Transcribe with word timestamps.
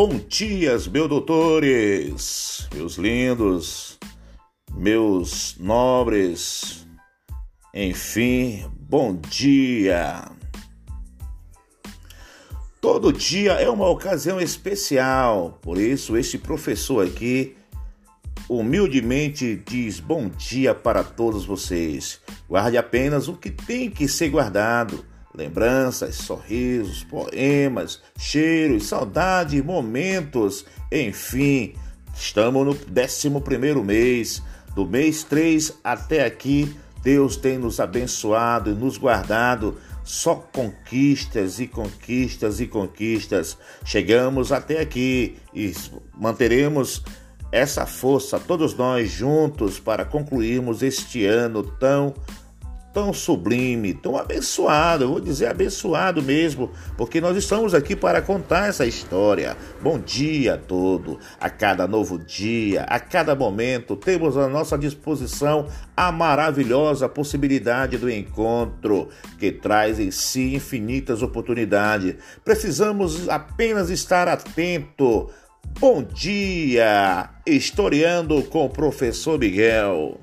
Bom 0.00 0.16
dias, 0.28 0.86
meus 0.86 1.08
doutores, 1.08 2.68
meus 2.72 2.94
lindos, 2.94 3.98
meus 4.72 5.56
nobres, 5.58 6.86
enfim, 7.74 8.64
bom 8.78 9.16
dia. 9.16 10.30
Todo 12.80 13.12
dia 13.12 13.54
é 13.54 13.68
uma 13.68 13.88
ocasião 13.88 14.40
especial, 14.40 15.58
por 15.60 15.76
isso 15.78 16.16
este 16.16 16.38
professor 16.38 17.04
aqui 17.04 17.56
humildemente 18.48 19.60
diz 19.66 19.98
bom 19.98 20.28
dia 20.28 20.76
para 20.76 21.02
todos 21.02 21.44
vocês. 21.44 22.20
Guarde 22.48 22.78
apenas 22.78 23.26
o 23.26 23.34
que 23.34 23.50
tem 23.50 23.90
que 23.90 24.06
ser 24.06 24.28
guardado 24.28 25.04
lembranças, 25.38 26.16
sorrisos, 26.16 27.04
poemas, 27.04 28.02
cheiros, 28.18 28.88
saudade, 28.88 29.62
momentos, 29.62 30.66
enfim. 30.90 31.74
Estamos 32.12 32.66
no 32.66 32.72
11 32.72 33.84
mês, 33.84 34.42
do 34.74 34.84
mês 34.84 35.22
3 35.22 35.74
até 35.84 36.24
aqui, 36.24 36.76
Deus 37.04 37.36
tem 37.36 37.56
nos 37.56 37.78
abençoado 37.78 38.70
e 38.70 38.74
nos 38.74 38.98
guardado 38.98 39.78
só 40.02 40.34
conquistas 40.34 41.60
e 41.60 41.68
conquistas 41.68 42.60
e 42.60 42.66
conquistas. 42.66 43.56
Chegamos 43.84 44.50
até 44.50 44.80
aqui 44.80 45.36
e 45.54 45.72
manteremos 46.18 47.04
essa 47.52 47.86
força, 47.86 48.40
todos 48.40 48.74
nós 48.74 49.10
juntos, 49.10 49.78
para 49.78 50.04
concluirmos 50.04 50.82
este 50.82 51.24
ano 51.24 51.62
tão 51.62 52.12
tão 52.92 53.12
sublime, 53.12 53.94
tão 53.94 54.16
abençoado, 54.16 55.04
eu 55.04 55.08
vou 55.08 55.20
dizer 55.20 55.46
abençoado 55.46 56.22
mesmo, 56.22 56.70
porque 56.96 57.20
nós 57.20 57.36
estamos 57.36 57.74
aqui 57.74 57.94
para 57.94 58.22
contar 58.22 58.68
essa 58.68 58.86
história. 58.86 59.56
Bom 59.80 59.98
dia 59.98 60.54
a 60.54 60.58
todo, 60.58 61.18
a 61.40 61.50
cada 61.50 61.86
novo 61.86 62.18
dia, 62.18 62.82
a 62.82 62.98
cada 62.98 63.34
momento, 63.34 63.96
temos 63.96 64.36
à 64.36 64.48
nossa 64.48 64.76
disposição 64.78 65.66
a 65.96 66.10
maravilhosa 66.10 67.08
possibilidade 67.08 67.98
do 67.98 68.10
encontro, 68.10 69.08
que 69.38 69.52
traz 69.52 70.00
em 70.00 70.10
si 70.10 70.54
infinitas 70.54 71.22
oportunidades. 71.22 72.14
Precisamos 72.44 73.28
apenas 73.28 73.90
estar 73.90 74.28
atento. 74.28 75.28
Bom 75.78 76.02
dia! 76.02 77.30
Historiando 77.46 78.42
com 78.44 78.66
o 78.66 78.70
professor 78.70 79.38
Miguel. 79.38 80.18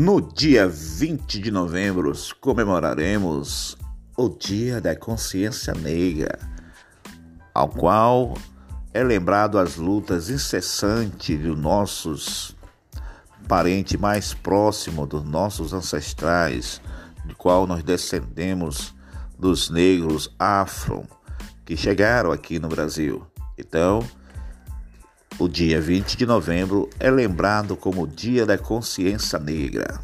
No 0.00 0.20
dia 0.20 0.68
20 0.68 1.40
de 1.40 1.50
novembro, 1.50 2.12
comemoraremos 2.40 3.76
o 4.16 4.28
Dia 4.28 4.80
da 4.80 4.94
Consciência 4.94 5.74
Negra, 5.74 6.38
ao 7.52 7.68
qual 7.68 8.34
é 8.94 9.02
lembrado 9.02 9.58
as 9.58 9.74
lutas 9.74 10.30
incessantes 10.30 11.36
dos 11.40 11.58
nossos 11.58 12.56
parentes 13.48 13.98
mais 13.98 14.32
próximos, 14.32 15.08
dos 15.08 15.24
nossos 15.24 15.72
ancestrais, 15.72 16.80
do 17.24 17.34
qual 17.34 17.66
nós 17.66 17.82
descendemos 17.82 18.94
dos 19.36 19.68
negros 19.68 20.32
afro 20.38 21.08
que 21.66 21.76
chegaram 21.76 22.30
aqui 22.30 22.60
no 22.60 22.68
Brasil. 22.68 23.26
Então, 23.58 24.06
o 25.38 25.48
dia 25.48 25.80
20 25.80 26.16
de 26.16 26.26
novembro 26.26 26.90
é 26.98 27.08
lembrado 27.08 27.76
como 27.76 28.02
o 28.02 28.06
Dia 28.06 28.44
da 28.44 28.58
Consciência 28.58 29.38
Negra. 29.38 30.00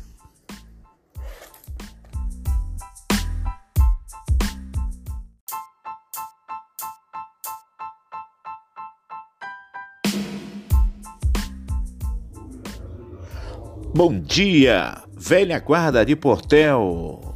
Bom 13.93 14.19
dia, 14.19 15.03
velha 15.17 15.59
guarda 15.59 16.05
de 16.05 16.15
Portel. 16.15 17.34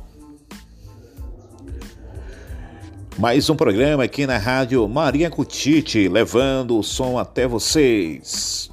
Mais 3.19 3.51
um 3.51 3.57
programa 3.57 4.05
aqui 4.05 4.29
na 4.29 4.39
Rádio 4.39 4.87
Maria 4.87 5.29
Cutite, 5.29 6.09
levando 6.09 6.79
o 6.79 6.85
som 6.85 7.19
até 7.19 7.49
vocês. 7.49 8.71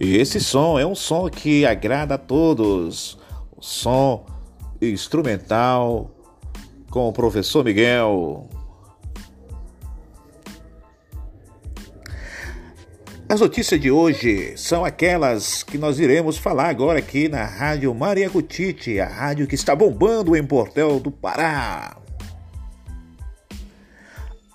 E 0.00 0.16
esse 0.16 0.40
som 0.40 0.76
é 0.76 0.84
um 0.84 0.96
som 0.96 1.30
que 1.30 1.64
agrada 1.64 2.16
a 2.16 2.18
todos. 2.18 3.16
O 3.56 3.62
som 3.62 4.26
instrumental 4.82 6.10
com 6.90 7.08
o 7.08 7.12
professor 7.12 7.64
Miguel. 7.64 8.50
As 13.28 13.40
notícias 13.40 13.80
de 13.80 13.92
hoje 13.92 14.56
são 14.56 14.84
aquelas 14.84 15.62
que 15.62 15.78
nós 15.78 16.00
iremos 16.00 16.38
falar 16.38 16.70
agora 16.70 16.98
aqui 16.98 17.28
na 17.28 17.44
Rádio 17.44 17.94
Maria 17.94 18.28
Cutite, 18.28 18.98
a 18.98 19.06
rádio 19.06 19.46
que 19.46 19.54
está 19.54 19.76
bombando 19.76 20.34
em 20.34 20.44
Portel 20.44 20.98
do 20.98 21.12
Pará. 21.12 21.96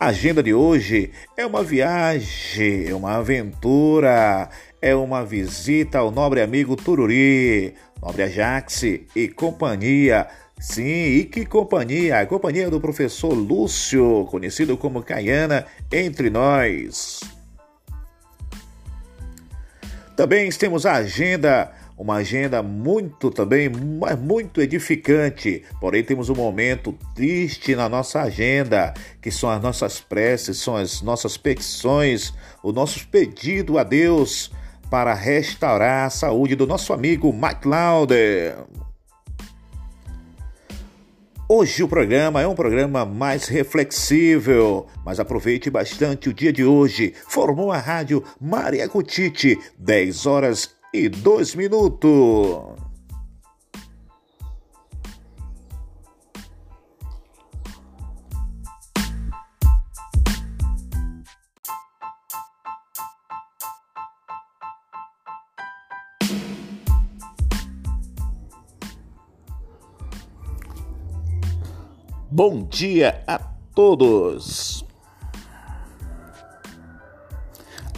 A 0.01 0.07
agenda 0.07 0.41
de 0.41 0.51
hoje 0.51 1.11
é 1.37 1.45
uma 1.45 1.63
viagem, 1.63 2.87
é 2.87 2.95
uma 2.95 3.17
aventura, 3.17 4.49
é 4.81 4.95
uma 4.95 5.23
visita 5.23 5.99
ao 5.99 6.09
nobre 6.09 6.41
amigo 6.41 6.75
Tururi, 6.75 7.75
nobre 8.01 8.23
Ajax 8.23 8.81
e 9.15 9.27
companhia. 9.27 10.27
Sim, 10.59 10.81
e 10.81 11.23
que 11.25 11.45
companhia? 11.45 12.19
A 12.19 12.25
companhia 12.25 12.67
do 12.67 12.81
professor 12.81 13.31
Lúcio, 13.31 14.25
conhecido 14.31 14.75
como 14.75 15.03
Caiana, 15.03 15.67
entre 15.91 16.31
nós. 16.31 17.19
Também 20.15 20.49
temos 20.49 20.83
a 20.87 20.93
agenda 20.93 21.71
uma 22.01 22.15
agenda 22.15 22.63
muito 22.63 23.29
também, 23.29 23.69
mas 23.69 24.17
muito 24.17 24.59
edificante. 24.59 25.63
Porém, 25.79 26.03
temos 26.03 26.29
um 26.29 26.35
momento 26.35 26.97
triste 27.13 27.75
na 27.75 27.87
nossa 27.87 28.21
agenda, 28.21 28.91
que 29.21 29.29
são 29.29 29.51
as 29.51 29.61
nossas 29.61 29.99
preces, 29.99 30.57
são 30.57 30.75
as 30.75 31.03
nossas 31.03 31.37
petições, 31.37 32.33
o 32.63 32.71
nosso 32.71 33.07
pedido 33.07 33.77
a 33.77 33.83
Deus 33.83 34.51
para 34.89 35.13
restaurar 35.13 36.07
a 36.07 36.09
saúde 36.09 36.55
do 36.55 36.65
nosso 36.65 36.91
amigo 36.91 37.29
McLeod. 37.29 38.15
Hoje 41.47 41.83
o 41.83 41.87
programa 41.87 42.41
é 42.41 42.47
um 42.47 42.55
programa 42.55 43.05
mais 43.05 43.47
reflexível, 43.47 44.87
mas 45.05 45.19
aproveite 45.19 45.69
bastante 45.69 46.29
o 46.29 46.33
dia 46.33 46.51
de 46.51 46.65
hoje. 46.65 47.13
Formou 47.27 47.71
a 47.71 47.77
rádio 47.77 48.23
Maria 48.39 48.89
Cutite, 48.89 49.59
10 49.77 50.25
horas 50.25 50.80
e 50.93 51.07
dois 51.07 51.55
minutos. 51.55 52.81
Bom 72.29 72.63
dia 72.63 73.23
a 73.27 73.37
todos! 73.75 74.80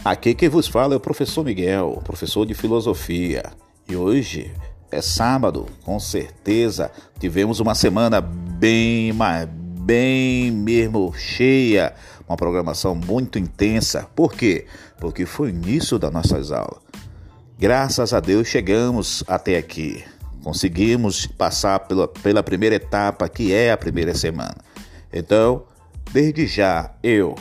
Aqui 0.04 0.34
quem 0.34 0.50
vos 0.50 0.68
fala 0.68 0.92
é 0.92 0.96
o 0.98 1.00
professor 1.00 1.42
Miguel, 1.42 2.02
professor 2.04 2.44
de 2.44 2.52
filosofia. 2.52 3.42
E 3.88 3.96
hoje 3.96 4.52
é 4.90 5.00
sábado, 5.00 5.64
com 5.82 5.98
certeza 5.98 6.90
tivemos 7.18 7.58
uma 7.58 7.74
semana 7.74 8.20
bem, 8.20 9.14
bem 9.80 10.50
mesmo 10.50 11.10
cheia, 11.16 11.94
uma 12.28 12.36
programação 12.36 12.94
muito 12.94 13.38
intensa. 13.38 14.06
Por 14.14 14.34
quê? 14.34 14.66
Porque 15.00 15.24
foi 15.24 15.48
início 15.48 15.98
das 15.98 16.12
nossas 16.12 16.52
aulas. 16.52 16.82
Graças 17.58 18.12
a 18.12 18.20
Deus 18.20 18.46
chegamos 18.46 19.24
até 19.26 19.56
aqui. 19.56 20.04
Conseguimos 20.42 21.26
passar 21.26 21.78
pela, 21.80 22.06
pela 22.06 22.42
primeira 22.42 22.76
etapa, 22.76 23.26
que 23.26 23.54
é 23.54 23.72
a 23.72 23.76
primeira 23.78 24.14
semana. 24.14 24.58
Então, 25.10 25.64
desde 26.12 26.46
já, 26.46 26.92
eu, 27.02 27.34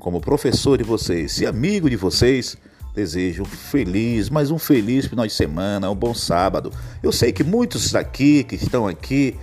como 0.00 0.20
professor 0.20 0.78
de 0.78 0.82
vocês 0.82 1.38
e 1.40 1.46
amigo 1.46 1.88
de 1.88 1.94
vocês, 1.94 2.56
desejo 2.94 3.44
feliz, 3.44 4.30
mais 4.30 4.50
um 4.50 4.58
feliz 4.58 5.06
final 5.06 5.26
de 5.26 5.32
semana, 5.32 5.90
um 5.90 5.94
bom 5.94 6.14
sábado. 6.14 6.72
Eu 7.02 7.12
sei 7.12 7.30
que 7.32 7.44
muitos 7.44 7.92
daqui 7.92 8.42
que 8.42 8.56
estão 8.56 8.88
aqui 8.88 9.36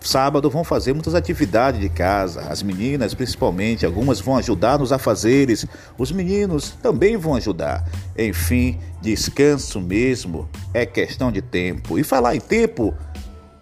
sábado 0.00 0.48
vão 0.48 0.62
fazer 0.62 0.92
muitas 0.92 1.14
atividades 1.14 1.80
de 1.80 1.88
casa. 1.88 2.42
As 2.42 2.62
meninas, 2.62 3.12
principalmente, 3.12 3.84
algumas 3.84 4.20
vão 4.20 4.36
ajudar 4.36 4.78
nos 4.78 4.92
afazeres. 4.92 5.66
Os 5.98 6.12
meninos 6.12 6.70
também 6.82 7.16
vão 7.16 7.34
ajudar. 7.34 7.84
Enfim, 8.16 8.78
descanso 9.02 9.80
mesmo 9.80 10.48
é 10.72 10.86
questão 10.86 11.32
de 11.32 11.42
tempo. 11.42 11.98
E 11.98 12.04
falar 12.04 12.36
em 12.36 12.40
tempo, 12.40 12.94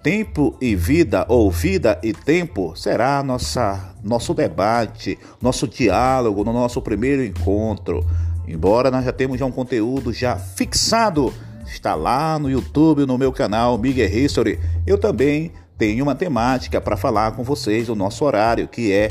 tempo 0.03 0.57
e 0.61 0.75
vida 0.75 1.25
ou 1.29 1.51
vida 1.51 1.99
e 2.03 2.13
tempo 2.13 2.75
será 2.75 3.23
nossa 3.23 3.95
nosso 4.03 4.35
debate, 4.35 5.19
nosso 5.41 5.69
diálogo 5.69 6.43
no 6.43 6.53
nosso 6.53 6.83
primeiro 6.83 7.25
encontro. 7.25 8.05
Embora 8.47 8.91
nós 8.91 9.05
já 9.05 9.13
temos 9.13 9.39
já 9.39 9.47
um 9.47 9.53
conteúdo 9.53 10.13
já 10.13 10.37
fixado, 10.37 11.33
está 11.65 11.95
lá 11.95 12.39
no 12.39 12.51
YouTube, 12.51 13.07
no 13.07 13.17
meu 13.17 13.33
canal 13.33 13.79
Miguel 13.79 14.09
History. 14.09 14.59
Eu 14.85 14.99
também 14.99 15.53
tenho 15.79 16.05
uma 16.05 16.15
temática 16.15 16.81
para 16.81 16.97
falar 16.97 17.33
com 17.33 17.45
vocês 17.45 17.89
no 17.89 17.95
nosso 17.95 18.25
horário, 18.25 18.67
que 18.67 18.93
é 18.93 19.11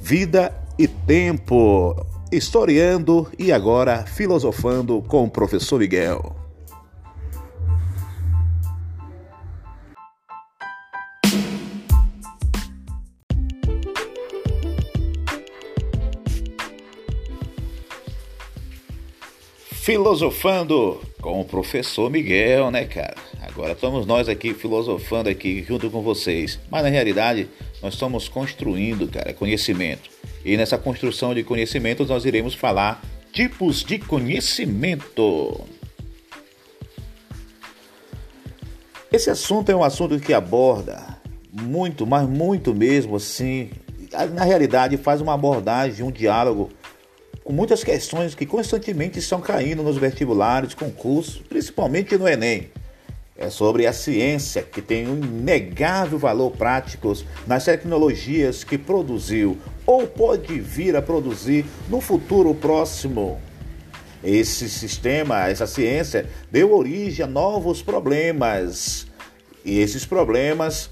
vida 0.00 0.52
e 0.76 0.88
tempo. 0.88 1.94
Historiando 2.32 3.30
e 3.38 3.52
agora 3.52 4.04
filosofando 4.06 5.02
com 5.02 5.24
o 5.24 5.30
professor 5.30 5.78
Miguel. 5.78 6.41
Filosofando 19.82 21.02
com 21.20 21.40
o 21.40 21.44
professor 21.44 22.08
Miguel, 22.08 22.70
né, 22.70 22.84
cara? 22.84 23.16
Agora 23.40 23.72
estamos 23.72 24.06
nós 24.06 24.28
aqui 24.28 24.54
filosofando 24.54 25.28
aqui 25.28 25.64
junto 25.66 25.90
com 25.90 26.00
vocês. 26.00 26.60
Mas 26.70 26.84
na 26.84 26.88
realidade, 26.88 27.48
nós 27.82 27.94
estamos 27.94 28.28
construindo, 28.28 29.08
cara, 29.08 29.34
conhecimento. 29.34 30.08
E 30.44 30.56
nessa 30.56 30.78
construção 30.78 31.34
de 31.34 31.42
conhecimento 31.42 32.04
nós 32.04 32.24
iremos 32.24 32.54
falar 32.54 33.02
tipos 33.32 33.82
de 33.82 33.98
conhecimento. 33.98 35.60
Esse 39.10 39.30
assunto 39.30 39.72
é 39.72 39.74
um 39.74 39.82
assunto 39.82 40.20
que 40.20 40.32
aborda 40.32 41.20
muito, 41.50 42.06
mas 42.06 42.28
muito 42.28 42.72
mesmo 42.72 43.16
assim, 43.16 43.72
na 44.32 44.44
realidade 44.44 44.96
faz 44.96 45.20
uma 45.20 45.34
abordagem, 45.34 46.06
um 46.06 46.12
diálogo 46.12 46.70
com 47.44 47.52
muitas 47.52 47.82
questões 47.82 48.34
que 48.34 48.46
constantemente 48.46 49.18
estão 49.18 49.40
caindo 49.40 49.82
nos 49.82 49.96
vestibulares, 49.96 50.74
concursos, 50.74 51.42
principalmente 51.48 52.16
no 52.16 52.28
Enem. 52.28 52.70
É 53.36 53.50
sobre 53.50 53.86
a 53.86 53.92
ciência, 53.92 54.62
que 54.62 54.80
tem 54.80 55.08
um 55.08 55.16
inegável 55.16 56.18
valor 56.18 56.52
prático 56.52 57.12
nas 57.46 57.64
tecnologias 57.64 58.62
que 58.62 58.78
produziu 58.78 59.58
ou 59.84 60.06
pode 60.06 60.60
vir 60.60 60.94
a 60.94 61.02
produzir 61.02 61.64
no 61.88 62.00
futuro 62.00 62.54
próximo. 62.54 63.40
Esse 64.22 64.68
sistema, 64.68 65.48
essa 65.48 65.66
ciência, 65.66 66.28
deu 66.50 66.72
origem 66.72 67.24
a 67.24 67.28
novos 67.28 67.82
problemas. 67.82 69.08
E 69.64 69.80
esses 69.80 70.04
problemas, 70.04 70.88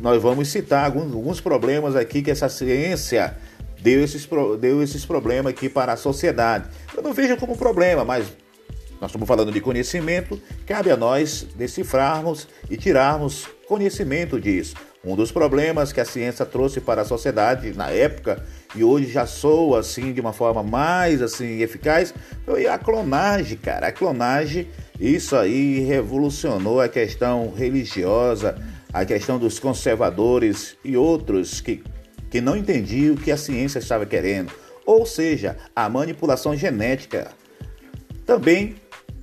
nós 0.00 0.22
vamos 0.22 0.48
citar 0.48 0.84
alguns, 0.84 1.40
problemas 1.40 1.96
aqui 1.96 2.22
que 2.22 2.30
essa 2.30 2.48
ciência 2.48 3.36
deu 3.82 4.02
esses, 4.02 4.28
deu 4.60 4.82
esses 4.82 5.04
problemas 5.04 5.52
aqui 5.52 5.68
para 5.68 5.92
a 5.92 5.96
sociedade. 5.96 6.68
Eu 6.94 7.02
não 7.02 7.12
vejo 7.12 7.36
como 7.36 7.56
problema, 7.56 8.04
mas 8.04 8.26
nós 9.00 9.10
estamos 9.10 9.26
falando 9.26 9.50
de 9.50 9.60
conhecimento, 9.60 10.40
cabe 10.66 10.90
a 10.90 10.96
nós 10.96 11.46
decifrarmos 11.56 12.46
e 12.68 12.76
tirarmos 12.76 13.48
conhecimento 13.66 14.38
disso. 14.38 14.74
Um 15.02 15.16
dos 15.16 15.32
problemas 15.32 15.92
que 15.92 16.00
a 16.00 16.04
ciência 16.04 16.44
trouxe 16.44 16.78
para 16.78 17.00
a 17.00 17.04
sociedade 17.06 17.72
na 17.72 17.88
época 17.88 18.44
e 18.76 18.84
hoje 18.84 19.10
já 19.10 19.24
soa 19.24 19.80
assim 19.80 20.12
de 20.12 20.20
uma 20.20 20.34
forma 20.34 20.62
mais 20.62 21.22
assim 21.22 21.62
eficaz 21.62 22.12
foi 22.44 22.66
a 22.66 22.76
clonagem, 22.76 23.56
cara. 23.56 23.86
A 23.86 23.92
clonagem, 23.92 24.68
isso 25.00 25.34
aí 25.34 25.80
revolucionou 25.80 26.82
a 26.82 26.88
questão 26.88 27.50
religiosa, 27.56 28.58
a 28.92 29.06
questão 29.06 29.38
dos 29.38 29.58
conservadores 29.58 30.76
e 30.84 30.94
outros 30.98 31.62
que 31.62 31.82
que 32.30 32.40
não 32.40 32.56
entendia 32.56 33.12
o 33.12 33.16
que 33.16 33.32
a 33.32 33.36
ciência 33.36 33.80
estava 33.80 34.06
querendo, 34.06 34.52
ou 34.86 35.04
seja, 35.04 35.56
a 35.74 35.88
manipulação 35.88 36.56
genética. 36.56 37.32
Também 38.24 38.76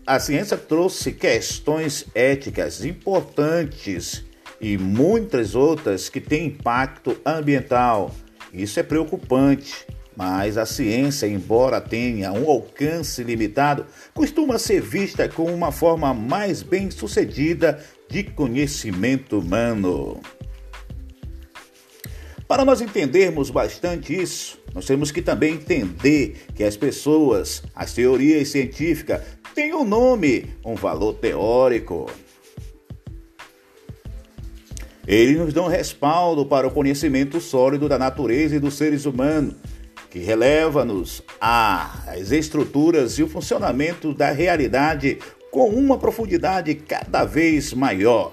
a 0.06 0.20
ciência 0.20 0.58
trouxe 0.58 1.12
questões 1.12 2.06
éticas 2.14 2.84
importantes 2.86 4.24
e 4.60 4.78
muitas 4.78 5.56
outras 5.56 6.10
que 6.10 6.20
têm 6.22 6.48
impacto 6.48 7.18
ambiental. 7.26 8.14
Isso 8.54 8.80
é 8.80 8.84
preocupante, 8.84 9.86
mas 10.16 10.58
a 10.58 10.66
ciência, 10.66 11.28
embora 11.28 11.80
tenha 11.80 12.32
um 12.32 12.50
alcance 12.50 13.24
limitado, 13.24 13.86
costuma 14.14 14.58
ser 14.58 14.82
vista 14.82 15.28
como 15.30 15.54
uma 15.54 15.72
forma 15.72 16.14
mais 16.14 16.64
bem 16.64 16.90
sucedida 16.90 17.84
de 18.10 18.24
conhecimento 18.24 19.40
humano. 19.40 20.20
Para 22.48 22.64
nós 22.64 22.80
entendermos 22.80 23.50
bastante 23.50 24.16
isso, 24.16 24.58
nós 24.74 24.86
temos 24.86 25.12
que 25.12 25.22
também 25.22 25.56
entender 25.56 26.46
que 26.56 26.64
as 26.64 26.78
pessoas, 26.78 27.62
as 27.76 27.94
teorias 27.94 28.48
científicas, 28.48 29.22
têm 29.54 29.74
um 29.74 29.84
nome, 29.84 30.56
um 30.64 30.74
valor 30.74 31.16
teórico. 31.16 32.10
Eles 35.06 35.38
nos 35.38 35.54
dão 35.54 35.68
respaldo 35.68 36.46
para 36.46 36.66
o 36.66 36.72
conhecimento 36.72 37.42
sólido 37.42 37.90
da 37.90 38.00
natureza 38.00 38.56
e 38.56 38.60
dos 38.60 38.76
seres 38.76 39.06
humanos, 39.06 39.56
que 40.10 40.20
releva-nos 40.20 41.22
às 41.42 42.32
estruturas 42.32 43.20
e 43.20 43.24
o 43.24 43.28
funcionamento 43.28 44.14
da 44.14 44.32
realidade 44.32 45.18
com 45.52 45.68
uma 45.70 45.98
profundidade 45.98 46.76
cada 46.76 47.26
vez 47.26 47.74
maior. 47.74 48.32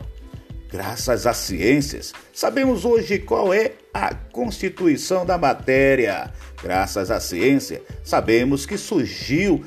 Graças 0.70 1.26
às 1.26 1.38
ciências, 1.38 2.12
sabemos 2.32 2.84
hoje 2.84 3.19
qual 3.19 3.52
é 3.52 3.72
a 3.94 4.12
constituição 4.12 5.25
da 5.25 5.38
matéria. 5.38 6.32
Graças 6.61 7.12
à 7.12 7.20
ciência, 7.20 7.81
sabemos 8.02 8.67
que 8.67 8.76
surgiu 8.76 9.64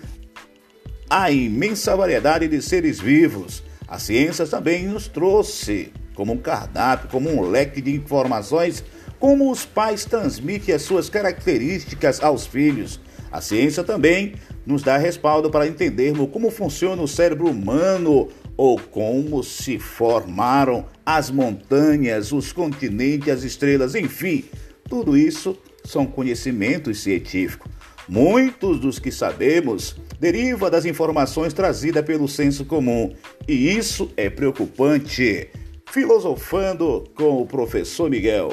a 1.09 1.31
imensa 1.31 1.95
variedade 1.95 2.49
de 2.49 2.61
seres 2.61 2.99
vivos. 2.99 3.63
A 3.87 3.97
ciência 3.97 4.45
também 4.45 4.85
nos 4.85 5.07
trouxe 5.07 5.93
como 6.13 6.33
um 6.33 6.37
cardápio, 6.37 7.07
como 7.09 7.29
um 7.29 7.41
leque 7.41 7.79
de 7.81 7.95
informações, 7.95 8.83
como 9.17 9.49
os 9.49 9.65
pais 9.65 10.03
transmitem 10.03 10.75
as 10.75 10.81
suas 10.81 11.09
características 11.09 12.21
aos 12.21 12.45
filhos. 12.45 12.99
A 13.31 13.39
ciência 13.39 13.83
também 13.83 14.33
nos 14.65 14.83
dá 14.83 14.97
respaldo 14.97 15.49
para 15.49 15.67
entendermos 15.67 16.29
como 16.31 16.51
funciona 16.51 17.01
o 17.01 17.07
cérebro 17.07 17.49
humano 17.49 18.27
ou 18.57 18.79
como 18.79 19.43
se 19.43 19.77
formaram 19.77 20.85
as 21.05 21.29
montanhas, 21.29 22.31
os 22.31 22.51
continentes, 22.51 23.29
as 23.29 23.43
estrelas, 23.43 23.93
enfim, 23.93 24.43
tudo 24.89 25.15
isso 25.15 25.55
são 25.85 26.05
conhecimentos 26.05 26.99
científicos. 26.99 27.71
Muitos 28.09 28.79
dos 28.79 28.99
que 28.99 29.11
sabemos 29.11 29.95
deriva 30.19 30.71
das 30.71 30.85
informações 30.85 31.53
trazidas 31.53 32.03
pelo 32.03 32.27
senso 32.27 32.65
comum, 32.65 33.13
e 33.47 33.77
isso 33.77 34.09
é 34.17 34.29
preocupante. 34.29 35.49
Filosofando 35.89 37.03
com 37.15 37.41
o 37.41 37.45
professor 37.45 38.09
Miguel. 38.09 38.49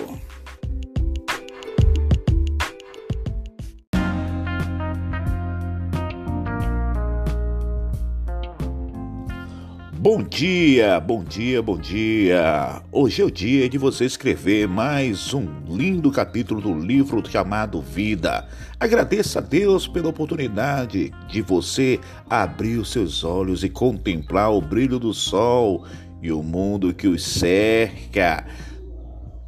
Bom 10.05 10.23
dia, 10.23 11.01
bom 11.01 11.25
dia, 11.25 11.63
bom 11.63 11.79
dia. 11.79 12.83
Hoje 12.93 13.23
é 13.23 13.25
o 13.25 13.31
dia 13.31 13.67
de 13.71 13.79
você 13.79 14.05
escrever 14.05 14.69
mais 14.69 15.33
um 15.33 15.47
lindo 15.67 16.11
capítulo 16.11 16.61
do 16.61 16.79
livro 16.79 17.23
chamado 17.27 17.81
Vida. 17.81 18.47
Agradeça 18.79 19.39
a 19.39 19.43
Deus 19.43 19.89
pela 19.89 20.11
oportunidade 20.11 21.11
de 21.27 21.41
você 21.41 21.99
abrir 22.29 22.77
os 22.77 22.93
seus 22.93 23.25
olhos 23.25 23.65
e 23.65 23.71
contemplar 23.71 24.53
o 24.53 24.61
brilho 24.61 24.99
do 24.99 25.15
sol 25.15 25.87
e 26.21 26.31
o 26.31 26.43
mundo 26.43 26.93
que 26.93 27.09
os 27.09 27.25
cerca. 27.25 28.47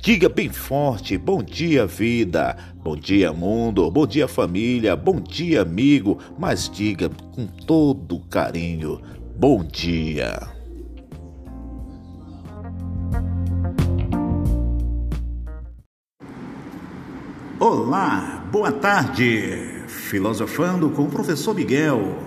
Diga 0.02 0.30
bem 0.30 0.48
forte: 0.48 1.18
bom 1.18 1.42
dia, 1.42 1.86
vida, 1.86 2.56
bom 2.76 2.96
dia, 2.96 3.30
mundo, 3.30 3.90
bom 3.90 4.06
dia, 4.06 4.26
família, 4.26 4.96
bom 4.96 5.20
dia, 5.20 5.60
amigo, 5.60 6.18
mas 6.38 6.70
diga 6.70 7.10
com 7.34 7.46
todo 7.46 8.20
carinho 8.30 9.02
bom 9.38 9.62
dia. 9.62 10.48
Olá, 17.60 18.42
boa 18.50 18.72
tarde. 18.72 19.84
Filosofando 19.88 20.88
com 20.90 21.02
o 21.02 21.10
professor 21.10 21.54
Miguel. 21.54 22.18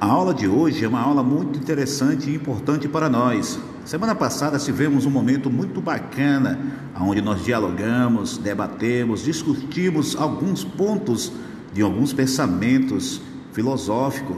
A 0.00 0.06
aula 0.06 0.34
de 0.34 0.48
hoje 0.48 0.84
é 0.84 0.88
uma 0.88 1.00
aula 1.00 1.22
muito 1.22 1.58
interessante 1.58 2.28
e 2.28 2.34
importante 2.34 2.88
para 2.88 3.08
nós. 3.08 3.58
Semana 3.84 4.14
passada 4.14 4.58
tivemos 4.58 5.06
um 5.06 5.10
momento 5.10 5.48
muito 5.48 5.80
bacana, 5.80 6.58
onde 7.00 7.22
nós 7.22 7.44
dialogamos, 7.44 8.36
debatemos, 8.36 9.22
discutimos 9.22 10.16
alguns 10.16 10.64
pontos 10.64 11.32
de 11.72 11.82
alguns 11.82 12.12
pensamentos 12.12 13.20
filosóficos 13.52 14.36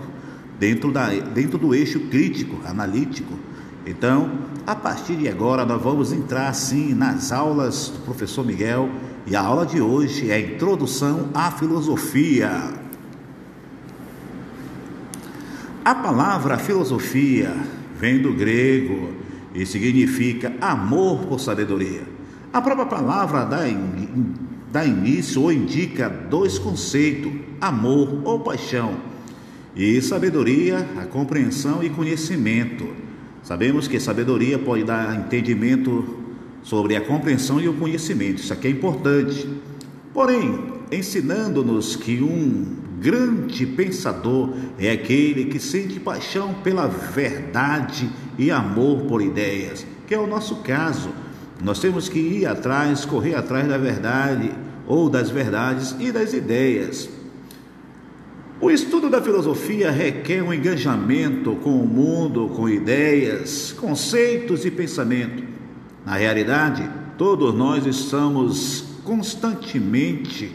dentro, 0.58 0.92
da, 0.92 1.08
dentro 1.08 1.58
do 1.58 1.74
eixo 1.74 2.00
crítico, 2.08 2.56
analítico. 2.66 3.34
Então, 3.86 4.30
a 4.66 4.74
partir 4.74 5.16
de 5.16 5.28
agora, 5.28 5.64
nós 5.64 5.80
vamos 5.82 6.12
entrar 6.12 6.52
sim 6.54 6.94
nas 6.94 7.32
aulas 7.32 7.88
do 7.88 8.00
professor 8.00 8.44
Miguel 8.44 8.88
e 9.26 9.34
a 9.34 9.40
aula 9.40 9.64
de 9.64 9.80
hoje 9.80 10.30
é 10.30 10.34
a 10.34 10.40
Introdução 10.40 11.30
à 11.34 11.50
Filosofia. 11.50 12.74
A 15.84 15.94
palavra 15.94 16.58
filosofia 16.58 17.56
vem 17.98 18.20
do 18.20 18.34
grego 18.34 19.14
e 19.54 19.64
significa 19.64 20.52
amor 20.60 21.24
por 21.24 21.40
sabedoria. 21.40 22.02
A 22.52 22.60
própria 22.60 22.86
palavra 22.86 23.44
dá, 23.44 23.60
dá 24.72 24.84
início 24.84 25.42
ou 25.42 25.52
indica 25.52 26.08
dois 26.08 26.58
conceitos: 26.58 27.32
amor 27.60 28.22
ou 28.24 28.40
paixão, 28.40 28.96
e 29.74 30.00
sabedoria, 30.00 30.86
a 30.98 31.04
compreensão 31.04 31.82
e 31.82 31.90
conhecimento. 31.90 32.88
Sabemos 33.42 33.88
que 33.88 33.98
sabedoria 33.98 34.58
pode 34.58 34.84
dar 34.84 35.16
entendimento 35.16 36.18
sobre 36.62 36.94
a 36.94 37.00
compreensão 37.00 37.60
e 37.60 37.68
o 37.68 37.74
conhecimento, 37.74 38.42
isso 38.42 38.52
aqui 38.52 38.68
é 38.68 38.70
importante. 38.70 39.48
Porém, 40.12 40.58
ensinando-nos 40.92 41.96
que 41.96 42.20
um 42.20 42.76
grande 43.00 43.64
pensador 43.64 44.52
é 44.78 44.90
aquele 44.90 45.46
que 45.46 45.58
sente 45.58 45.98
paixão 45.98 46.54
pela 46.62 46.86
verdade 46.86 48.10
e 48.38 48.50
amor 48.50 49.02
por 49.02 49.22
ideias, 49.22 49.86
que 50.06 50.14
é 50.14 50.18
o 50.18 50.26
nosso 50.26 50.56
caso. 50.56 51.10
Nós 51.62 51.78
temos 51.78 52.08
que 52.08 52.18
ir 52.18 52.46
atrás, 52.46 53.04
correr 53.04 53.34
atrás 53.34 53.68
da 53.68 53.76
verdade 53.76 54.50
ou 54.86 55.10
das 55.10 55.30
verdades 55.30 55.94
e 55.98 56.10
das 56.10 56.32
ideias. 56.32 57.08
O 58.60 58.70
estudo 58.70 59.08
da 59.08 59.22
filosofia 59.22 59.90
requer 59.90 60.42
um 60.42 60.52
engajamento 60.52 61.56
com 61.56 61.80
o 61.80 61.86
mundo, 61.86 62.50
com 62.54 62.68
ideias, 62.68 63.72
conceitos 63.72 64.66
e 64.66 64.70
pensamento. 64.70 65.42
Na 66.04 66.16
realidade, 66.16 66.88
todos 67.16 67.54
nós 67.54 67.86
estamos 67.86 68.84
constantemente 69.02 70.52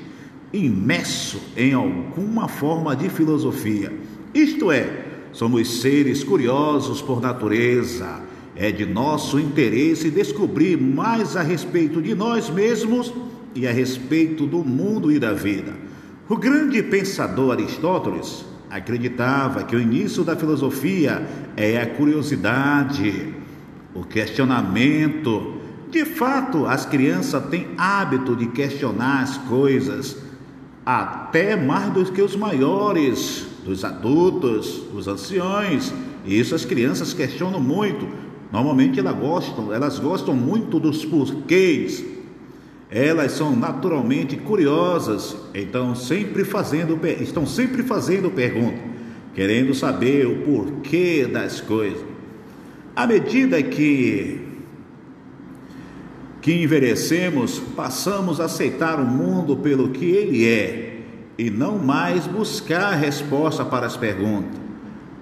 imerso 0.54 1.40
em 1.58 1.74
alguma 1.74 2.48
forma 2.48 2.96
de 2.96 3.10
filosofia. 3.10 3.92
Isto 4.34 4.72
é, 4.72 5.06
somos 5.32 5.82
seres 5.82 6.24
curiosos 6.24 7.02
por 7.02 7.22
natureza. 7.22 8.22
É 8.56 8.72
de 8.72 8.86
nosso 8.86 9.38
interesse 9.38 10.10
descobrir 10.10 10.80
mais 10.80 11.36
a 11.36 11.42
respeito 11.42 12.02
de 12.02 12.16
nós 12.16 12.50
mesmos 12.50 13.14
e 13.54 13.68
a 13.68 13.72
respeito 13.72 14.46
do 14.48 14.64
mundo 14.64 15.12
e 15.12 15.20
da 15.20 15.34
vida. 15.34 15.74
O 16.30 16.38
grande 16.38 16.82
pensador 16.82 17.52
Aristóteles 17.52 18.46
acreditava 18.70 19.64
que 19.64 19.76
o 19.76 19.80
início 19.80 20.24
da 20.24 20.36
filosofia 20.36 21.28
é 21.56 21.82
a 21.82 21.86
curiosidade, 21.86 23.34
o 23.94 24.04
questionamento. 24.04 25.56
De 25.92 26.04
fato, 26.04 26.66
as 26.66 26.86
crianças 26.86 27.46
têm 27.48 27.68
hábito 27.78 28.36
de 28.36 28.48
questionar 28.48 29.24
as 29.24 29.38
coisas 29.38 30.18
até 30.86 31.56
mais 31.56 31.92
do 31.92 32.06
que 32.12 32.22
os 32.22 32.36
maiores, 32.36 33.46
dos 33.66 33.84
adultos, 33.84 34.82
os 34.94 35.08
anciões. 35.08 35.94
Isso 36.26 36.56
as 36.56 36.66
crianças 36.66 37.14
questionam 37.14 37.60
muito. 37.60 38.08
Normalmente 38.56 39.02
elas 39.02 39.18
gostam, 39.18 39.74
elas 39.74 40.00
gostam 40.00 40.34
muito 40.34 40.80
dos 40.80 41.04
porquês. 41.04 42.06
Elas 42.90 43.34
são 43.34 43.54
naturalmente 43.54 44.38
curiosas, 44.38 45.36
então 45.54 45.94
sempre 45.94 46.46
fazendo, 46.46 46.98
estão 47.20 47.46
sempre 47.46 47.84
fazendo 47.84 48.32
perguntas, 48.32 48.80
querendo 49.34 49.74
saber 49.74 50.26
o 50.26 50.38
porquê 50.44 51.28
das 51.30 51.60
coisas. 51.60 52.02
À 52.96 53.06
medida 53.06 53.62
que 53.62 54.42
que 56.42 56.54
envelhecemos, 56.54 57.60
passamos 57.76 58.40
a 58.40 58.46
aceitar 58.46 59.02
o 59.02 59.06
mundo 59.06 59.58
pelo 59.58 59.90
que 59.90 60.06
ele 60.06 60.48
é 60.48 61.02
e 61.38 61.50
não 61.50 61.78
mais 61.78 62.26
buscar 62.26 62.92
resposta 62.92 63.66
para 63.66 63.86
as 63.86 63.98
perguntas. 63.98 64.65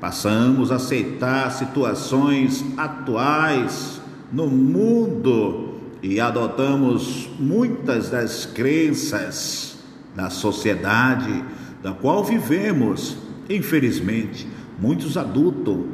Passamos 0.04 0.70
a 0.70 0.76
aceitar 0.76 1.50
situações 1.50 2.62
atuais 2.76 4.02
no 4.34 4.48
mundo 4.48 5.76
e 6.02 6.20
adotamos 6.20 7.30
muitas 7.40 8.10
das 8.10 8.46
crenças 8.46 9.78
da 10.14 10.30
sociedade 10.30 11.42
da 11.82 11.94
qual 11.94 12.22
vivemos. 12.22 13.16
Infelizmente, 13.50 14.46
muitos 14.78 15.16
adultos, 15.16 15.86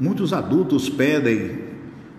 muitos 0.00 0.32
adultos 0.32 0.88
pedem 0.88 1.60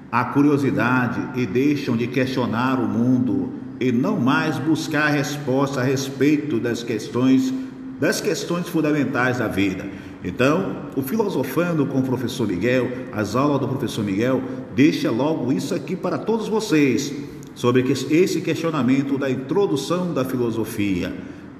a 0.09 0.23
curiosidade 0.23 1.21
e 1.37 1.45
deixam 1.45 1.97
de 1.97 2.07
questionar 2.07 2.79
o 2.79 2.87
mundo 2.87 3.51
e 3.77 3.91
não 3.91 4.17
mais 4.17 4.57
buscar 4.57 5.07
resposta 5.07 5.81
a 5.81 5.83
respeito 5.83 6.61
das 6.61 6.81
questões 6.81 7.53
das 7.99 8.19
questões 8.21 8.67
fundamentais 8.67 9.37
da 9.37 9.47
vida. 9.47 9.85
Então, 10.23 10.87
o 10.95 11.01
filosofando 11.01 11.85
com 11.85 11.99
o 11.99 12.03
professor 12.03 12.47
Miguel, 12.47 12.89
as 13.11 13.35
aulas 13.35 13.59
do 13.59 13.67
professor 13.67 14.03
Miguel, 14.03 14.41
deixa 14.75 15.11
logo 15.11 15.51
isso 15.51 15.73
aqui 15.75 15.95
para 15.95 16.17
todos 16.17 16.47
vocês 16.47 17.13
sobre 17.53 17.81
esse 18.09 18.41
questionamento 18.41 19.17
da 19.17 19.29
introdução 19.29 20.13
da 20.13 20.25
filosofia. 20.25 21.13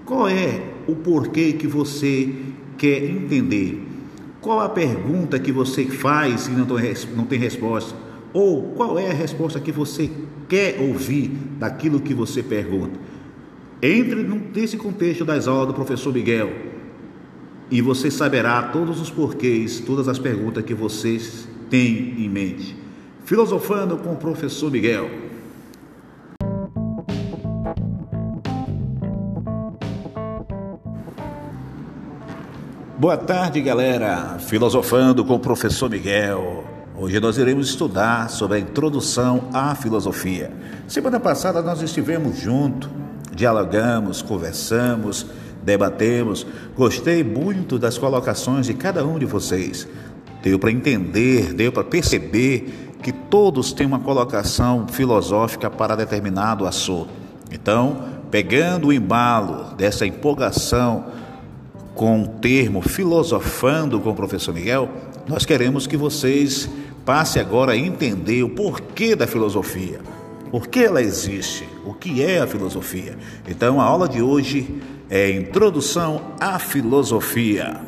Qual 0.03 0.27
é 0.27 0.61
o 0.87 0.95
porquê 0.95 1.53
que 1.53 1.67
você 1.67 2.33
quer 2.77 3.03
entender? 3.03 3.81
Qual 4.41 4.59
a 4.59 4.69
pergunta 4.69 5.39
que 5.39 5.51
você 5.51 5.85
faz 5.85 6.47
e 6.47 6.51
não 6.51 7.25
tem 7.25 7.39
resposta? 7.39 7.95
Ou 8.33 8.73
qual 8.73 8.99
é 8.99 9.09
a 9.09 9.13
resposta 9.13 9.59
que 9.59 9.71
você 9.71 10.09
quer 10.49 10.79
ouvir 10.81 11.31
daquilo 11.57 11.99
que 11.99 12.13
você 12.13 12.43
pergunta? 12.43 12.99
Entre 13.87 14.23
nesse 14.55 14.77
contexto 14.77 15.23
das 15.23 15.47
aulas 15.47 15.67
do 15.67 15.73
professor 15.75 16.11
Miguel 16.11 16.49
e 17.69 17.83
você 17.83 18.09
saberá 18.09 18.63
todos 18.63 18.99
os 18.99 19.11
porquês, 19.11 19.79
todas 19.79 20.07
as 20.07 20.17
perguntas 20.17 20.65
que 20.65 20.73
vocês 20.73 21.47
têm 21.69 22.15
em 22.17 22.27
mente. 22.27 22.75
Filosofando 23.25 23.95
com 23.97 24.13
o 24.13 24.15
professor 24.15 24.71
Miguel. 24.71 25.07
Boa 32.97 33.17
tarde, 33.17 33.61
galera. 33.61 34.39
Filosofando 34.39 35.23
com 35.23 35.35
o 35.35 35.39
professor 35.39 35.91
Miguel. 35.91 36.63
Hoje 36.97 37.19
nós 37.19 37.37
iremos 37.37 37.69
estudar 37.69 38.31
sobre 38.31 38.57
a 38.57 38.59
introdução 38.59 39.47
à 39.53 39.75
filosofia. 39.75 40.51
Semana 40.87 41.19
passada 41.19 41.61
nós 41.61 41.83
estivemos 41.83 42.39
juntos, 42.39 42.89
dialogamos, 43.35 44.21
conversamos, 44.21 45.25
debatemos. 45.63 46.45
Gostei 46.75 47.23
muito 47.23 47.77
das 47.77 47.97
colocações 47.97 48.65
de 48.65 48.73
cada 48.73 49.05
um 49.05 49.19
de 49.19 49.25
vocês. 49.25 49.87
Deu 50.41 50.57
para 50.57 50.71
entender, 50.71 51.53
deu 51.53 51.71
para 51.71 51.83
perceber 51.83 52.93
que 53.03 53.11
todos 53.11 53.73
têm 53.73 53.85
uma 53.85 53.99
colocação 53.99 54.87
filosófica 54.87 55.69
para 55.69 55.95
determinado 55.95 56.65
assunto. 56.65 57.09
Então, 57.51 57.97
pegando 58.31 58.87
o 58.87 58.93
embalo 58.93 59.75
dessa 59.75 60.05
empolgação 60.05 61.05
com 61.93 62.23
o 62.23 62.27
termo 62.27 62.81
filosofando 62.81 63.99
com 63.99 64.09
o 64.09 64.15
professor 64.15 64.53
Miguel, 64.53 64.89
nós 65.27 65.45
queremos 65.45 65.85
que 65.85 65.97
vocês 65.97 66.69
Passe 67.05 67.39
agora 67.39 67.73
a 67.73 67.77
entender 67.77 68.41
o 68.41 68.49
porquê 68.49 69.15
da 69.15 69.27
filosofia. 69.27 69.99
Por 70.55 70.69
que 70.69 70.85
ela 70.85 71.01
existe? 71.01 71.67
O 71.85 71.93
que 71.93 72.23
é 72.23 72.39
a 72.39 72.47
filosofia? 72.47 73.17
Então, 73.45 73.81
a 73.81 73.83
aula 73.83 74.07
de 74.07 74.21
hoje 74.21 74.81
é 75.09 75.29
Introdução 75.29 76.31
à 76.39 76.57
Filosofia. 76.57 77.81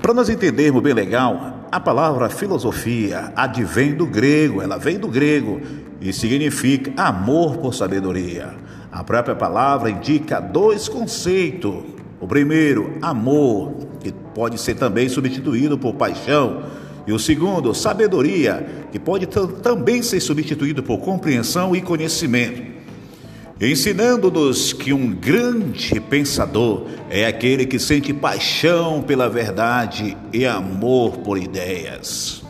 Para 0.00 0.14
nós 0.14 0.28
entendermos 0.28 0.80
bem 0.84 0.94
legal, 0.94 1.66
a 1.72 1.80
palavra 1.80 2.30
filosofia 2.30 3.32
advém 3.34 3.92
do 3.92 4.06
grego, 4.06 4.62
ela 4.62 4.78
vem 4.78 5.00
do 5.00 5.08
grego 5.08 5.60
e 6.00 6.12
significa 6.12 6.92
amor 7.02 7.56
por 7.56 7.74
sabedoria. 7.74 8.54
A 8.92 9.02
própria 9.02 9.34
palavra 9.34 9.90
indica 9.90 10.38
dois 10.38 10.88
conceitos. 10.88 11.82
O 12.20 12.28
primeiro, 12.28 12.98
amor, 13.02 13.72
que 13.98 14.12
pode 14.32 14.60
ser 14.60 14.76
também 14.76 15.08
substituído 15.08 15.76
por 15.76 15.94
paixão. 15.94 16.62
E 17.08 17.12
o 17.12 17.18
segundo, 17.18 17.74
sabedoria, 17.74 18.84
que 18.92 18.98
pode 18.98 19.26
também 19.62 20.02
ser 20.02 20.20
substituído 20.20 20.82
por 20.82 20.98
compreensão 20.98 21.74
e 21.74 21.80
conhecimento. 21.80 22.62
Ensinando-nos 23.58 24.74
que 24.74 24.92
um 24.92 25.10
grande 25.10 25.98
pensador 26.00 26.86
é 27.08 27.24
aquele 27.24 27.64
que 27.64 27.78
sente 27.78 28.12
paixão 28.12 29.00
pela 29.00 29.26
verdade 29.26 30.18
e 30.34 30.44
amor 30.44 31.20
por 31.20 31.38
ideias. 31.38 32.42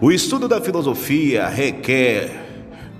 O 0.00 0.12
estudo 0.12 0.46
da 0.46 0.60
filosofia 0.60 1.48
requer 1.48 2.30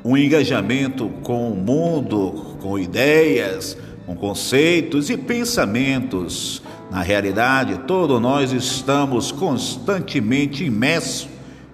um 0.04 0.16
engajamento 0.16 1.08
com 1.22 1.52
o 1.52 1.54
mundo, 1.54 2.56
com 2.60 2.76
ideias, 2.76 3.78
com 4.04 4.16
conceitos 4.16 5.10
e 5.10 5.16
pensamentos. 5.16 6.60
Na 6.90 7.02
realidade, 7.02 7.80
todos 7.86 8.20
nós 8.20 8.52
estamos 8.52 9.30
constantemente 9.30 10.64
imersos 10.64 11.28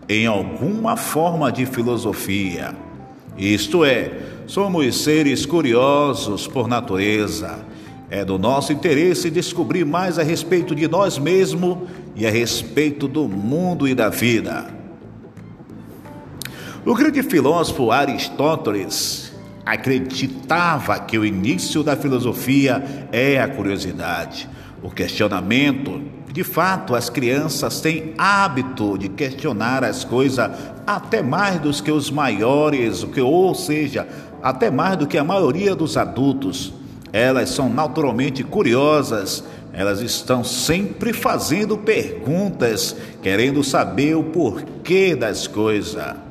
em 0.09 0.27
alguma 0.27 0.97
forma 0.97 1.51
de 1.51 1.65
filosofia. 1.65 2.75
Isto 3.37 3.85
é, 3.85 4.13
somos 4.47 5.03
seres 5.03 5.47
curiosos 5.47 6.47
por 6.47 6.69
natureza. 6.69 7.59
É 8.09 8.25
do 8.25 8.39
nosso 8.39 8.73
interesse 8.73 9.31
descobrir 9.31 9.85
mais 9.85 10.19
a 10.19 10.23
respeito 10.23 10.75
de 10.75 10.87
nós 10.87 11.19
mesmos 11.19 11.79
e 12.15 12.27
a 12.27 12.31
respeito 12.31 13.09
do 13.09 13.27
mundo 13.27 13.89
e 13.89 13.95
da 13.95 14.09
vida. 14.09 14.67
O 16.85 16.95
grande 16.95 17.23
filósofo 17.23 17.91
Aristóteles 17.91 19.33
acreditava 19.65 21.01
que 21.01 21.19
o 21.19 21.25
início 21.25 21.83
da 21.83 21.97
filosofia 21.97 23.09
é 23.11 23.41
a 23.41 23.49
curiosidade, 23.49 24.49
o 24.87 24.91
questionamento. 24.91 26.01
De 26.33 26.45
fato, 26.45 26.95
as 26.95 27.11
crianças 27.11 27.81
têm 27.81 28.15
hábito 28.17 28.97
de 28.97 29.09
questionar 29.09 29.83
as 29.83 30.05
coisas 30.05 30.49
até 30.87 31.23
mais 31.23 31.59
do 31.59 31.73
que 31.83 31.91
os 31.91 32.11
maiores, 32.11 33.05
ou 33.19 33.55
seja, 33.55 34.07
até 34.41 34.71
mais 34.71 34.97
do 34.97 35.07
que 35.07 35.19
a 35.19 35.25
maioria 35.25 35.75
dos 35.75 35.97
adultos. 35.97 36.73
Elas 37.13 37.51
são 37.51 37.69
naturalmente 37.69 38.45
curiosas, 38.45 39.43
elas 39.73 40.01
estão 40.01 40.45
sempre 40.45 41.13
fazendo 41.13 41.77
perguntas, 41.77 42.95
querendo 43.23 43.65
saber 43.65 44.15
o 44.15 44.25
porquê 44.25 45.17
das 45.17 45.49
coisas. 45.49 46.26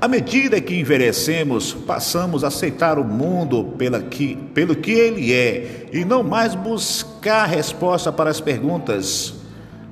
À 0.00 0.08
medida 0.08 0.58
que 0.62 0.80
envelhecemos, 0.80 1.74
passamos 1.74 2.42
a 2.42 2.48
aceitar 2.48 2.98
o 2.98 3.04
mundo 3.04 3.74
pela 3.76 4.00
que, 4.00 4.34
pelo 4.54 4.74
que 4.74 4.92
ele 4.92 5.30
é 5.30 5.88
e 5.92 6.06
não 6.06 6.22
mais 6.22 6.54
buscar 6.54 7.44
resposta 7.44 8.10
para 8.10 8.30
as 8.30 8.40
perguntas. 8.40 9.34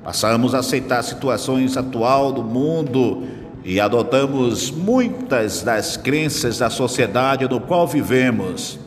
Passamos 0.03 0.55
a 0.55 0.59
aceitar 0.59 0.97
a 0.97 1.03
situações 1.03 1.77
atual 1.77 2.31
do 2.31 2.43
mundo 2.43 3.27
e 3.63 3.79
adotamos 3.79 4.71
muitas 4.71 5.61
das 5.61 5.95
crenças 5.95 6.57
da 6.57 6.71
sociedade 6.71 7.47
no 7.47 7.61
qual 7.61 7.85
vivemos. 7.85 8.79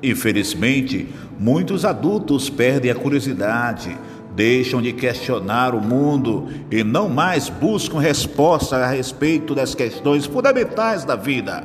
Infelizmente, 0.00 1.08
muitos 1.40 1.84
adultos 1.84 2.48
perdem 2.48 2.92
a 2.92 2.94
curiosidade 2.94 3.98
deixam 4.38 4.80
de 4.80 4.92
questionar 4.92 5.74
o 5.74 5.80
mundo 5.80 6.46
e 6.70 6.84
não 6.84 7.08
mais 7.08 7.48
buscam 7.48 7.98
respostas 7.98 8.80
a 8.80 8.86
respeito 8.86 9.52
das 9.52 9.74
questões 9.74 10.26
fundamentais 10.26 11.04
da 11.04 11.16
vida. 11.16 11.64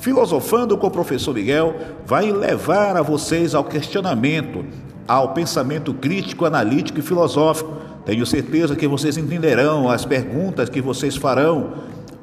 Filosofando 0.00 0.76
com 0.76 0.88
o 0.88 0.90
professor 0.90 1.32
Miguel 1.32 1.76
vai 2.04 2.32
levar 2.32 2.96
a 2.96 3.02
vocês 3.02 3.54
ao 3.54 3.62
questionamento, 3.62 4.64
ao 5.06 5.32
pensamento 5.32 5.94
crítico, 5.94 6.44
analítico 6.44 6.98
e 6.98 7.02
filosófico. 7.02 7.72
Tenho 8.04 8.26
certeza 8.26 8.74
que 8.74 8.88
vocês 8.88 9.16
entenderão 9.16 9.88
as 9.88 10.04
perguntas 10.04 10.68
que 10.68 10.80
vocês 10.80 11.14
farão. 11.14 11.74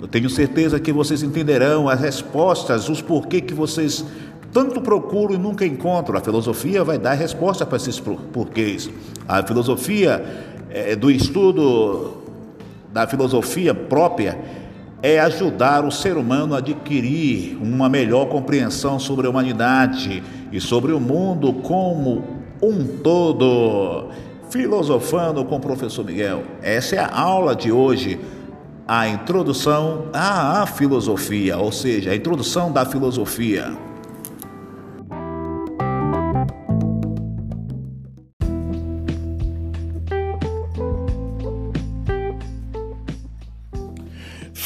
Eu 0.01 0.09
tenho 0.09 0.29
certeza 0.29 0.77
que 0.77 0.91
vocês 0.91 1.23
entenderão 1.23 1.87
as 1.87 2.01
respostas, 2.01 2.89
os 2.89 3.01
porquê 3.01 3.39
que 3.39 3.53
vocês 3.53 4.03
tanto 4.51 4.81
procuro 4.81 5.33
e 5.33 5.37
nunca 5.37 5.65
encontro. 5.65 6.17
A 6.17 6.21
filosofia 6.21 6.83
vai 6.83 6.97
dar 6.97 7.13
resposta 7.13 7.65
para 7.65 7.77
esses 7.77 7.99
porquês. 7.99 8.89
A 9.27 9.43
filosofia 9.43 10.23
é, 10.69 10.95
do 10.95 11.09
estudo 11.11 12.17
da 12.91 13.07
filosofia 13.07 13.73
própria 13.73 14.39
é 15.01 15.19
ajudar 15.19 15.85
o 15.85 15.91
ser 15.91 16.17
humano 16.17 16.53
a 16.53 16.57
adquirir 16.57 17.57
uma 17.61 17.87
melhor 17.87 18.25
compreensão 18.25 18.99
sobre 18.99 19.27
a 19.27 19.29
humanidade 19.29 20.21
e 20.51 20.59
sobre 20.59 20.91
o 20.91 20.99
mundo 20.99 21.53
como 21.53 22.23
um 22.61 22.85
todo. 23.01 24.09
Filosofando 24.49 25.45
com 25.45 25.57
o 25.57 25.59
professor 25.59 26.03
Miguel. 26.03 26.43
Essa 26.61 26.95
é 26.95 26.99
a 26.99 27.13
aula 27.13 27.55
de 27.55 27.71
hoje. 27.71 28.19
A 28.87 29.07
introdução 29.07 30.05
à 30.11 30.65
filosofia, 30.65 31.59
ou 31.59 31.71
seja, 31.71 32.09
a 32.09 32.15
introdução 32.15 32.71
da 32.71 32.83
filosofia. 32.83 33.88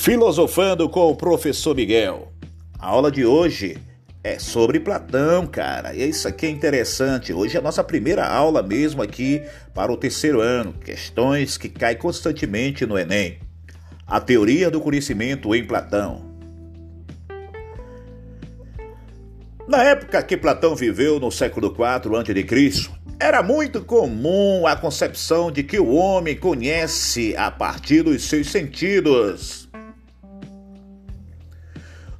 Filosofando 0.03 0.89
com 0.89 1.09
o 1.09 1.15
professor 1.15 1.73
Miguel. 1.73 2.33
A 2.77 2.87
aula 2.87 3.09
de 3.09 3.25
hoje 3.25 3.77
é 4.21 4.37
sobre 4.37 4.77
Platão, 4.77 5.47
cara. 5.47 5.95
E 5.95 6.09
isso 6.09 6.27
aqui 6.27 6.45
é 6.45 6.49
interessante. 6.49 7.31
Hoje 7.31 7.55
é 7.55 7.59
a 7.61 7.63
nossa 7.63 7.81
primeira 7.81 8.27
aula 8.27 8.61
mesmo 8.61 9.01
aqui 9.01 9.41
para 9.73 9.93
o 9.93 9.95
terceiro 9.95 10.41
ano. 10.41 10.73
Questões 10.73 11.57
que 11.57 11.69
caem 11.69 11.95
constantemente 11.95 12.85
no 12.85 12.99
Enem. 12.99 13.39
A 14.05 14.19
teoria 14.19 14.69
do 14.69 14.81
conhecimento 14.81 15.55
em 15.55 15.65
Platão. 15.65 16.35
Na 19.65 19.85
época 19.85 20.21
que 20.21 20.35
Platão 20.35 20.75
viveu 20.75 21.17
no 21.17 21.31
século 21.31 21.67
IV 21.67 22.13
a.C., 22.17 22.89
era 23.21 23.41
muito 23.41 23.81
comum 23.81 24.67
a 24.67 24.75
concepção 24.75 25.49
de 25.49 25.63
que 25.63 25.79
o 25.79 25.93
homem 25.93 26.35
conhece 26.35 27.33
a 27.37 27.49
partir 27.49 28.03
dos 28.03 28.23
seus 28.23 28.51
sentidos. 28.51 29.63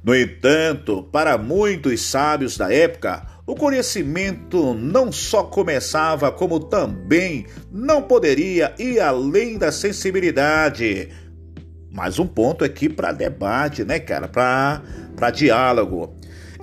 No 0.04 0.14
entanto, 0.14 1.02
para 1.04 1.38
muitos 1.38 2.02
sábios 2.02 2.58
da 2.58 2.70
época, 2.70 3.26
o 3.46 3.54
conhecimento 3.54 4.74
não 4.74 5.10
só 5.10 5.44
começava, 5.44 6.30
como 6.30 6.60
também 6.60 7.46
não 7.72 8.02
poderia 8.02 8.74
ir 8.78 9.00
além 9.00 9.56
da 9.56 9.72
sensibilidade. 9.72 11.08
Mais 11.90 12.18
um 12.18 12.26
ponto 12.26 12.64
aqui 12.64 12.86
para 12.86 13.12
debate, 13.12 13.82
né, 13.82 13.98
cara? 13.98 14.28
Para 14.28 15.30
diálogo. 15.30 16.14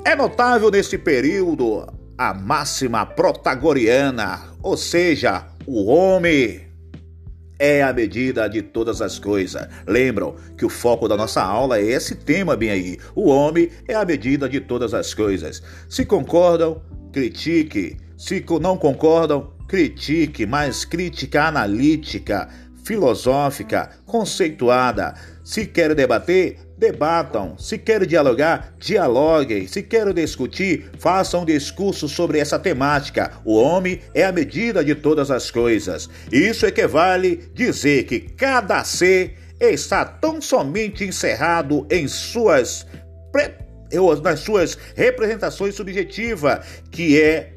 É 0.05 0.15
notável 0.15 0.69
neste 0.69 0.97
período 0.97 1.87
a 2.15 2.35
máxima 2.35 3.07
protagoriana, 3.07 4.53
ou 4.61 4.77
seja, 4.77 5.47
o 5.65 5.85
homem 5.85 6.70
é 7.61 7.83
a 7.83 7.93
medida 7.93 8.49
de 8.49 8.63
todas 8.63 9.03
as 9.03 9.19
coisas. 9.19 9.67
Lembram 9.87 10.35
que 10.57 10.65
o 10.65 10.69
foco 10.69 11.07
da 11.07 11.15
nossa 11.15 11.43
aula 11.43 11.77
é 11.77 11.83
esse 11.83 12.15
tema 12.15 12.57
bem 12.57 12.71
aí. 12.71 12.97
O 13.13 13.29
homem 13.29 13.69
é 13.87 13.93
a 13.93 14.03
medida 14.03 14.49
de 14.49 14.59
todas 14.59 14.95
as 14.95 15.13
coisas. 15.13 15.61
Se 15.87 16.03
concordam, 16.03 16.81
critique. 17.13 17.97
Se 18.17 18.43
não 18.59 18.77
concordam, 18.77 19.53
critique, 19.67 20.43
mas 20.47 20.83
crítica 20.85 21.43
analítica, 21.43 22.49
filosófica, 22.83 23.91
conceituada. 24.07 25.13
Se 25.43 25.67
quer 25.67 25.93
debater, 25.93 26.57
debatam. 26.81 27.55
Se 27.59 27.77
querem 27.77 28.07
dialogar, 28.07 28.73
dialoguem. 28.79 29.67
Se 29.67 29.83
querem 29.83 30.15
discutir, 30.15 30.89
façam 30.97 31.43
um 31.43 31.45
discurso 31.45 32.09
sobre 32.09 32.39
essa 32.39 32.57
temática. 32.57 33.33
O 33.45 33.55
homem 33.55 34.01
é 34.15 34.25
a 34.25 34.31
medida 34.31 34.83
de 34.83 34.95
todas 34.95 35.29
as 35.29 35.51
coisas. 35.51 36.09
Isso 36.31 36.65
equivale 36.65 37.51
dizer 37.53 38.05
que 38.05 38.19
cada 38.19 38.83
ser 38.83 39.37
está 39.59 40.03
tão 40.03 40.41
somente 40.41 41.05
encerrado 41.05 41.85
em 41.89 42.07
suas 42.07 42.87
nas 44.23 44.39
suas 44.39 44.77
representações 44.95 45.75
subjetivas, 45.75 46.65
que 46.89 47.21
é 47.21 47.53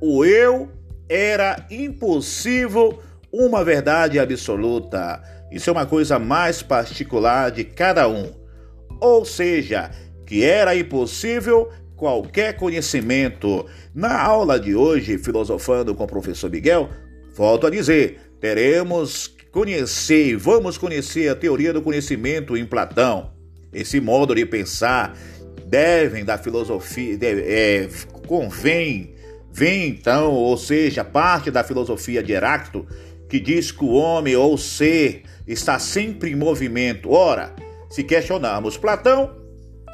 o 0.00 0.22
eu 0.24 0.70
era 1.08 1.66
impossível 1.70 3.02
uma 3.32 3.64
verdade 3.64 4.18
absoluta. 4.18 5.20
Isso 5.50 5.70
é 5.70 5.72
uma 5.72 5.86
coisa 5.86 6.18
mais 6.18 6.62
particular 6.62 7.50
de 7.50 7.64
cada 7.64 8.06
um 8.06 8.37
ou 9.00 9.24
seja, 9.24 9.90
que 10.26 10.44
era 10.44 10.76
impossível 10.76 11.70
qualquer 11.96 12.56
conhecimento. 12.56 13.66
Na 13.94 14.22
aula 14.22 14.58
de 14.58 14.74
hoje, 14.74 15.18
filosofando 15.18 15.94
com 15.94 16.04
o 16.04 16.06
professor 16.06 16.50
Miguel, 16.50 16.88
volto 17.34 17.66
a 17.66 17.70
dizer, 17.70 18.20
teremos 18.40 19.26
que 19.26 19.46
conhecer, 19.46 20.36
vamos 20.36 20.78
conhecer 20.78 21.28
a 21.28 21.34
teoria 21.34 21.72
do 21.72 21.82
conhecimento 21.82 22.56
em 22.56 22.64
Platão. 22.64 23.32
Esse 23.72 24.00
modo 24.00 24.34
de 24.34 24.46
pensar 24.46 25.16
devem 25.66 26.24
da 26.24 26.38
filosofia, 26.38 27.18
deve, 27.18 27.42
é, 27.42 27.88
convém, 28.26 29.14
vem 29.50 29.88
então, 29.88 30.32
ou 30.32 30.56
seja, 30.56 31.04
parte 31.04 31.50
da 31.50 31.62
filosofia 31.62 32.22
de 32.22 32.32
Heráclito, 32.32 32.86
que 33.28 33.38
diz 33.38 33.70
que 33.70 33.84
o 33.84 33.92
homem 33.92 34.34
ou 34.36 34.56
ser 34.56 35.22
está 35.46 35.78
sempre 35.78 36.30
em 36.30 36.34
movimento. 36.34 37.10
Ora, 37.10 37.54
se 37.88 38.04
questionarmos 38.04 38.76
Platão, 38.76 39.30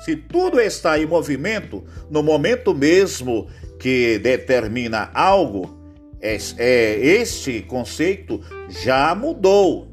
se 0.04 0.16
tudo 0.16 0.60
está 0.60 0.98
em 0.98 1.06
movimento, 1.06 1.84
no 2.10 2.22
momento 2.22 2.74
mesmo 2.74 3.48
que 3.78 4.18
determina 4.18 5.10
algo, 5.14 5.78
é, 6.20 6.36
é, 6.58 6.98
este 6.98 7.60
conceito 7.62 8.40
já 8.68 9.14
mudou. 9.14 9.92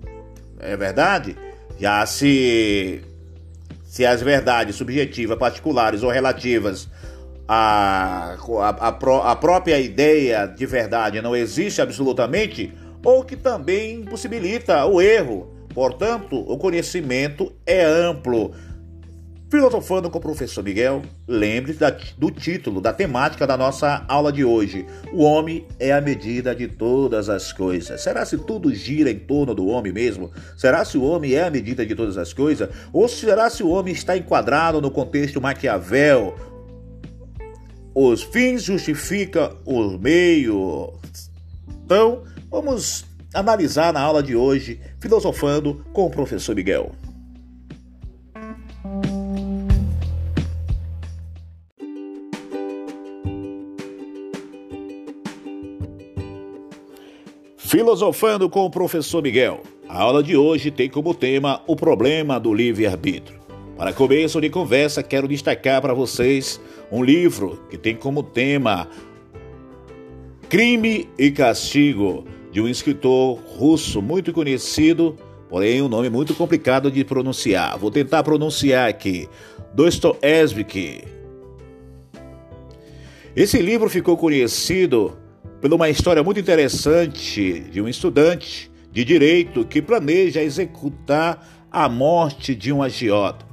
É 0.59 0.77
verdade? 0.77 1.35
Já 1.79 2.05
se, 2.05 3.01
se 3.83 4.05
as 4.05 4.21
verdades 4.21 4.75
subjetivas, 4.75 5.37
particulares 5.37 6.03
ou 6.03 6.09
relativas 6.09 6.87
à, 7.47 8.37
própria 9.41 9.79
ideia 9.79 10.45
de 10.45 10.65
verdade 10.65 11.21
não 11.21 11.35
existe 11.35 11.81
absolutamente, 11.81 12.73
ou 13.03 13.25
que 13.25 13.35
também 13.35 14.03
possibilita 14.03 14.85
o 14.85 15.01
erro. 15.01 15.50
Portanto, 15.73 16.35
o 16.35 16.57
conhecimento 16.57 17.51
é 17.65 17.83
amplo. 17.83 18.53
Filosofando 19.51 20.09
com 20.09 20.17
o 20.17 20.21
professor 20.21 20.63
Miguel, 20.63 21.01
lembre-se 21.27 21.79
do 22.17 22.31
título, 22.31 22.79
da 22.79 22.93
temática 22.93 23.45
da 23.45 23.57
nossa 23.57 24.05
aula 24.07 24.31
de 24.31 24.45
hoje. 24.45 24.85
O 25.11 25.23
homem 25.23 25.67
é 25.77 25.91
a 25.91 25.99
medida 25.99 26.55
de 26.55 26.69
todas 26.69 27.27
as 27.27 27.51
coisas. 27.51 28.01
Será 28.01 28.25
se 28.25 28.37
tudo 28.37 28.73
gira 28.73 29.11
em 29.11 29.19
torno 29.19 29.53
do 29.53 29.67
homem 29.67 29.91
mesmo? 29.91 30.31
Será 30.55 30.85
se 30.85 30.97
o 30.97 31.03
homem 31.03 31.33
é 31.33 31.43
a 31.43 31.51
medida 31.51 31.85
de 31.85 31.93
todas 31.93 32.17
as 32.17 32.31
coisas? 32.31 32.69
Ou 32.93 33.09
será 33.09 33.49
se 33.49 33.61
o 33.61 33.69
homem 33.69 33.93
está 33.93 34.15
enquadrado 34.15 34.79
no 34.79 34.89
contexto 34.89 35.41
Maquiavel? 35.41 36.33
Os 37.93 38.23
fins 38.23 38.63
justificam 38.63 39.57
os 39.65 39.99
meios. 39.99 40.91
Então, 41.83 42.23
vamos 42.49 43.03
analisar 43.33 43.93
na 43.93 44.01
aula 44.01 44.21
de 44.21 44.35
hoje, 44.35 44.79
filosofando 44.99 45.85
com 45.93 46.05
o 46.05 46.09
professor 46.09 46.55
Miguel. 46.55 46.91
Filosofando 57.57 58.49
com 58.49 58.65
o 58.65 58.69
professor 58.69 59.23
Miguel. 59.23 59.61
A 59.87 60.01
aula 60.01 60.21
de 60.21 60.35
hoje 60.35 60.69
tem 60.69 60.89
como 60.89 61.13
tema 61.13 61.61
o 61.65 61.75
problema 61.75 62.37
do 62.37 62.53
livre-arbítrio. 62.53 63.39
Para 63.77 63.93
começo 63.93 64.39
de 64.41 64.49
conversa, 64.49 65.01
quero 65.01 65.27
destacar 65.27 65.81
para 65.81 65.93
vocês 65.93 66.59
um 66.91 67.01
livro 67.01 67.65
que 67.69 67.77
tem 67.77 67.95
como 67.95 68.21
tema 68.21 68.87
Crime 70.49 71.09
e 71.17 71.31
Castigo, 71.31 72.25
de 72.51 72.59
um 72.59 72.67
escritor 72.67 73.39
russo 73.45 74.01
muito 74.01 74.33
conhecido, 74.33 75.17
porém 75.49 75.81
um 75.81 75.87
nome 75.87 76.09
muito 76.09 76.35
complicado 76.35 76.91
de 76.91 77.03
pronunciar. 77.03 77.77
Vou 77.77 77.89
tentar 77.89 78.23
pronunciar 78.23 78.89
aqui: 78.89 79.27
Dostoevsky. 79.73 81.03
Esse 83.33 83.61
livro 83.61 83.89
ficou 83.89 84.17
conhecido 84.17 85.17
por 85.61 85.73
uma 85.73 85.89
história 85.89 86.21
muito 86.21 86.39
interessante 86.39 87.61
de 87.61 87.81
um 87.81 87.87
estudante 87.87 88.69
de 88.91 89.05
direito 89.05 89.63
que 89.63 89.81
planeja 89.81 90.43
executar 90.43 91.47
a 91.71 91.87
morte 91.87 92.53
de 92.53 92.73
um 92.73 92.83
agiota. 92.83 93.45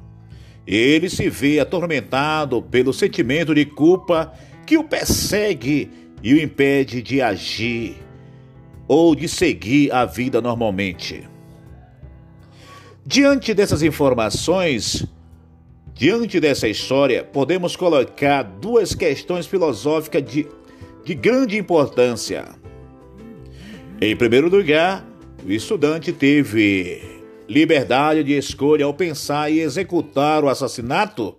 Ele 0.66 1.08
se 1.08 1.30
vê 1.30 1.60
atormentado 1.60 2.60
pelo 2.60 2.92
sentimento 2.92 3.54
de 3.54 3.64
culpa 3.64 4.32
que 4.66 4.76
o 4.76 4.82
persegue 4.82 5.88
e 6.20 6.34
o 6.34 6.42
impede 6.42 7.00
de 7.00 7.22
agir 7.22 8.07
ou 8.88 9.14
de 9.14 9.28
seguir 9.28 9.92
a 9.92 10.04
vida 10.04 10.40
normalmente. 10.40 11.28
Diante 13.06 13.54
dessas 13.54 13.82
informações, 13.82 15.06
diante 15.94 16.40
dessa 16.40 16.66
história, 16.66 17.22
podemos 17.22 17.76
colocar 17.76 18.42
duas 18.42 18.94
questões 18.94 19.46
filosóficas 19.46 20.24
de 20.24 20.48
de 21.08 21.14
grande 21.14 21.56
importância. 21.56 22.44
Em 23.98 24.14
primeiro 24.14 24.50
lugar, 24.50 25.02
o 25.42 25.50
estudante 25.50 26.12
teve 26.12 27.00
liberdade 27.48 28.22
de 28.22 28.34
escolha 28.34 28.84
ao 28.84 28.92
pensar 28.92 29.50
e 29.50 29.58
executar 29.58 30.44
o 30.44 30.50
assassinato? 30.50 31.34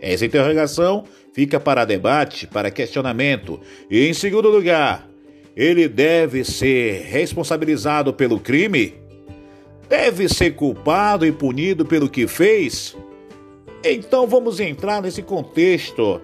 Essa 0.00 0.24
interrogação 0.24 1.02
fica 1.32 1.58
para 1.58 1.84
debate, 1.84 2.46
para 2.46 2.70
questionamento. 2.70 3.60
E 3.90 4.06
em 4.06 4.14
segundo 4.14 4.48
lugar, 4.48 5.09
ele 5.56 5.88
deve 5.88 6.44
ser 6.44 7.02
responsabilizado 7.02 8.12
pelo 8.12 8.38
crime? 8.38 8.94
Deve 9.88 10.28
ser 10.28 10.54
culpado 10.54 11.26
e 11.26 11.32
punido 11.32 11.84
pelo 11.84 12.08
que 12.08 12.26
fez? 12.26 12.96
Então 13.84 14.26
vamos 14.26 14.60
entrar 14.60 15.02
nesse 15.02 15.22
contexto 15.22 16.20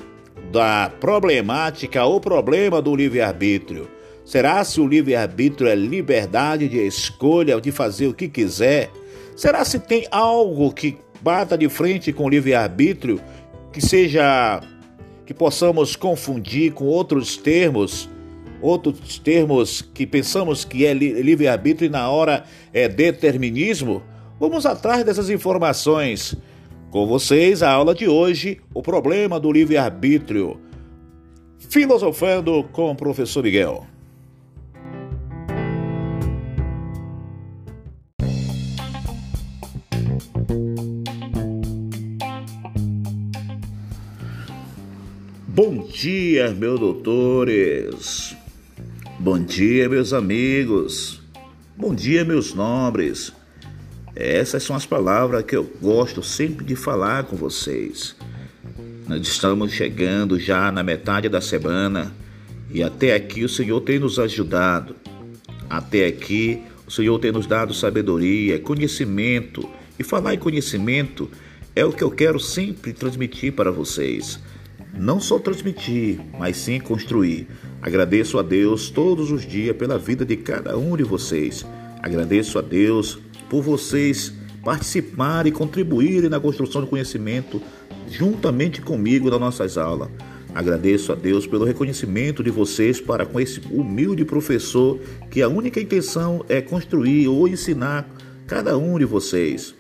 da 0.53 0.91
problemática 1.01 2.05
ou 2.05 2.21
problema 2.21 2.81
do 2.81 2.95
livre-arbítrio. 2.95 3.89
Será 4.25 4.63
se 4.65 4.81
o 4.81 4.87
livre-arbítrio 4.87 5.69
é 5.69 5.75
liberdade 5.75 6.69
de 6.69 6.79
escolha 6.79 7.61
de 7.61 7.73
fazer 7.73 8.09
o 8.09 8.15
que 8.15 8.29
quiser? 8.29 8.91
Será 9.37 9.65
se 9.65 9.79
tem 9.79 10.07
algo 10.11 10.73
que 10.73 10.99
bata 11.21 11.57
de 11.57 11.69
frente 11.69 12.13
com 12.13 12.25
o 12.25 12.29
livre-arbítrio 12.29 13.21
que 13.73 13.81
seja 13.81 14.61
que 15.25 15.35
possamos 15.35 15.97
confundir 15.97 16.73
com 16.73 16.85
outros 16.85 17.37
termos, 17.37 18.09
outros 18.61 19.19
termos 19.19 19.83
que 19.83 20.07
pensamos 20.07 20.65
que 20.65 20.87
é 20.87 20.93
livre-arbítrio 20.95 21.87
e 21.87 21.91
na 21.91 22.09
hora 22.11 22.45
é 22.73 22.89
determinismo? 22.89 24.03
Vamos 24.39 24.67
atrás 24.67 25.05
dessas 25.05 25.31
informações. 25.31 26.37
Com 26.91 27.07
vocês, 27.07 27.63
a 27.63 27.71
aula 27.71 27.95
de 27.95 28.09
hoje, 28.09 28.61
o 28.73 28.83
problema 28.83 29.39
do 29.39 29.53
livre-arbítrio. 29.53 30.61
Filosofando 31.59 32.65
com 32.73 32.91
o 32.91 32.95
professor 32.95 33.43
Miguel. 33.43 33.87
Bom 45.57 45.87
dia, 45.87 46.51
meus 46.51 46.79
doutores. 46.79 48.26
Bom 49.19 49.39
dia, 49.39 49.89
meus 49.89 50.13
amigos. 50.13 51.23
Bom 51.75 51.95
dia, 51.95 52.23
meus 52.23 52.53
nobres. 52.53 53.33
Essas 54.15 54.63
são 54.63 54.77
as 54.77 54.85
palavras 54.85 55.43
que 55.43 55.57
eu 55.57 55.65
gosto 55.81 56.23
sempre 56.23 56.67
de 56.67 56.77
falar 56.77 57.25
com 57.25 57.35
vocês. 57.35 58.15
Nós 59.09 59.27
estamos 59.27 59.73
chegando 59.73 60.39
já 60.39 60.71
na 60.71 60.83
metade 60.83 61.31
da 61.31 61.41
semana 61.41 62.15
e 62.71 62.83
até 62.83 63.15
aqui 63.15 63.43
o 63.43 63.49
Senhor 63.49 63.81
tem 63.81 63.99
nos 63.99 64.19
ajudado. 64.19 64.95
Até 65.69 66.07
aqui 66.07 66.63
o 66.87 66.91
Senhor 66.91 67.19
tem 67.19 67.33
nos 67.33 67.47
dado 67.47 67.73
sabedoria, 67.73 68.59
conhecimento. 68.59 69.67
E 69.99 70.05
falar 70.05 70.35
em 70.35 70.39
conhecimento 70.39 71.31
é 71.75 71.87
o 71.87 71.93
que 71.93 72.05
eu 72.05 72.11
quero 72.11 72.39
sempre 72.39 72.93
transmitir 72.93 73.55
para 73.55 73.71
vocês. 73.71 74.39
Não 74.95 75.19
só 75.19 75.39
transmitir, 75.39 76.21
mas 76.39 76.59
sim 76.59 76.79
construir. 76.79 77.49
Agradeço 77.87 78.37
a 78.37 78.43
Deus 78.43 78.91
todos 78.91 79.31
os 79.31 79.47
dias 79.47 79.77
pela 79.77 79.97
vida 79.97 80.25
de 80.25 80.37
cada 80.37 80.77
um 80.77 80.97
de 80.97 81.05
vocês. 81.05 81.65
Agradeço 82.03 82.59
a 82.59 82.61
Deus 82.61 83.17
por 83.49 83.63
vocês 83.63 84.33
participarem 84.65 85.53
e 85.53 85.55
contribuírem 85.55 86.29
na 86.29 86.41
construção 86.41 86.81
do 86.81 86.89
conhecimento 86.89 87.63
juntamente 88.11 88.83
comigo 88.83 89.31
nas 89.31 89.39
nossas 89.39 89.79
aulas. 89.79 90.09
Agradeço 90.53 91.13
a 91.13 91.15
Deus 91.15 91.47
pelo 91.47 91.65
reconhecimento 91.65 92.43
de 92.43 92.51
vocês 92.51 93.01
para 93.01 93.25
com 93.25 93.39
esse 93.39 93.61
humilde 93.71 94.25
professor 94.25 94.99
que 95.31 95.41
a 95.41 95.49
única 95.49 95.81
intenção 95.81 96.45
é 96.49 96.61
construir 96.61 97.29
ou 97.29 97.47
ensinar 97.47 98.13
cada 98.49 98.77
um 98.77 98.99
de 98.99 99.05
vocês. 99.05 99.77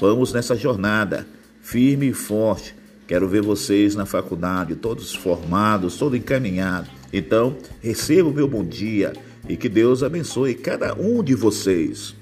Vamos 0.00 0.32
nessa 0.32 0.56
jornada 0.56 1.24
firme 1.60 2.08
e 2.08 2.12
forte. 2.12 2.77
Quero 3.08 3.26
ver 3.26 3.40
vocês 3.40 3.94
na 3.94 4.04
faculdade, 4.04 4.76
todos 4.76 5.14
formados, 5.14 5.96
todos 5.96 6.18
encaminhados. 6.18 6.90
Então, 7.10 7.56
receba 7.80 8.28
o 8.28 8.34
meu 8.34 8.46
bom 8.46 8.62
dia 8.62 9.14
e 9.48 9.56
que 9.56 9.66
Deus 9.66 10.02
abençoe 10.02 10.54
cada 10.54 10.94
um 10.94 11.24
de 11.24 11.34
vocês. 11.34 12.14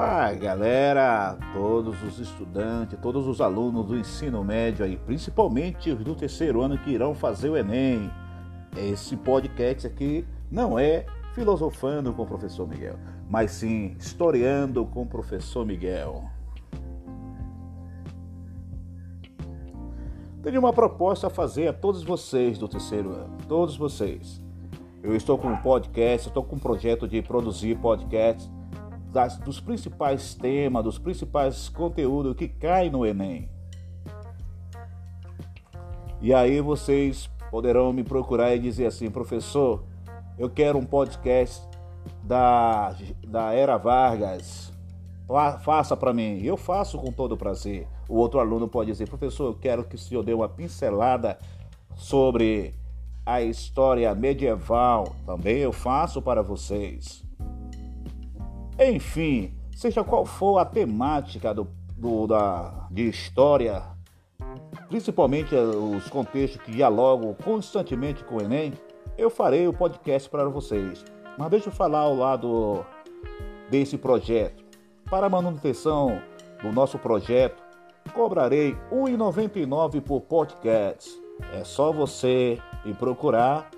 Olá, 0.00 0.32
galera, 0.32 1.36
todos 1.52 2.00
os 2.04 2.20
estudantes, 2.20 2.96
todos 3.02 3.26
os 3.26 3.40
alunos 3.40 3.84
do 3.84 3.98
ensino 3.98 4.44
médio 4.44 4.84
aí, 4.84 4.96
principalmente 4.96 5.90
os 5.90 6.04
do 6.04 6.14
terceiro 6.14 6.62
ano 6.62 6.78
que 6.78 6.90
irão 6.90 7.16
fazer 7.16 7.50
o 7.50 7.56
Enem. 7.56 8.08
Esse 8.76 9.16
podcast 9.16 9.88
aqui 9.88 10.24
não 10.48 10.78
é 10.78 11.04
filosofando 11.34 12.12
com 12.12 12.22
o 12.22 12.26
professor 12.26 12.68
Miguel, 12.68 12.94
mas 13.28 13.50
sim 13.50 13.96
historiando 13.98 14.86
com 14.86 15.02
o 15.02 15.06
professor 15.06 15.66
Miguel. 15.66 16.22
Tenho 20.44 20.60
uma 20.60 20.72
proposta 20.72 21.26
a 21.26 21.30
fazer 21.30 21.66
a 21.66 21.72
todos 21.72 22.04
vocês 22.04 22.56
do 22.56 22.68
terceiro 22.68 23.10
ano, 23.10 23.36
todos 23.48 23.76
vocês. 23.76 24.40
Eu 25.02 25.16
estou 25.16 25.36
com 25.36 25.48
um 25.48 25.56
podcast, 25.56 26.28
estou 26.28 26.44
com 26.44 26.54
um 26.54 26.60
projeto 26.60 27.08
de 27.08 27.20
produzir 27.20 27.76
podcasts 27.78 28.48
das, 29.12 29.38
dos 29.38 29.60
principais 29.60 30.34
temas, 30.34 30.84
dos 30.84 30.98
principais 30.98 31.68
conteúdos 31.68 32.34
que 32.34 32.48
caem 32.48 32.90
no 32.90 33.06
Enem. 33.06 33.48
E 36.20 36.34
aí 36.34 36.60
vocês 36.60 37.30
poderão 37.50 37.92
me 37.92 38.02
procurar 38.02 38.54
e 38.54 38.58
dizer 38.58 38.86
assim, 38.86 39.10
professor, 39.10 39.84
eu 40.38 40.50
quero 40.50 40.78
um 40.78 40.84
podcast 40.84 41.66
da, 42.22 42.94
da 43.26 43.52
Era 43.52 43.76
Vargas. 43.76 44.72
Faça 45.62 45.96
para 45.96 46.12
mim. 46.12 46.40
Eu 46.42 46.56
faço 46.56 46.98
com 46.98 47.12
todo 47.12 47.36
prazer. 47.36 47.86
O 48.08 48.16
outro 48.16 48.40
aluno 48.40 48.66
pode 48.66 48.90
dizer, 48.90 49.08
professor, 49.08 49.46
eu 49.46 49.54
quero 49.54 49.84
que 49.84 49.94
o 49.94 49.98
senhor 49.98 50.22
dê 50.22 50.32
uma 50.32 50.48
pincelada 50.48 51.38
sobre 51.94 52.74
a 53.26 53.42
história 53.42 54.14
medieval. 54.14 55.14
Também 55.26 55.58
eu 55.58 55.72
faço 55.72 56.22
para 56.22 56.42
vocês. 56.42 57.27
Enfim, 58.78 59.52
seja 59.74 60.04
qual 60.04 60.24
for 60.24 60.58
a 60.58 60.64
temática 60.64 61.52
do, 61.52 61.66
do 61.96 62.28
da, 62.28 62.86
de 62.90 63.08
história, 63.08 63.82
principalmente 64.88 65.52
os 65.54 66.08
contextos 66.08 66.62
que 66.62 66.70
dialogam 66.70 67.34
constantemente 67.34 68.22
com 68.22 68.36
o 68.36 68.40
Enem, 68.40 68.72
eu 69.16 69.28
farei 69.28 69.66
o 69.66 69.72
podcast 69.72 70.30
para 70.30 70.48
vocês. 70.48 71.04
Mas 71.36 71.50
deixa 71.50 71.68
eu 71.68 71.72
falar 71.72 72.00
ao 72.00 72.14
lado 72.14 72.86
desse 73.68 73.98
projeto. 73.98 74.64
Para 75.10 75.26
a 75.26 75.30
manutenção 75.30 76.22
do 76.62 76.70
nosso 76.72 76.98
projeto, 76.98 77.60
cobrarei 78.14 78.76
R$ 78.90 79.16
1,99 79.16 80.00
por 80.00 80.20
podcast. 80.20 81.10
É 81.52 81.64
só 81.64 81.92
você 81.92 82.58
me 82.84 82.94
procurar. 82.94 83.70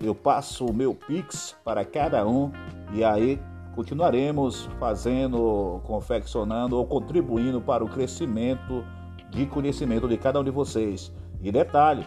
Eu 0.00 0.14
passo 0.14 0.66
o 0.66 0.74
meu 0.74 0.94
Pix 0.94 1.56
para 1.64 1.84
cada 1.84 2.26
um 2.26 2.52
e 2.92 3.02
aí 3.02 3.40
continuaremos 3.76 4.70
fazendo, 4.80 5.82
confeccionando 5.84 6.78
ou 6.78 6.86
contribuindo 6.86 7.60
para 7.60 7.84
o 7.84 7.88
crescimento 7.88 8.82
de 9.30 9.44
conhecimento 9.44 10.08
de 10.08 10.16
cada 10.16 10.40
um 10.40 10.44
de 10.44 10.50
vocês. 10.50 11.12
E 11.42 11.52
detalhe, 11.52 12.06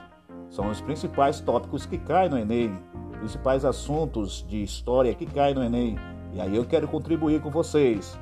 são 0.50 0.68
os 0.72 0.82
principais 0.82 1.40
tópicos 1.40 1.86
que 1.86 2.00
caem 2.00 2.28
no 2.28 2.40
Enem, 2.40 2.76
principais 3.20 3.64
assuntos 3.64 4.44
de 4.48 4.64
história 4.64 5.14
que 5.14 5.28
caem 5.28 5.54
no 5.54 5.64
Enem. 5.64 5.96
E 6.34 6.42
aí 6.42 6.56
eu 6.56 6.66
quero 6.66 6.88
contribuir 6.88 7.40
com 7.40 7.52
vocês, 7.52 8.18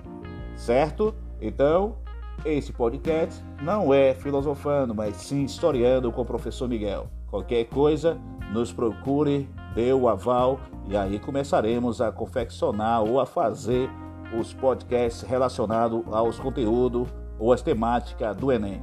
certo? 0.58 1.16
Então, 1.40 1.96
esse 2.44 2.74
podcast 2.74 3.42
não 3.62 3.94
é 3.94 4.14
filosofando, 4.14 4.94
mas 4.94 5.16
sim 5.16 5.46
historiando 5.46 6.12
com 6.12 6.22
o 6.22 6.26
professor 6.26 6.68
Miguel. 6.68 7.08
Qualquer 7.30 7.64
coisa, 7.66 8.20
nos 8.52 8.74
procure, 8.74 9.50
dê 9.78 9.94
o 9.94 10.10
aval 10.10 10.60
e 10.88 10.98
aí 10.98 11.20
começaremos 11.20 12.02
a 12.02 12.12
confeccionar 12.12 13.04
ou 13.04 13.20
a 13.20 13.28
fazer 13.28 13.88
os 14.36 14.52
podcasts 14.52 15.22
relacionados 15.22 16.02
aos 16.12 16.40
conteúdos 16.40 17.08
ou 17.38 17.54
às 17.54 17.62
temáticas 17.62 18.36
do 18.36 18.52
Enem. 18.52 18.82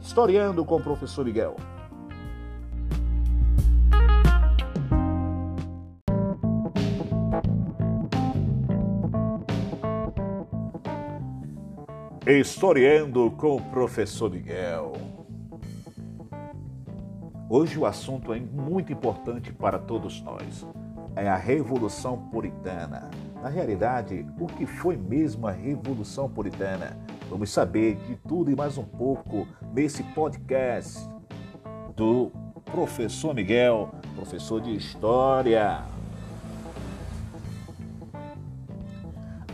Historiando 0.00 0.64
com 0.64 0.76
o 0.76 0.80
professor 0.80 1.24
Miguel. 1.24 1.56
Historiando 12.24 13.32
com 13.32 13.56
o 13.56 13.60
professor 13.72 14.30
Miguel. 14.30 15.19
Hoje 17.52 17.76
o 17.80 17.84
assunto 17.84 18.32
é 18.32 18.38
muito 18.38 18.92
importante 18.92 19.52
para 19.52 19.76
todos 19.76 20.22
nós. 20.22 20.64
É 21.16 21.28
a 21.28 21.34
Revolução 21.34 22.16
Puritana. 22.30 23.10
Na 23.42 23.48
realidade, 23.48 24.24
o 24.38 24.46
que 24.46 24.64
foi 24.64 24.96
mesmo 24.96 25.48
a 25.48 25.50
Revolução 25.50 26.30
Puritana? 26.30 26.96
Vamos 27.28 27.50
saber 27.50 27.96
de 28.06 28.14
tudo 28.14 28.52
e 28.52 28.54
mais 28.54 28.78
um 28.78 28.84
pouco 28.84 29.48
nesse 29.74 30.04
podcast 30.04 31.00
do 31.96 32.30
professor 32.66 33.34
Miguel, 33.34 33.90
professor 34.14 34.60
de 34.60 34.72
História. 34.72 35.82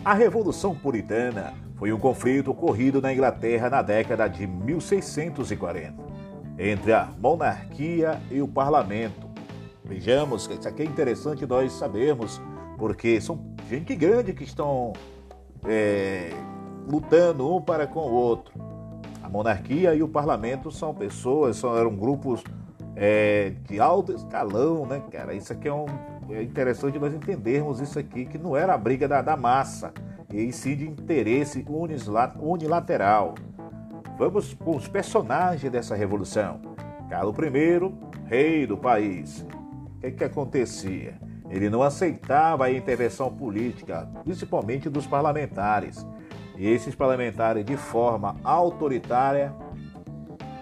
A 0.04 0.12
Revolução 0.12 0.74
Puritana 0.74 1.54
foi 1.76 1.94
um 1.94 1.98
conflito 1.98 2.50
ocorrido 2.50 3.00
na 3.00 3.10
Inglaterra 3.10 3.70
na 3.70 3.80
década 3.80 4.28
de 4.28 4.46
1640, 4.46 6.05
entre 6.58 6.92
a 6.92 7.08
monarquia 7.18 8.20
e 8.30 8.40
o 8.40 8.48
parlamento. 8.48 9.28
Vejamos 9.84 10.48
isso 10.48 10.68
aqui 10.68 10.82
é 10.82 10.84
interessante 10.84 11.46
nós 11.46 11.72
sabermos, 11.72 12.40
porque 12.76 13.20
são 13.20 13.38
gente 13.68 13.94
grande 13.94 14.32
que 14.32 14.44
estão 14.44 14.92
é, 15.64 16.30
lutando 16.88 17.54
um 17.54 17.60
para 17.60 17.86
com 17.86 18.00
o 18.00 18.12
outro. 18.12 18.52
A 19.22 19.28
monarquia 19.28 19.94
e 19.94 20.02
o 20.02 20.08
parlamento 20.08 20.70
são 20.70 20.94
pessoas, 20.94 21.56
são, 21.56 21.76
eram 21.76 21.94
grupos 21.94 22.42
é, 22.94 23.52
de 23.68 23.78
alto 23.78 24.12
escalão, 24.12 24.86
né, 24.86 25.02
cara? 25.10 25.34
Isso 25.34 25.52
aqui 25.52 25.68
é, 25.68 25.72
um, 25.72 25.86
é 26.30 26.42
interessante 26.42 26.98
nós 26.98 27.12
entendermos 27.12 27.80
isso 27.80 27.98
aqui, 27.98 28.24
que 28.24 28.38
não 28.38 28.56
era 28.56 28.74
a 28.74 28.78
briga 28.78 29.06
da, 29.06 29.20
da 29.20 29.36
massa 29.36 29.92
e 30.32 30.52
sim 30.52 30.76
de 30.76 30.88
interesse 30.88 31.64
unilateral. 32.40 33.34
Vamos 34.18 34.54
com 34.54 34.74
os 34.74 34.88
personagens 34.88 35.70
dessa 35.70 35.94
revolução. 35.94 36.60
Carlos 37.10 37.36
I, 37.36 38.26
rei 38.26 38.66
do 38.66 38.76
país. 38.76 39.46
O 39.96 40.00
que, 40.00 40.10
que 40.10 40.24
acontecia? 40.24 41.20
Ele 41.50 41.68
não 41.68 41.82
aceitava 41.82 42.64
a 42.64 42.72
intervenção 42.72 43.30
política, 43.30 44.08
principalmente 44.24 44.88
dos 44.88 45.06
parlamentares. 45.06 46.06
E 46.56 46.66
esses 46.66 46.94
parlamentares, 46.94 47.62
de 47.62 47.76
forma 47.76 48.36
autoritária, 48.42 49.54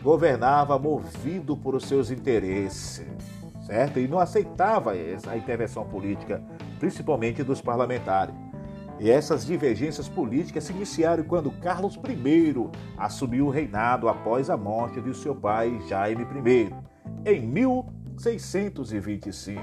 governava 0.02 0.76
movido 0.76 1.56
por 1.56 1.76
os 1.76 1.84
seus 1.86 2.10
interesses, 2.10 3.06
certo? 3.64 4.00
E 4.00 4.08
não 4.08 4.18
aceitava 4.18 4.92
a 4.92 5.36
intervenção 5.36 5.84
política, 5.84 6.42
principalmente 6.80 7.44
dos 7.44 7.62
parlamentares. 7.62 8.34
E 9.00 9.10
essas 9.10 9.44
divergências 9.44 10.08
políticas 10.08 10.62
se 10.64 10.72
iniciaram 10.72 11.24
quando 11.24 11.50
Carlos 11.50 11.96
I 11.96 12.70
assumiu 12.96 13.46
o 13.46 13.50
reinado 13.50 14.08
após 14.08 14.48
a 14.48 14.56
morte 14.56 15.00
de 15.00 15.12
seu 15.14 15.34
pai 15.34 15.80
Jaime 15.88 16.24
I, 16.24 16.72
em 17.26 17.44
1625. 17.46 19.60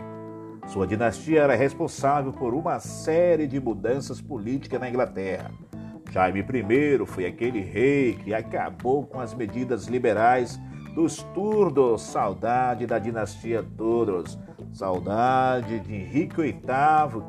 Sua 0.68 0.86
dinastia 0.86 1.42
era 1.42 1.56
responsável 1.56 2.34
por 2.34 2.54
uma 2.54 2.80
série 2.80 3.48
de 3.48 3.60
mudanças 3.60 4.22
políticas 4.22 4.80
na 4.80 4.88
Inglaterra. 4.90 5.50
Jaime 6.12 6.42
I 6.42 7.04
foi 7.06 7.26
aquele 7.26 7.62
rei 7.62 8.14
que 8.16 8.34
acabou 8.34 9.06
com 9.06 9.20
as 9.20 9.34
medidas 9.34 9.88
liberais 9.88 10.60
dos 10.94 11.24
Turdos, 11.34 12.02
saudade 12.02 12.86
da 12.86 13.00
dinastia 13.00 13.64
Tudors, 13.78 14.38
saudade 14.74 15.80
de 15.80 15.96
Henrique 15.96 16.42
VIII, 16.42 16.62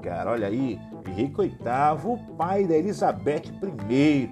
cara, 0.03 0.33
olha 0.33 0.49
aí, 0.49 0.81
Henrique 1.11 1.43
VIII, 1.43 2.37
pai 2.37 2.67
da 2.67 2.77
Elizabeth 2.77 3.45
I, 3.89 4.31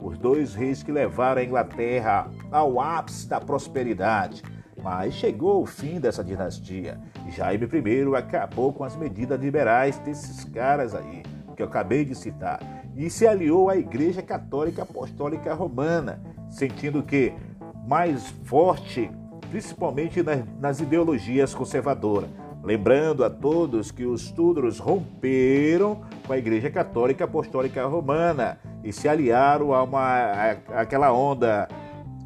os 0.00 0.18
dois 0.18 0.54
reis 0.54 0.82
que 0.82 0.92
levaram 0.92 1.40
a 1.40 1.44
Inglaterra 1.44 2.30
ao 2.50 2.80
ápice 2.80 3.28
da 3.28 3.40
prosperidade. 3.40 4.42
Mas 4.82 5.14
chegou 5.14 5.62
o 5.62 5.66
fim 5.66 6.00
dessa 6.00 6.24
dinastia 6.24 6.98
Jaime 7.30 7.66
I 7.66 8.16
acabou 8.16 8.72
com 8.72 8.84
as 8.84 8.96
medidas 8.96 9.40
liberais 9.40 9.98
desses 9.98 10.44
caras 10.44 10.94
aí, 10.94 11.22
que 11.56 11.62
eu 11.62 11.66
acabei 11.66 12.04
de 12.04 12.14
citar, 12.14 12.60
e 12.96 13.08
se 13.08 13.26
aliou 13.26 13.70
à 13.70 13.76
Igreja 13.76 14.22
Católica 14.22 14.82
Apostólica 14.82 15.54
Romana, 15.54 16.20
sentindo 16.50 17.02
que 17.02 17.32
mais 17.86 18.28
forte, 18.44 19.10
principalmente 19.50 20.22
nas, 20.22 20.44
nas 20.60 20.80
ideologias 20.80 21.54
conservadoras. 21.54 22.28
Lembrando 22.62 23.24
a 23.24 23.30
todos 23.30 23.90
que 23.90 24.04
os 24.04 24.30
Tudors 24.30 24.78
romperam 24.78 26.02
com 26.24 26.32
a 26.32 26.38
Igreja 26.38 26.70
Católica 26.70 27.24
Apostólica 27.24 27.84
Romana 27.86 28.56
e 28.84 28.92
se 28.92 29.08
aliaram 29.08 29.74
a 29.74 29.82
uma 29.82 30.52
aquela 30.68 31.12
onda 31.12 31.68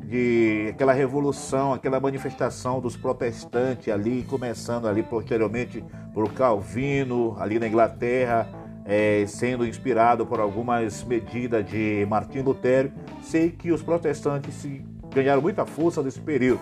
de 0.05 0.69
aquela 0.71 0.93
revolução, 0.93 1.73
aquela 1.73 1.99
manifestação 1.99 2.81
dos 2.81 2.97
protestantes 2.97 3.89
ali, 3.89 4.25
começando 4.25 4.87
ali 4.87 5.03
posteriormente 5.03 5.83
por 6.13 6.31
Calvino, 6.35 7.35
ali 7.41 7.59
na 7.59 7.67
Inglaterra, 7.67 8.47
é, 8.85 9.25
sendo 9.27 9.67
inspirado 9.67 10.27
por 10.27 10.39
algumas 10.39 11.03
medidas 11.03 11.65
de 11.65 12.07
Martim 12.11 12.41
Lutero. 12.41 12.93
Sei 13.23 13.51
que 13.51 13.73
os 13.73 13.83
protestantes 13.83 14.67
ganharam 15.15 15.41
muita 15.41 15.65
força 15.65 16.03
nesse 16.03 16.21
período, 16.21 16.61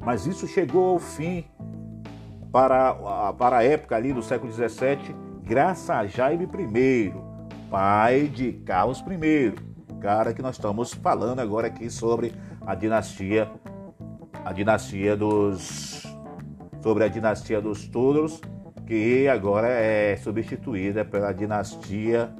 mas 0.00 0.26
isso 0.26 0.46
chegou 0.46 0.90
ao 0.90 0.98
fim 0.98 1.46
para, 2.52 3.32
para 3.32 3.58
a 3.58 3.64
época 3.64 3.96
ali 3.96 4.12
do 4.12 4.22
século 4.22 4.52
XVII, 4.52 5.16
graças 5.42 5.88
a 5.88 6.06
Jaime 6.06 6.44
I, 6.44 7.14
pai 7.70 8.28
de 8.28 8.52
Carlos 8.52 9.00
I, 9.00 9.54
cara 9.98 10.34
que 10.34 10.42
nós 10.42 10.56
estamos 10.56 10.92
falando 10.92 11.40
agora 11.40 11.68
aqui 11.68 11.88
sobre 11.88 12.34
a 12.66 12.74
dinastia, 12.74 13.50
a 14.44 14.52
dinastia 14.52 15.16
dos, 15.16 16.06
sobre 16.82 17.04
a 17.04 17.08
dinastia 17.08 17.58
dos 17.58 17.88
Tudors, 17.88 18.38
que 18.86 19.26
agora 19.28 19.68
é 19.68 20.14
substituída 20.16 21.06
pela 21.06 21.32
dinastia 21.32 22.30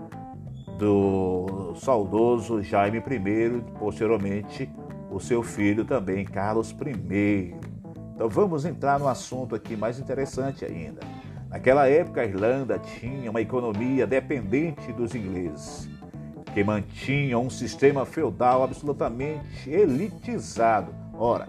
do 0.79 1.73
saudoso 1.77 2.63
Jaime 2.63 2.99
I, 2.99 3.63
posteriormente 3.79 4.71
o 5.11 5.19
seu 5.19 5.43
filho 5.43 5.87
também, 5.87 6.25
Carlos 6.27 6.71
I. 7.11 7.72
Então 8.15 8.29
vamos 8.29 8.65
entrar 8.65 8.99
no 8.99 9.09
assunto 9.09 9.55
aqui 9.55 9.77
mais 9.77 9.99
interessante 9.99 10.65
ainda. 10.65 11.01
Naquela 11.49 11.89
época, 11.89 12.23
a 12.23 12.25
Irlanda 12.25 12.79
tinha 12.79 13.31
uma 13.31 13.41
economia 13.41 14.07
dependente 14.07 14.93
dos 14.93 15.15
ingleses, 15.15 15.89
que 16.55 16.65
mantinham 16.65 17.45
um 17.45 17.51
sistema 17.51 18.07
feudal 18.07 18.63
absolutamente 18.63 19.69
elitizado. 19.69 20.95
Ora, 21.13 21.47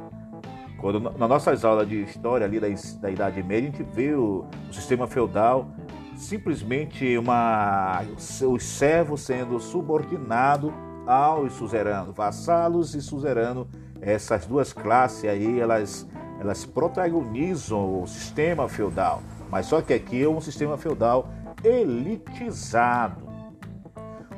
quando 0.80 1.00
nas 1.00 1.30
nossas 1.30 1.64
aulas 1.64 1.88
de 1.88 2.04
história 2.04 2.46
ali 2.46 2.60
da, 2.60 2.68
da 3.00 3.10
Idade 3.10 3.42
Média, 3.42 3.70
a 3.70 3.72
gente 3.72 3.84
vê 3.94 4.14
o, 4.14 4.46
o 4.70 4.74
sistema 4.74 5.08
feudal 5.08 5.70
simplesmente 6.16 7.18
uma, 7.18 8.02
os 8.16 8.64
servos 8.64 9.22
sendo 9.22 9.60
subordinados 9.60 10.72
aos 11.06 11.54
suzeranos, 11.54 12.16
vassalos 12.16 12.96
e 12.96 13.02
suzerano. 13.02 13.68
Essas 14.02 14.46
duas 14.46 14.74
classes 14.74 15.24
aí, 15.30 15.60
elas, 15.60 16.08
elas 16.44 16.66
protagonizam 16.66 18.04
o 18.04 18.08
sistema 18.08 18.68
feudal. 18.68 19.24
Mas 19.50 19.66
só 19.66 19.82
que 19.82 19.94
aqui 19.94 20.24
é 20.24 20.28
um 20.28 20.42
sistema 20.42 20.78
feudal 20.78 21.30
elitizado. 21.64 23.24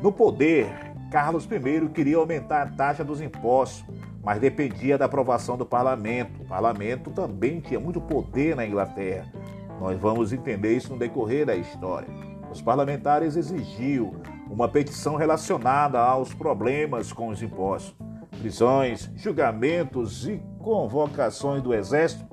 No 0.02 0.12
poder, 0.12 0.68
Carlos 1.12 1.46
I 1.46 1.90
queria 1.90 2.18
aumentar 2.18 2.62
a 2.62 2.68
taxa 2.68 3.04
dos 3.04 3.22
impostos, 3.22 3.84
mas 4.24 4.40
dependia 4.40 4.98
da 4.98 5.06
aprovação 5.06 5.58
do 5.58 5.66
parlamento. 5.66 6.44
O 6.44 6.46
parlamento 6.46 7.10
também 7.10 7.60
tinha 7.60 7.80
muito 7.80 8.00
poder 8.00 8.56
na 8.56 8.66
Inglaterra. 8.66 9.32
Nós 9.80 10.00
vamos 10.00 10.32
entender 10.32 10.76
isso 10.76 10.94
no 10.94 11.00
decorrer 11.00 11.46
da 11.46 11.56
história. 11.56 12.08
Os 12.52 12.62
parlamentares 12.62 13.36
exigiam 13.36 14.14
uma 14.50 14.68
petição 14.68 15.16
relacionada 15.16 16.00
aos 16.00 16.34
problemas 16.34 17.12
com 17.12 17.30
os 17.30 17.42
impostos, 17.42 17.96
prisões, 18.40 19.10
julgamentos 19.16 20.28
e 20.28 20.42
convocações 20.66 21.62
do 21.62 21.76
exército. 21.76 22.26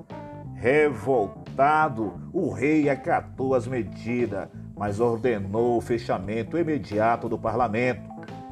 Revoltado, 0.55 2.13
o 2.33 2.51
rei 2.51 2.89
acatou 2.89 3.53
as 3.53 3.67
medidas, 3.67 4.47
mas 4.75 4.99
ordenou 4.99 5.77
o 5.77 5.81
fechamento 5.81 6.57
imediato 6.57 7.29
do 7.29 7.37
parlamento. 7.37 8.01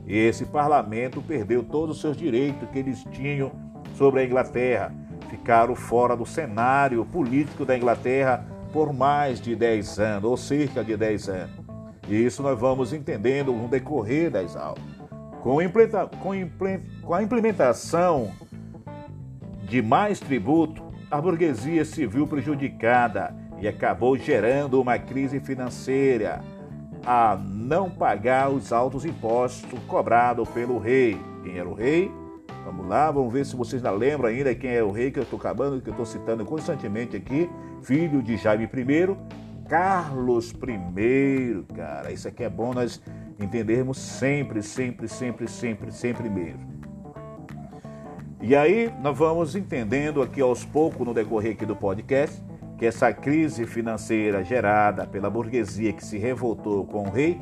E 0.05 0.15
esse 0.15 0.45
parlamento 0.45 1.19
perdeu 1.19 1.63
todos 1.63 1.95
os 1.95 2.01
seus 2.01 2.15
direitos 2.15 2.69
que 2.69 2.77
eles 2.77 3.03
tinham 3.05 3.51
sobre 3.95 4.19
a 4.19 4.25
Inglaterra. 4.25 4.93
Ficaram 5.29 5.75
fora 5.75 6.15
do 6.15 6.27
cenário 6.27 7.03
político 7.05 7.65
da 7.65 7.75
Inglaterra 7.75 8.45
por 8.71 8.93
mais 8.93 9.41
de 9.41 9.55
10 9.55 9.99
anos, 9.99 10.29
ou 10.29 10.37
cerca 10.37 10.83
de 10.83 10.95
10 10.95 11.29
anos. 11.29 11.61
E 12.07 12.15
isso 12.15 12.43
nós 12.43 12.59
vamos 12.59 12.93
entendendo 12.93 13.51
no 13.51 13.67
decorrer 13.67 14.29
das 14.29 14.55
aulas. 14.55 14.83
Com, 15.41 15.57
com 17.01 17.13
a 17.13 17.23
implementação 17.23 18.31
de 19.71 19.81
mais 19.81 20.19
tributo, 20.19 20.83
a 21.09 21.21
burguesia 21.21 21.85
se 21.85 22.05
viu 22.05 22.27
prejudicada 22.27 23.33
e 23.57 23.69
acabou 23.69 24.17
gerando 24.17 24.81
uma 24.81 24.99
crise 24.99 25.39
financeira 25.39 26.41
a 27.05 27.39
não 27.41 27.89
pagar 27.89 28.49
os 28.49 28.73
altos 28.73 29.05
impostos 29.05 29.79
cobrados 29.87 30.49
pelo 30.49 30.77
rei. 30.77 31.17
Quem 31.41 31.57
era 31.57 31.69
o 31.69 31.73
rei? 31.73 32.11
Vamos 32.65 32.85
lá, 32.85 33.09
vamos 33.11 33.31
ver 33.31 33.45
se 33.45 33.55
vocês 33.55 33.85
ainda 33.85 33.97
lembram 33.97 34.27
ainda 34.27 34.53
quem 34.53 34.71
é 34.71 34.83
o 34.83 34.91
rei 34.91 35.09
que 35.09 35.19
eu 35.19 35.23
estou 35.23 35.39
acabando, 35.39 35.81
que 35.81 35.87
eu 35.87 35.91
estou 35.91 36.05
citando 36.05 36.43
constantemente 36.43 37.15
aqui, 37.15 37.49
filho 37.81 38.21
de 38.21 38.35
Jaime 38.35 38.65
I, 38.65 39.69
Carlos 39.69 40.51
I, 40.51 41.63
cara. 41.73 42.11
Isso 42.11 42.27
aqui 42.27 42.43
é 42.43 42.49
bom 42.49 42.73
nós 42.73 43.01
entendermos 43.39 43.97
sempre, 43.97 44.61
sempre, 44.61 45.07
sempre, 45.07 45.47
sempre, 45.47 45.93
sempre 45.93 46.29
mesmo. 46.29 46.80
E 48.43 48.55
aí 48.55 48.91
nós 49.01 49.15
vamos 49.15 49.55
entendendo 49.55 50.19
aqui 50.19 50.41
aos 50.41 50.65
poucos 50.65 51.05
no 51.05 51.13
decorrer 51.13 51.51
aqui 51.51 51.63
do 51.63 51.75
podcast 51.75 52.41
que 52.75 52.87
essa 52.87 53.13
crise 53.13 53.67
financeira 53.67 54.43
gerada 54.43 55.05
pela 55.05 55.29
burguesia 55.29 55.93
que 55.93 56.03
se 56.03 56.17
revoltou 56.17 56.83
com 56.83 57.03
o 57.03 57.11
rei, 57.11 57.39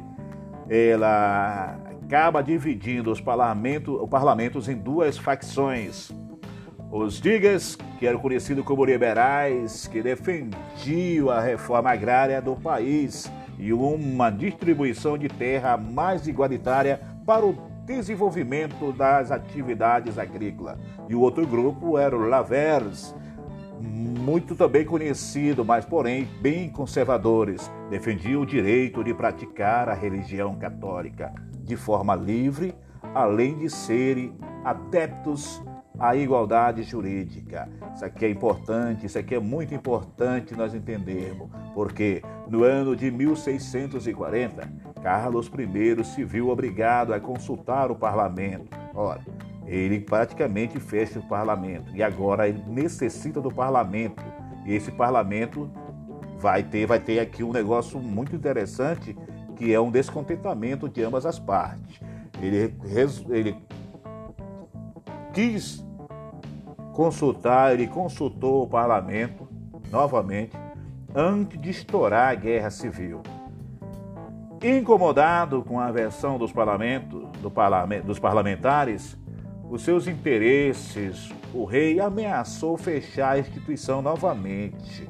ela 0.69 1.79
acaba 2.03 2.43
dividindo 2.43 3.09
os 3.09 3.21
parlamentos, 3.21 4.01
os 4.01 4.09
parlamentos 4.09 4.67
em 4.67 4.75
duas 4.75 5.17
facções. 5.17 6.11
Os 6.91 7.21
digas, 7.21 7.77
que 7.97 8.05
eram 8.05 8.19
conhecidos 8.19 8.65
como 8.65 8.83
liberais, 8.83 9.87
que 9.87 10.01
defendiam 10.01 11.29
a 11.29 11.39
reforma 11.39 11.91
agrária 11.91 12.41
do 12.41 12.57
país 12.57 13.31
e 13.57 13.71
uma 13.71 14.29
distribuição 14.29 15.17
de 15.17 15.29
terra 15.29 15.77
mais 15.77 16.27
igualitária 16.27 16.99
para 17.25 17.45
o 17.45 17.68
desenvolvimento 17.89 18.93
das 18.93 19.31
atividades 19.31 20.19
agrícolas. 20.19 20.77
E 21.09 21.15
o 21.15 21.21
outro 21.21 21.45
grupo 21.47 21.97
era 21.97 22.15
o 22.15 22.29
Lavers, 22.29 23.15
muito 23.81 24.55
também 24.55 24.85
conhecido, 24.85 25.65
mas 25.65 25.85
porém 25.85 26.25
bem 26.39 26.69
conservadores, 26.69 27.71
defendiam 27.89 28.43
o 28.43 28.45
direito 28.45 29.03
de 29.03 29.11
praticar 29.11 29.89
a 29.89 29.95
religião 29.95 30.53
católica 30.55 31.33
de 31.63 31.75
forma 31.75 32.13
livre, 32.13 32.75
além 33.15 33.57
de 33.57 33.71
serem 33.71 34.37
adeptos 34.63 35.59
à 35.99 36.15
igualdade 36.15 36.83
jurídica. 36.83 37.67
Isso 37.93 38.05
aqui 38.05 38.25
é 38.25 38.29
importante, 38.29 39.05
isso 39.05 39.19
aqui 39.19 39.35
é 39.35 39.39
muito 39.39 39.73
importante 39.75 40.55
nós 40.55 40.73
entendermos, 40.73 41.49
porque 41.73 42.23
no 42.47 42.63
ano 42.63 42.95
de 42.95 43.11
1640, 43.11 44.71
Carlos 45.03 45.47
I 45.47 46.03
se 46.03 46.23
viu 46.23 46.49
obrigado 46.49 47.13
a 47.13 47.19
consultar 47.19 47.91
o 47.91 47.95
parlamento. 47.95 48.69
Ora, 48.93 49.21
ele 49.65 49.99
praticamente 49.99 50.79
fecha 50.79 51.19
o 51.19 51.27
parlamento 51.27 51.95
e 51.95 52.01
agora 52.01 52.47
ele 52.47 52.63
necessita 52.67 53.39
do 53.39 53.51
parlamento. 53.51 54.23
E 54.65 54.73
esse 54.73 54.91
parlamento 54.91 55.69
vai 56.37 56.63
ter, 56.63 56.85
vai 56.85 56.99
ter 56.99 57.19
aqui 57.19 57.43
um 57.43 57.51
negócio 57.51 57.99
muito 57.99 58.35
interessante 58.35 59.15
que 59.55 59.73
é 59.73 59.79
um 59.79 59.91
descontentamento 59.91 60.87
de 60.87 61.03
ambas 61.03 61.25
as 61.25 61.37
partes. 61.37 61.99
Ele, 62.41 62.73
ele 63.29 63.57
quis 65.33 65.85
consultar, 66.99 67.71
ele 67.73 67.87
consultou 67.87 68.63
o 68.63 68.67
parlamento 68.67 69.47
novamente 69.89 70.51
antes 71.15 71.57
de 71.61 71.69
estourar 71.69 72.27
a 72.27 72.35
guerra 72.35 72.69
civil. 72.69 73.21
Incomodado 74.61 75.63
com 75.63 75.79
a 75.79 75.89
versão 75.93 76.37
dos, 76.37 76.51
parlamento, 76.51 77.21
do 77.41 77.49
parlamento, 77.49 78.05
dos 78.05 78.19
parlamentares, 78.19 79.17
os 79.69 79.81
seus 79.81 80.07
interesses, 80.07 81.33
o 81.53 81.63
rei 81.63 82.01
ameaçou 82.01 82.77
fechar 82.77 83.35
a 83.35 83.39
instituição 83.39 84.01
novamente. 84.01 85.09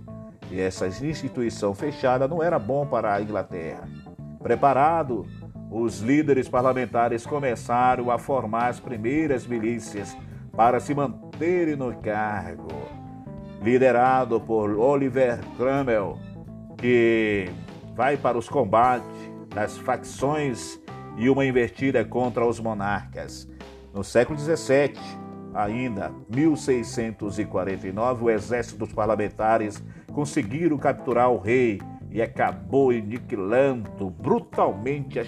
E 0.51 0.61
essa 0.61 0.85
instituição 0.85 1.73
fechada 1.73 2.27
não 2.27 2.43
era 2.43 2.59
bom 2.59 2.85
para 2.85 3.15
a 3.15 3.19
Inglaterra. 3.19 3.89
Preparado, 4.37 5.25
os 5.71 6.01
líderes 6.01 6.47
parlamentares 6.47 7.25
começaram 7.25 8.11
a 8.11 8.19
formar 8.19 8.67
as 8.67 8.79
primeiras 8.79 9.47
milícias 9.47 10.15
para 10.55 10.79
se 10.79 10.93
manterem 10.93 11.75
no 11.75 11.95
cargo. 11.97 12.67
Liderado 13.61 14.39
por 14.39 14.71
Oliver 14.71 15.39
Cromwell, 15.57 16.17
que 16.77 17.49
vai 17.95 18.15
para 18.15 18.37
os 18.37 18.47
combates 18.47 19.05
das 19.53 19.77
facções 19.77 20.79
e 21.17 21.29
uma 21.29 21.45
invertida 21.45 22.05
contra 22.05 22.45
os 22.45 22.59
monarcas. 22.59 23.49
No 23.93 24.03
século 24.03 24.39
XVII, 24.39 24.93
ainda 25.53 26.13
1649, 26.29 28.23
o 28.23 28.29
exército 28.29 28.77
dos 28.77 28.93
parlamentares 28.93 29.83
conseguiram 30.13 30.77
capturar 30.77 31.29
o 31.29 31.37
rei 31.37 31.81
e 32.11 32.21
acabou 32.21 32.91
aniquilando 32.91 34.09
brutalmente, 34.09 35.19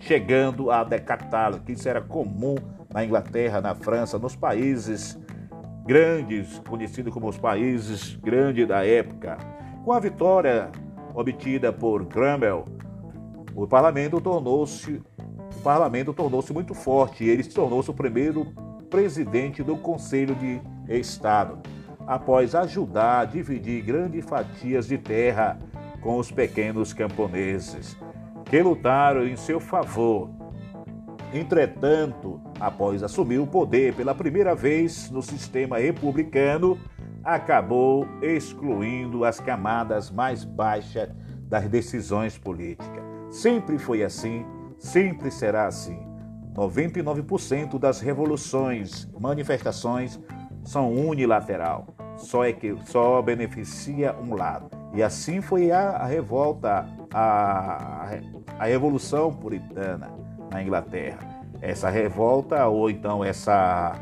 chegando 0.00 0.70
a 0.70 0.82
decatá-lo, 0.82 1.60
que 1.60 1.72
isso 1.72 1.88
era 1.88 2.00
comum 2.00 2.56
na 2.94 3.04
Inglaterra, 3.04 3.60
na 3.60 3.74
França, 3.74 4.20
nos 4.20 4.36
países 4.36 5.18
grandes, 5.84 6.60
conhecidos 6.60 7.12
como 7.12 7.28
os 7.28 7.36
países 7.36 8.14
grandes 8.22 8.68
da 8.68 8.86
época. 8.86 9.36
Com 9.84 9.92
a 9.92 9.98
vitória 9.98 10.70
obtida 11.12 11.72
por 11.72 12.06
Cromwell, 12.06 12.66
o 13.54 13.66
parlamento 13.66 14.20
tornou-se 14.20 15.02
o 15.56 15.60
parlamento 15.64 16.12
tornou-se 16.12 16.52
muito 16.52 16.74
forte 16.74 17.24
e 17.24 17.28
ele 17.28 17.42
se 17.42 17.50
tornou-se 17.50 17.90
o 17.90 17.94
primeiro 17.94 18.46
presidente 18.90 19.62
do 19.62 19.76
Conselho 19.76 20.34
de 20.34 20.60
Estado, 20.88 21.58
após 22.06 22.54
ajudar 22.54 23.20
a 23.20 23.24
dividir 23.24 23.82
grandes 23.82 24.24
fatias 24.24 24.86
de 24.86 24.98
terra 24.98 25.58
com 26.00 26.18
os 26.18 26.30
pequenos 26.30 26.92
camponeses, 26.92 27.96
que 28.44 28.62
lutaram 28.62 29.26
em 29.26 29.36
seu 29.36 29.58
favor. 29.58 30.43
Entretanto, 31.34 32.40
após 32.60 33.02
assumir 33.02 33.40
o 33.40 33.46
poder 33.46 33.92
pela 33.92 34.14
primeira 34.14 34.54
vez 34.54 35.10
no 35.10 35.20
sistema 35.20 35.78
republicano, 35.78 36.78
acabou 37.24 38.06
excluindo 38.22 39.24
as 39.24 39.40
camadas 39.40 40.12
mais 40.12 40.44
baixas 40.44 41.08
das 41.48 41.68
decisões 41.68 42.38
políticas. 42.38 43.02
Sempre 43.32 43.78
foi 43.78 44.04
assim, 44.04 44.46
sempre 44.78 45.28
será 45.28 45.66
assim. 45.66 45.98
99% 46.54 47.80
das 47.80 47.98
revoluções, 47.98 49.10
manifestações 49.18 50.20
são 50.62 50.92
unilateral, 50.92 51.88
só 52.16 52.44
é 52.44 52.52
que 52.52 52.76
só 52.84 53.20
beneficia 53.20 54.14
um 54.22 54.36
lado. 54.36 54.70
E 54.94 55.02
assim 55.02 55.40
foi 55.40 55.72
a, 55.72 55.96
a 55.96 56.06
revolta, 56.06 56.86
a, 57.12 58.08
a 58.56 58.66
revolução 58.66 59.32
puritana 59.32 60.23
na 60.54 60.62
Inglaterra. 60.62 61.18
Essa 61.60 61.90
revolta 61.90 62.66
ou 62.68 62.88
então 62.88 63.24
essa 63.24 63.92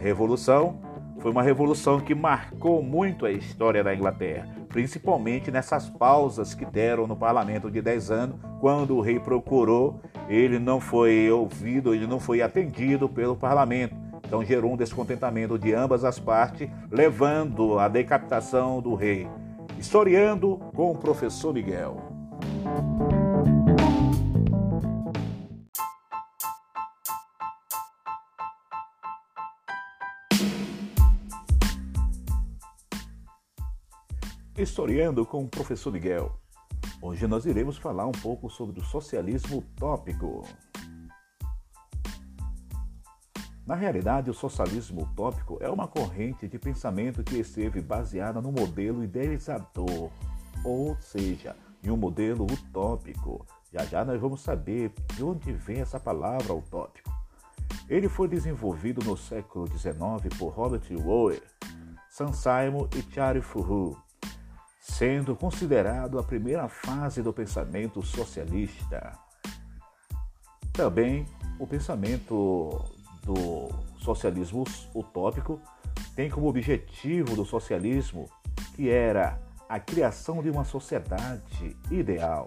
revolução 0.00 0.78
foi 1.20 1.30
uma 1.30 1.42
revolução 1.42 2.00
que 2.00 2.14
marcou 2.14 2.82
muito 2.82 3.24
a 3.24 3.30
história 3.30 3.82
da 3.82 3.94
Inglaterra, 3.94 4.48
principalmente 4.68 5.50
nessas 5.50 5.88
pausas 5.88 6.54
que 6.54 6.64
deram 6.64 7.06
no 7.06 7.16
parlamento 7.16 7.70
de 7.70 7.80
10 7.80 8.10
anos, 8.10 8.36
quando 8.60 8.96
o 8.96 9.00
rei 9.00 9.18
procurou, 9.18 10.00
ele 10.28 10.58
não 10.58 10.80
foi 10.80 11.30
ouvido, 11.30 11.94
ele 11.94 12.06
não 12.06 12.20
foi 12.20 12.42
atendido 12.42 13.08
pelo 13.08 13.36
parlamento. 13.36 13.94
Então 14.26 14.44
gerou 14.44 14.72
um 14.72 14.76
descontentamento 14.76 15.58
de 15.58 15.72
ambas 15.72 16.04
as 16.04 16.18
partes, 16.18 16.68
levando 16.90 17.78
à 17.78 17.88
decapitação 17.88 18.82
do 18.82 18.94
rei. 18.94 19.28
Historiando 19.78 20.58
com 20.74 20.90
o 20.90 20.96
professor 20.96 21.54
Miguel. 21.54 21.96
Historiando 34.58 35.26
com 35.26 35.44
o 35.44 35.48
professor 35.48 35.92
Miguel. 35.92 36.34
Hoje 37.02 37.26
nós 37.26 37.44
iremos 37.44 37.76
falar 37.76 38.06
um 38.06 38.12
pouco 38.12 38.48
sobre 38.48 38.80
o 38.80 38.84
socialismo 38.84 39.58
utópico. 39.58 40.48
Na 43.66 43.74
realidade, 43.74 44.30
o 44.30 44.34
socialismo 44.34 45.02
utópico 45.02 45.58
é 45.60 45.68
uma 45.68 45.86
corrente 45.86 46.48
de 46.48 46.58
pensamento 46.58 47.22
que 47.22 47.36
esteve 47.36 47.82
baseada 47.82 48.40
no 48.40 48.50
modelo 48.50 49.04
idealizador, 49.04 50.10
ou 50.64 50.96
seja, 51.00 51.54
em 51.84 51.90
um 51.90 51.96
modelo 51.98 52.46
utópico. 52.46 53.44
Já 53.70 53.84
já 53.84 54.06
nós 54.06 54.18
vamos 54.18 54.40
saber 54.40 54.90
de 55.14 55.22
onde 55.22 55.52
vem 55.52 55.82
essa 55.82 56.00
palavra 56.00 56.54
utópico. 56.54 57.10
Ele 57.90 58.08
foi 58.08 58.26
desenvolvido 58.26 59.04
no 59.04 59.18
século 59.18 59.66
XIX 59.66 60.34
por 60.38 60.48
Robert 60.48 60.88
Rowe, 60.98 61.42
Sam 62.08 62.32
Simon 62.32 62.88
e 62.96 63.02
Charles 63.12 63.44
Fourier 63.44 64.05
sendo 64.88 65.34
considerado 65.34 66.18
a 66.18 66.22
primeira 66.22 66.68
fase 66.68 67.20
do 67.20 67.32
pensamento 67.32 68.02
socialista. 68.02 69.12
Também 70.72 71.26
o 71.58 71.66
pensamento 71.66 72.84
do 73.24 73.68
socialismo 73.98 74.64
utópico 74.94 75.60
tem 76.14 76.30
como 76.30 76.46
objetivo 76.46 77.34
do 77.34 77.44
socialismo 77.44 78.30
que 78.74 78.88
era 78.88 79.40
a 79.68 79.80
criação 79.80 80.40
de 80.40 80.50
uma 80.50 80.64
sociedade 80.64 81.76
ideal, 81.90 82.46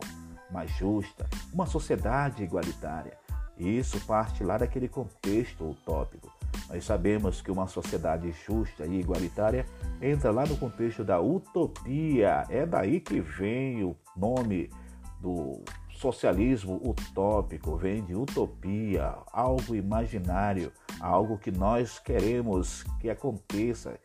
mais 0.50 0.72
justa, 0.72 1.28
uma 1.52 1.66
sociedade 1.66 2.44
igualitária. 2.44 3.18
E 3.60 3.78
isso 3.78 4.00
parte 4.06 4.44
lá 4.44 4.58
daquele 4.58 4.88
contexto 4.88 5.70
utópico. 5.70 6.32
Nós 6.70 6.86
sabemos 6.86 7.42
que 7.42 7.52
uma 7.52 7.68
sociedade 7.68 8.32
justa 8.32 8.86
e 8.86 9.00
igualitária 9.00 9.66
entra 10.02 10.32
lá 10.32 10.46
no 10.46 10.56
contexto 10.56 11.04
da 11.04 11.20
utopia. 11.20 12.46
É 12.50 12.66
daí 12.66 13.00
que 13.02 13.20
vem 13.20 13.84
o 13.84 13.96
nome 14.16 14.70
do 15.20 15.62
socialismo 15.90 16.80
utópico, 16.84 17.76
vem 17.76 18.02
de 18.04 18.16
utopia, 18.16 19.16
algo 19.34 19.76
imaginário, 19.76 20.72
algo 21.02 21.38
que 21.38 21.52
nós 21.52 22.00
queremos 22.00 22.84
que 23.02 23.10
aconteça, 23.10 24.00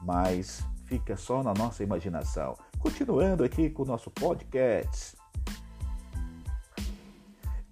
mas 0.00 0.64
fica 0.86 1.16
só 1.16 1.42
na 1.42 1.52
nossa 1.52 1.82
imaginação. 1.82 2.54
Continuando 2.78 3.44
aqui 3.44 3.68
com 3.68 3.82
o 3.82 3.86
nosso 3.86 4.10
podcast. 4.10 5.16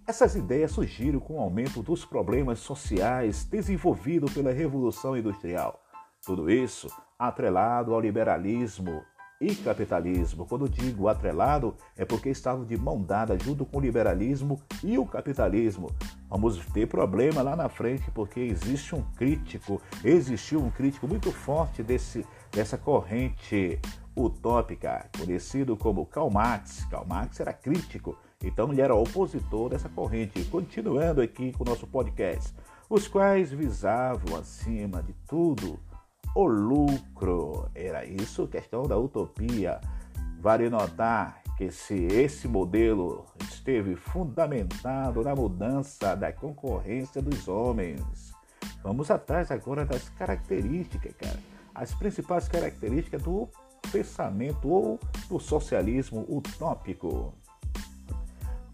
Essas 0.04 0.34
ideias 0.34 0.72
surgiram 0.72 1.20
com 1.20 1.34
o 1.34 1.40
aumento 1.40 1.80
dos 1.80 2.04
problemas 2.04 2.58
sociais 2.58 3.44
desenvolvido 3.44 4.26
pela 4.32 4.52
Revolução 4.52 5.16
Industrial. 5.16 5.80
Tudo 6.26 6.50
isso 6.50 6.88
atrelado 7.16 7.94
ao 7.94 8.00
liberalismo 8.00 9.02
e 9.40 9.54
capitalismo. 9.54 10.44
Quando 10.44 10.68
digo 10.68 11.06
atrelado, 11.06 11.76
é 11.96 12.04
porque 12.04 12.30
estavam 12.30 12.64
de 12.64 12.76
mão 12.76 13.00
dada 13.00 13.38
junto 13.38 13.64
com 13.64 13.78
o 13.78 13.80
liberalismo 13.80 14.60
e 14.82 14.98
o 14.98 15.06
capitalismo. 15.06 15.88
Vamos 16.28 16.58
ter 16.66 16.88
problema 16.88 17.40
lá 17.40 17.54
na 17.54 17.68
frente 17.68 18.10
porque 18.10 18.40
existe 18.40 18.96
um 18.96 19.02
crítico, 19.16 19.80
existiu 20.04 20.60
um 20.60 20.70
crítico 20.70 21.06
muito 21.06 21.30
forte 21.30 21.80
desse, 21.80 22.26
dessa 22.50 22.76
corrente 22.76 23.80
utópica, 24.16 25.08
conhecido 25.16 25.76
como 25.76 26.06
Karl 26.06 26.30
Marx. 26.30 26.84
Karl 26.86 27.06
Marx 27.06 27.38
era 27.38 27.52
crítico, 27.52 28.16
então 28.42 28.72
ele 28.72 28.80
era 28.80 28.94
opositor 28.94 29.70
dessa 29.70 29.88
corrente. 29.88 30.44
Continuando 30.44 31.20
aqui 31.20 31.52
com 31.52 31.64
o 31.64 31.66
nosso 31.66 31.86
podcast, 31.86 32.54
os 32.88 33.08
quais 33.08 33.52
visavam, 33.52 34.36
acima 34.36 35.02
de 35.02 35.12
tudo, 35.28 35.78
o 36.34 36.44
lucro. 36.44 37.70
Era 37.74 38.04
isso, 38.04 38.46
questão 38.46 38.82
da 38.84 38.98
utopia. 38.98 39.80
Vale 40.40 40.68
notar 40.68 41.42
que 41.56 41.70
se 41.70 41.94
esse 42.06 42.48
modelo 42.48 43.24
esteve 43.40 43.94
fundamentado 43.94 45.22
na 45.22 45.34
mudança 45.34 46.16
da 46.16 46.32
concorrência 46.32 47.22
dos 47.22 47.46
homens. 47.46 48.32
Vamos 48.82 49.10
atrás 49.10 49.50
agora 49.50 49.84
das 49.84 50.08
características, 50.08 51.14
cara. 51.14 51.38
As 51.74 51.94
principais 51.94 52.48
características 52.48 53.22
do 53.22 53.48
pensamento 53.90 54.68
ou 54.68 54.98
do 55.28 55.38
socialismo 55.38 56.26
utópico. 56.28 57.32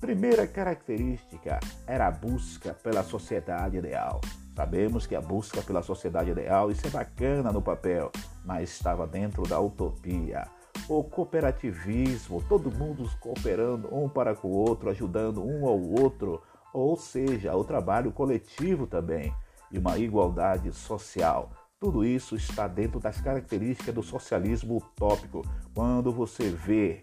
Primeira 0.00 0.46
característica 0.46 1.58
era 1.84 2.06
a 2.06 2.10
busca 2.10 2.72
pela 2.72 3.02
sociedade 3.02 3.78
ideal. 3.78 4.20
Sabemos 4.54 5.08
que 5.08 5.16
a 5.16 5.20
busca 5.20 5.60
pela 5.60 5.82
sociedade 5.82 6.30
ideal, 6.30 6.70
isso 6.70 6.86
é 6.86 6.90
bacana 6.90 7.50
no 7.50 7.60
papel, 7.60 8.12
mas 8.44 8.70
estava 8.70 9.08
dentro 9.08 9.42
da 9.42 9.58
utopia. 9.58 10.46
O 10.88 11.02
cooperativismo, 11.02 12.40
todo 12.48 12.70
mundo 12.70 13.10
cooperando 13.18 13.92
um 13.92 14.08
para 14.08 14.36
com 14.36 14.46
o 14.46 14.56
outro, 14.56 14.88
ajudando 14.88 15.44
um 15.44 15.66
ao 15.66 15.80
outro, 15.80 16.40
ou 16.72 16.96
seja, 16.96 17.56
o 17.56 17.64
trabalho 17.64 18.12
coletivo 18.12 18.86
também, 18.86 19.34
e 19.70 19.78
uma 19.78 19.98
igualdade 19.98 20.72
social. 20.72 21.50
Tudo 21.80 22.04
isso 22.04 22.36
está 22.36 22.68
dentro 22.68 23.00
das 23.00 23.20
características 23.20 23.94
do 23.94 24.02
socialismo 24.02 24.76
utópico. 24.76 25.44
Quando 25.74 26.12
você 26.12 26.50
vê 26.50 27.02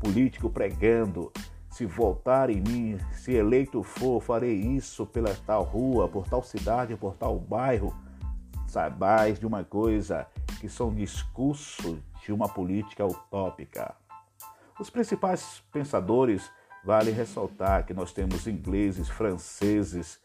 político 0.00 0.48
pregando 0.48 1.30
se 1.72 1.86
voltar 1.86 2.50
em 2.50 2.60
mim, 2.60 2.98
se 3.12 3.32
eleito 3.32 3.82
for, 3.82 4.20
farei 4.20 4.54
isso 4.54 5.06
pela 5.06 5.34
tal 5.46 5.62
rua, 5.62 6.06
por 6.06 6.28
tal 6.28 6.42
cidade, 6.42 6.94
por 6.96 7.16
tal 7.16 7.38
bairro. 7.38 7.94
Saibais 8.66 9.40
de 9.40 9.46
uma 9.46 9.64
coisa, 9.64 10.26
que 10.60 10.68
são 10.68 10.94
discursos 10.94 11.98
de 12.22 12.30
uma 12.32 12.46
política 12.46 13.06
utópica. 13.06 13.94
Os 14.78 14.90
principais 14.90 15.62
pensadores, 15.72 16.50
vale 16.84 17.10
ressaltar 17.10 17.86
que 17.86 17.94
nós 17.94 18.12
temos 18.12 18.46
ingleses, 18.46 19.08
franceses, 19.08 20.20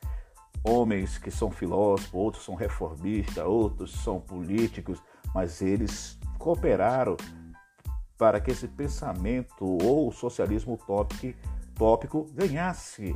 homens 0.63 1.17
que 1.17 1.31
são 1.31 1.49
filósofos, 1.49 2.13
outros 2.13 2.43
são 2.43 2.55
reformistas, 2.55 3.45
outros 3.45 3.93
são 3.93 4.19
políticos, 4.19 5.01
mas 5.33 5.61
eles 5.61 6.19
cooperaram 6.37 7.15
para 8.17 8.39
que 8.41 8.51
esse 8.51 8.67
pensamento 8.67 9.63
ou 9.83 10.11
socialismo 10.11 10.73
utópico 10.73 12.27
ganhasse 12.33 13.15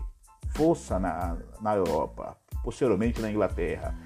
força 0.50 1.00
na, 1.00 1.38
na 1.60 1.76
Europa, 1.76 2.38
posteriormente 2.64 3.22
na 3.22 3.32
Inglaterra. 3.32 3.98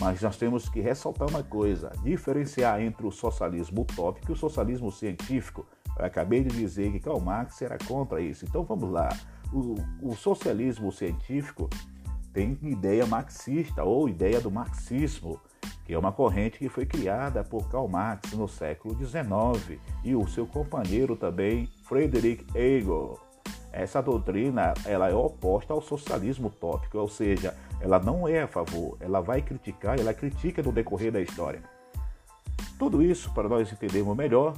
Mas 0.00 0.20
nós 0.20 0.36
temos 0.36 0.68
que 0.68 0.80
ressaltar 0.80 1.28
uma 1.28 1.42
coisa: 1.42 1.90
diferenciar 2.02 2.80
entre 2.80 3.06
o 3.06 3.10
socialismo 3.10 3.82
utópico 3.82 4.30
e 4.30 4.34
o 4.34 4.36
socialismo 4.36 4.90
científico. 4.90 5.66
Eu 5.98 6.04
acabei 6.04 6.42
de 6.42 6.50
dizer 6.50 6.90
que 6.90 7.00
Karl 7.00 7.20
Marx 7.20 7.60
era 7.62 7.78
contra 7.86 8.20
isso. 8.20 8.44
Então 8.44 8.64
vamos 8.64 8.90
lá. 8.90 9.08
O, 9.52 9.74
o 10.00 10.16
socialismo 10.16 10.90
científico 10.90 11.68
tem 12.32 12.58
ideia 12.62 13.06
marxista 13.06 13.84
ou 13.84 14.08
ideia 14.08 14.40
do 14.40 14.50
marxismo 14.50 15.40
que 15.84 15.94
é 15.94 15.98
uma 15.98 16.12
corrente 16.12 16.58
que 16.58 16.68
foi 16.68 16.86
criada 16.86 17.42
por 17.42 17.68
Karl 17.68 17.88
Marx 17.88 18.32
no 18.32 18.48
século 18.48 18.94
XIX 18.94 19.80
e 20.04 20.14
o 20.14 20.26
seu 20.26 20.46
companheiro 20.46 21.16
também, 21.16 21.68
Friedrich 21.84 22.46
Hegel. 22.54 23.18
Essa 23.72 24.02
doutrina 24.02 24.74
ela 24.84 25.08
é 25.08 25.14
oposta 25.14 25.72
ao 25.72 25.80
socialismo 25.80 26.48
utópico, 26.48 26.98
ou 26.98 27.08
seja, 27.08 27.56
ela 27.80 27.98
não 27.98 28.28
é 28.28 28.42
a 28.42 28.46
favor, 28.46 28.96
ela 29.00 29.20
vai 29.20 29.42
criticar, 29.42 29.98
ela 29.98 30.14
critica 30.14 30.62
no 30.62 30.72
decorrer 30.72 31.10
da 31.10 31.20
história. 31.20 31.62
Tudo 32.78 33.02
isso 33.02 33.32
para 33.32 33.48
nós 33.48 33.72
entendermos 33.72 34.16
melhor, 34.16 34.54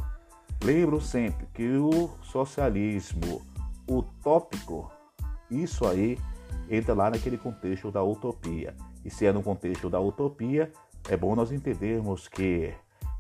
lembro 0.63 1.01
sempre 1.01 1.47
que 1.55 1.69
o 1.77 2.11
socialismo 2.23 3.41
utópico, 3.89 4.91
isso 5.51 5.87
aí 5.87 6.19
entra 6.69 6.95
lá 6.95 7.11
naquele 7.11 7.39
contexto 7.39 7.91
da 7.91 8.03
utopia. 8.03 8.75
E 9.05 9.11
se 9.11 9.27
é 9.27 9.33
no 9.33 9.43
contexto 9.43 9.91
da 9.91 10.01
utopia, 10.01 10.73
é 11.09 11.17
bom 11.17 11.35
nós 11.35 11.53
entendermos 11.53 12.29
que, 12.29 12.73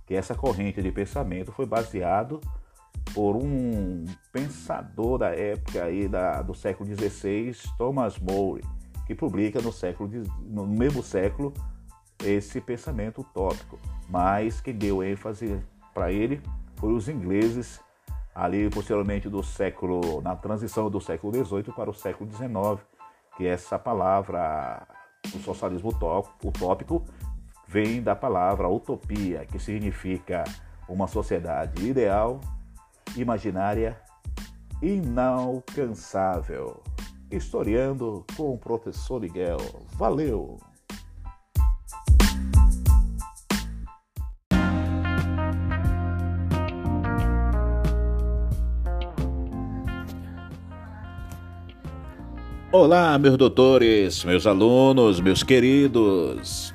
que 0.06 0.14
essa 0.14 0.34
corrente 0.34 0.80
de 0.80 0.90
pensamento 0.90 1.52
foi 1.52 1.66
baseado 1.66 2.40
por 3.12 3.36
um 3.36 4.04
pensador 4.32 5.18
da 5.18 5.28
época 5.28 5.84
aí 5.84 6.08
da, 6.08 6.40
do 6.42 6.54
século 6.54 6.88
XVI, 6.88 7.54
Thomas 7.76 8.18
More, 8.18 8.62
que 9.06 9.14
publica 9.14 9.60
no, 9.60 9.72
século, 9.72 10.10
no 10.42 10.66
mesmo 10.66 11.02
século 11.02 11.52
esse 12.24 12.60
pensamento 12.60 13.20
utópico. 13.20 13.78
Mas 14.08 14.60
quem 14.60 14.74
deu 14.74 15.02
ênfase 15.02 15.60
para 15.92 16.10
ele 16.10 16.40
foi 16.76 16.92
os 16.92 17.08
ingleses 17.08 17.80
ali 18.34 18.68
posteriormente 18.68 19.28
do 19.28 19.42
século, 19.42 20.20
na 20.20 20.34
transição 20.34 20.90
do 20.90 21.00
século 21.00 21.32
XVIII 21.32 21.72
para 21.74 21.88
o 21.88 21.94
século 21.94 22.28
XIX, 22.30 22.84
que 23.36 23.46
essa 23.46 23.78
palavra, 23.78 24.86
o 25.34 25.38
socialismo 25.38 25.90
utópico, 25.90 27.04
vem 27.66 28.02
da 28.02 28.14
palavra 28.14 28.68
utopia, 28.68 29.46
que 29.46 29.58
significa 29.58 30.44
uma 30.88 31.06
sociedade 31.06 31.86
ideal, 31.86 32.40
imaginária, 33.16 33.98
inalcançável. 34.82 36.82
Historiando 37.30 38.24
com 38.36 38.54
o 38.54 38.58
professor 38.58 39.20
Miguel. 39.20 39.58
Valeu! 39.96 40.58
Olá, 52.76 53.16
meus 53.20 53.36
doutores, 53.36 54.24
meus 54.24 54.48
alunos, 54.48 55.20
meus 55.20 55.44
queridos. 55.44 56.74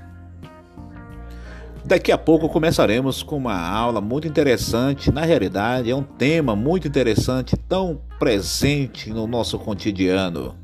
Daqui 1.84 2.10
a 2.10 2.18
pouco 2.18 2.48
começaremos 2.48 3.22
com 3.22 3.36
uma 3.36 3.60
aula 3.60 4.00
muito 4.00 4.26
interessante. 4.26 5.12
Na 5.12 5.26
realidade, 5.26 5.92
é 5.92 5.96
um 5.96 6.02
tema 6.02 6.56
muito 6.56 6.88
interessante, 6.88 7.58
tão 7.58 8.00
presente 8.18 9.10
no 9.10 9.28
nosso 9.28 9.60
cotidiano. 9.60 10.56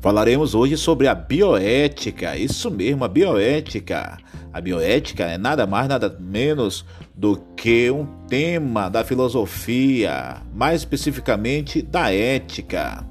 Falaremos 0.00 0.54
hoje 0.54 0.76
sobre 0.76 1.08
a 1.08 1.14
bioética, 1.16 2.36
isso 2.36 2.70
mesmo, 2.70 3.04
a 3.04 3.08
bioética. 3.08 4.18
A 4.52 4.60
bioética 4.60 5.24
é 5.24 5.36
nada 5.36 5.66
mais, 5.66 5.88
nada 5.88 6.16
menos 6.20 6.86
do 7.12 7.36
que 7.56 7.90
um 7.90 8.06
tema 8.28 8.88
da 8.88 9.02
filosofia, 9.02 10.36
mais 10.54 10.82
especificamente 10.82 11.82
da 11.82 12.14
ética 12.14 13.09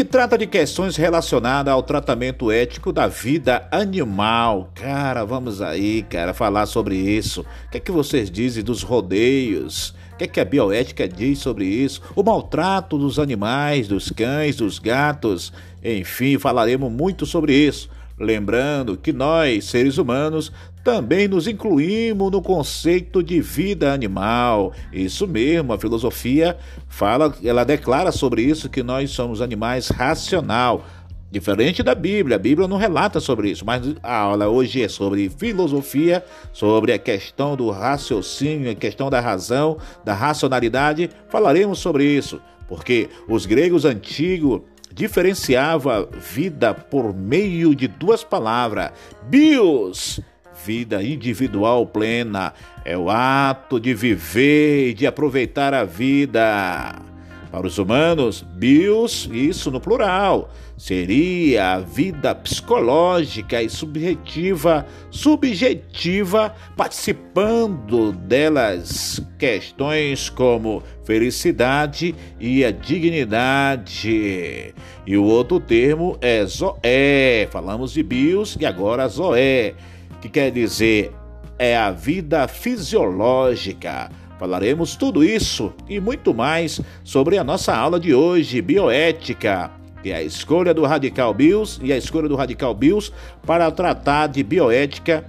que 0.00 0.04
trata 0.06 0.38
de 0.38 0.46
questões 0.46 0.96
relacionadas 0.96 1.70
ao 1.70 1.82
tratamento 1.82 2.50
ético 2.50 2.90
da 2.90 3.06
vida 3.06 3.68
animal. 3.70 4.70
Cara, 4.74 5.26
vamos 5.26 5.60
aí, 5.60 6.02
cara, 6.04 6.32
falar 6.32 6.64
sobre 6.64 6.96
isso. 6.96 7.42
O 7.66 7.70
que 7.70 7.76
é 7.76 7.80
que 7.80 7.92
vocês 7.92 8.30
dizem 8.30 8.64
dos 8.64 8.82
rodeios? 8.82 9.90
O 10.14 10.16
que 10.16 10.24
é 10.24 10.26
que 10.26 10.40
a 10.40 10.44
bioética 10.46 11.06
diz 11.06 11.40
sobre 11.40 11.66
isso? 11.66 12.00
O 12.16 12.22
maltrato 12.22 12.96
dos 12.96 13.18
animais, 13.18 13.88
dos 13.88 14.08
cães, 14.08 14.56
dos 14.56 14.78
gatos. 14.78 15.52
Enfim, 15.84 16.38
falaremos 16.38 16.90
muito 16.90 17.26
sobre 17.26 17.52
isso. 17.52 17.90
Lembrando 18.18 18.96
que 18.96 19.12
nós, 19.12 19.66
seres 19.66 19.98
humanos, 19.98 20.50
também 20.82 21.28
nos 21.28 21.46
incluímos 21.46 22.30
no 22.30 22.42
conceito 22.42 23.22
de 23.22 23.40
vida 23.40 23.92
animal. 23.92 24.72
Isso 24.92 25.26
mesmo, 25.26 25.72
a 25.72 25.78
filosofia 25.78 26.56
fala, 26.88 27.34
ela 27.44 27.64
declara 27.64 28.12
sobre 28.12 28.42
isso 28.42 28.68
que 28.68 28.82
nós 28.82 29.10
somos 29.10 29.40
animais 29.40 29.88
racional. 29.88 30.84
Diferente 31.30 31.80
da 31.80 31.94
Bíblia, 31.94 32.34
a 32.34 32.40
Bíblia 32.40 32.66
não 32.66 32.76
relata 32.76 33.20
sobre 33.20 33.50
isso, 33.50 33.64
mas 33.64 33.82
a 34.02 34.16
aula 34.16 34.48
hoje 34.48 34.82
é 34.82 34.88
sobre 34.88 35.28
filosofia, 35.28 36.24
sobre 36.52 36.92
a 36.92 36.98
questão 36.98 37.54
do 37.54 37.70
raciocínio, 37.70 38.68
a 38.68 38.74
questão 38.74 39.08
da 39.08 39.20
razão, 39.20 39.78
da 40.04 40.12
racionalidade. 40.12 41.08
Falaremos 41.28 41.78
sobre 41.78 42.04
isso, 42.04 42.40
porque 42.66 43.08
os 43.28 43.46
gregos 43.46 43.84
antigos 43.84 44.62
diferenciava 44.92 46.08
vida 46.34 46.74
por 46.74 47.14
meio 47.14 47.76
de 47.76 47.86
duas 47.86 48.24
palavras: 48.24 48.90
bios, 49.28 50.20
vida 50.64 51.02
individual 51.02 51.86
plena, 51.86 52.52
é 52.84 52.96
o 52.96 53.10
ato 53.10 53.80
de 53.80 53.94
viver 53.94 54.90
e 54.90 54.94
de 54.94 55.06
aproveitar 55.06 55.74
a 55.74 55.84
vida. 55.84 57.10
Para 57.50 57.66
os 57.66 57.78
humanos, 57.78 58.46
bios, 58.54 59.28
isso 59.32 59.72
no 59.72 59.80
plural, 59.80 60.52
seria 60.76 61.72
a 61.72 61.80
vida 61.80 62.32
psicológica 62.32 63.60
e 63.60 63.68
subjetiva, 63.68 64.86
subjetiva, 65.10 66.54
participando 66.76 68.12
delas 68.12 69.20
questões 69.36 70.30
como 70.30 70.80
felicidade 71.04 72.14
e 72.38 72.64
a 72.64 72.70
dignidade. 72.70 74.72
E 75.04 75.16
o 75.16 75.24
outro 75.24 75.58
termo 75.58 76.16
é 76.20 76.46
zoé. 76.46 77.48
Falamos 77.50 77.92
de 77.92 78.04
bios 78.04 78.56
e 78.60 78.64
agora 78.64 79.08
zoé, 79.08 79.74
que 80.20 80.28
quer 80.28 80.50
dizer 80.50 81.12
é 81.58 81.76
a 81.76 81.90
vida 81.90 82.46
fisiológica. 82.48 84.10
Falaremos 84.38 84.96
tudo 84.96 85.22
isso 85.22 85.72
e 85.88 86.00
muito 86.00 86.32
mais 86.32 86.80
sobre 87.04 87.36
a 87.36 87.44
nossa 87.44 87.74
aula 87.74 88.00
de 88.00 88.14
hoje, 88.14 88.62
bioética 88.62 89.70
que 90.02 90.10
é 90.10 90.16
a 90.16 90.22
escolha 90.22 90.72
do 90.72 90.84
Radical 90.84 91.34
Bills 91.34 91.78
e 91.82 91.92
a 91.92 91.96
escolha 91.96 92.28
do 92.28 92.36
Radical 92.36 92.74
Bills 92.74 93.12
para 93.46 93.70
tratar 93.70 94.28
de 94.28 94.42
bioética 94.42 95.24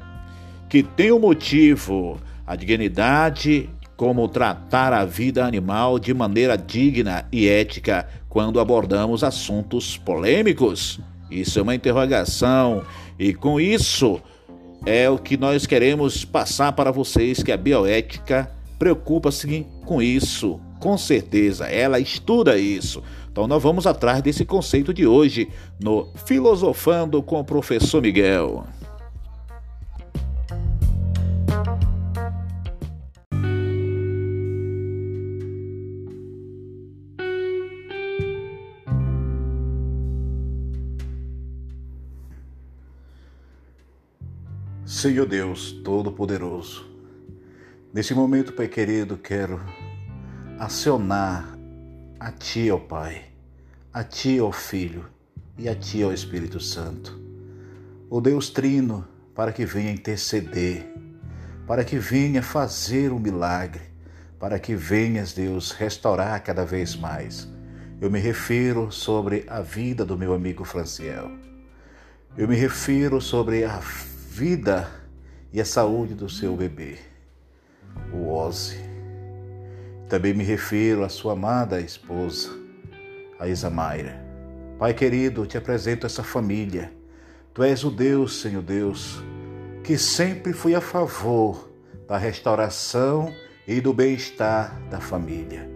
que 0.70 0.82
tem 0.82 1.12
o 1.12 1.18
um 1.18 1.20
motivo, 1.20 2.18
a 2.48 2.56
dignidade, 2.56 3.70
como 3.98 4.28
tratar 4.28 4.94
a 4.94 5.04
vida 5.04 5.46
animal 5.46 6.00
de 6.00 6.14
maneira 6.14 6.58
digna 6.58 7.26
e 7.32 7.48
ética 7.48 8.08
quando 8.30 8.60
abordamos 8.60 9.24
assuntos 9.24 9.98
polêmicos. 9.98 11.00
Isso 11.30 11.60
é 11.60 11.62
uma 11.62 11.76
interrogação 11.76 12.84
e 13.20 13.34
com 13.34 13.60
isso 13.60 14.22
é 14.86 15.09
o 15.09 15.17
que 15.17 15.38
nós 15.38 15.65
queremos 15.65 16.25
passar 16.25 16.71
para 16.73 16.91
vocês 16.91 17.43
que 17.43 17.51
a 17.51 17.57
bioética 17.57 18.51
preocupa-se 18.79 19.67
com 19.86 20.01
isso, 20.01 20.59
com 20.79 20.97
certeza, 20.97 21.65
ela 21.67 21.99
estuda 21.99 22.57
isso. 22.57 23.03
Então 23.32 23.47
nós 23.47 23.61
vamos 23.61 23.86
atrás 23.86 24.21
desse 24.21 24.43
conceito 24.43 24.93
de 24.93 25.05
hoje 25.05 25.47
no 25.79 26.09
Filosofando 26.25 27.21
com 27.21 27.39
o 27.39 27.45
Professor 27.45 28.01
Miguel. 28.01 28.65
Senhor 45.02 45.26
Deus 45.26 45.72
Todo-Poderoso, 45.84 46.86
nesse 47.91 48.14
momento, 48.14 48.54
Pai 48.54 48.68
querido, 48.68 49.18
quero 49.18 49.60
acionar 50.60 51.58
a 52.20 52.32
Ti, 52.32 52.70
ó 52.70 52.78
Pai, 52.78 53.24
a 53.91 54.04
Ti, 54.04 54.39
ó 54.39 54.52
Filho, 54.52 55.08
e 55.58 55.68
a 55.68 55.74
Ti, 55.74 56.04
ó 56.04 56.14
Espírito 56.14 56.60
Santo. 56.60 57.20
O 58.12 58.22
Deus 58.22 58.52
Trino, 58.52 59.08
para 59.34 59.52
que 59.52 59.66
venha 59.66 59.91
interceder, 59.91 60.93
para 61.66 61.84
que 61.84 61.97
venha 61.97 62.43
fazer 62.43 63.12
um 63.12 63.18
milagre, 63.18 63.82
para 64.38 64.60
que 64.60 64.76
venhas, 64.76 65.34
Deus, 65.34 65.72
restaurar 65.72 66.43
cada 66.43 66.64
vez 66.64 66.95
mais. 66.95 67.47
Eu 67.99 68.12
me 68.12 68.20
refiro 68.20 68.91
sobre 68.91 69.45
a 69.47 69.62
vida 69.62 70.06
do 70.06 70.16
meu 70.16 70.32
amigo 70.32 70.64
Franciel. 70.64 71.32
Eu 72.38 72.47
me 72.47 72.56
refiro 72.56 73.20
sobre 73.20 73.64
a 73.64 73.82
vida 74.34 74.89
e 75.51 75.59
a 75.59 75.65
saúde 75.65 76.15
do 76.15 76.29
seu 76.29 76.55
bebê, 76.55 76.97
o 78.13 78.32
Ozzy. 78.32 78.79
Também 80.07 80.34
me 80.34 80.41
refiro 80.41 81.03
à 81.03 81.09
sua 81.09 81.34
amada 81.34 81.82
esposa, 81.82 82.49
a 83.38 83.49
Isamayra. 83.49 84.25
Pai 84.79 84.93
querido, 84.93 85.45
te 85.45 85.57
apresento 85.57 86.05
essa 86.05 86.23
família. 86.23 86.93
Tu 87.53 87.61
és 87.61 87.84
o 87.84 87.91
Deus, 87.91 88.39
Senhor 88.39 88.63
Deus, 88.63 89.21
que 89.84 89.97
sempre 89.97 90.53
fui 90.53 90.73
a 90.75 90.82
favor 90.82 91.69
da 92.07 92.17
restauração 92.17 93.36
e 93.67 93.82
do 93.82 93.93
bem-estar 93.93 94.82
da 94.89 95.01
família. 95.01 95.69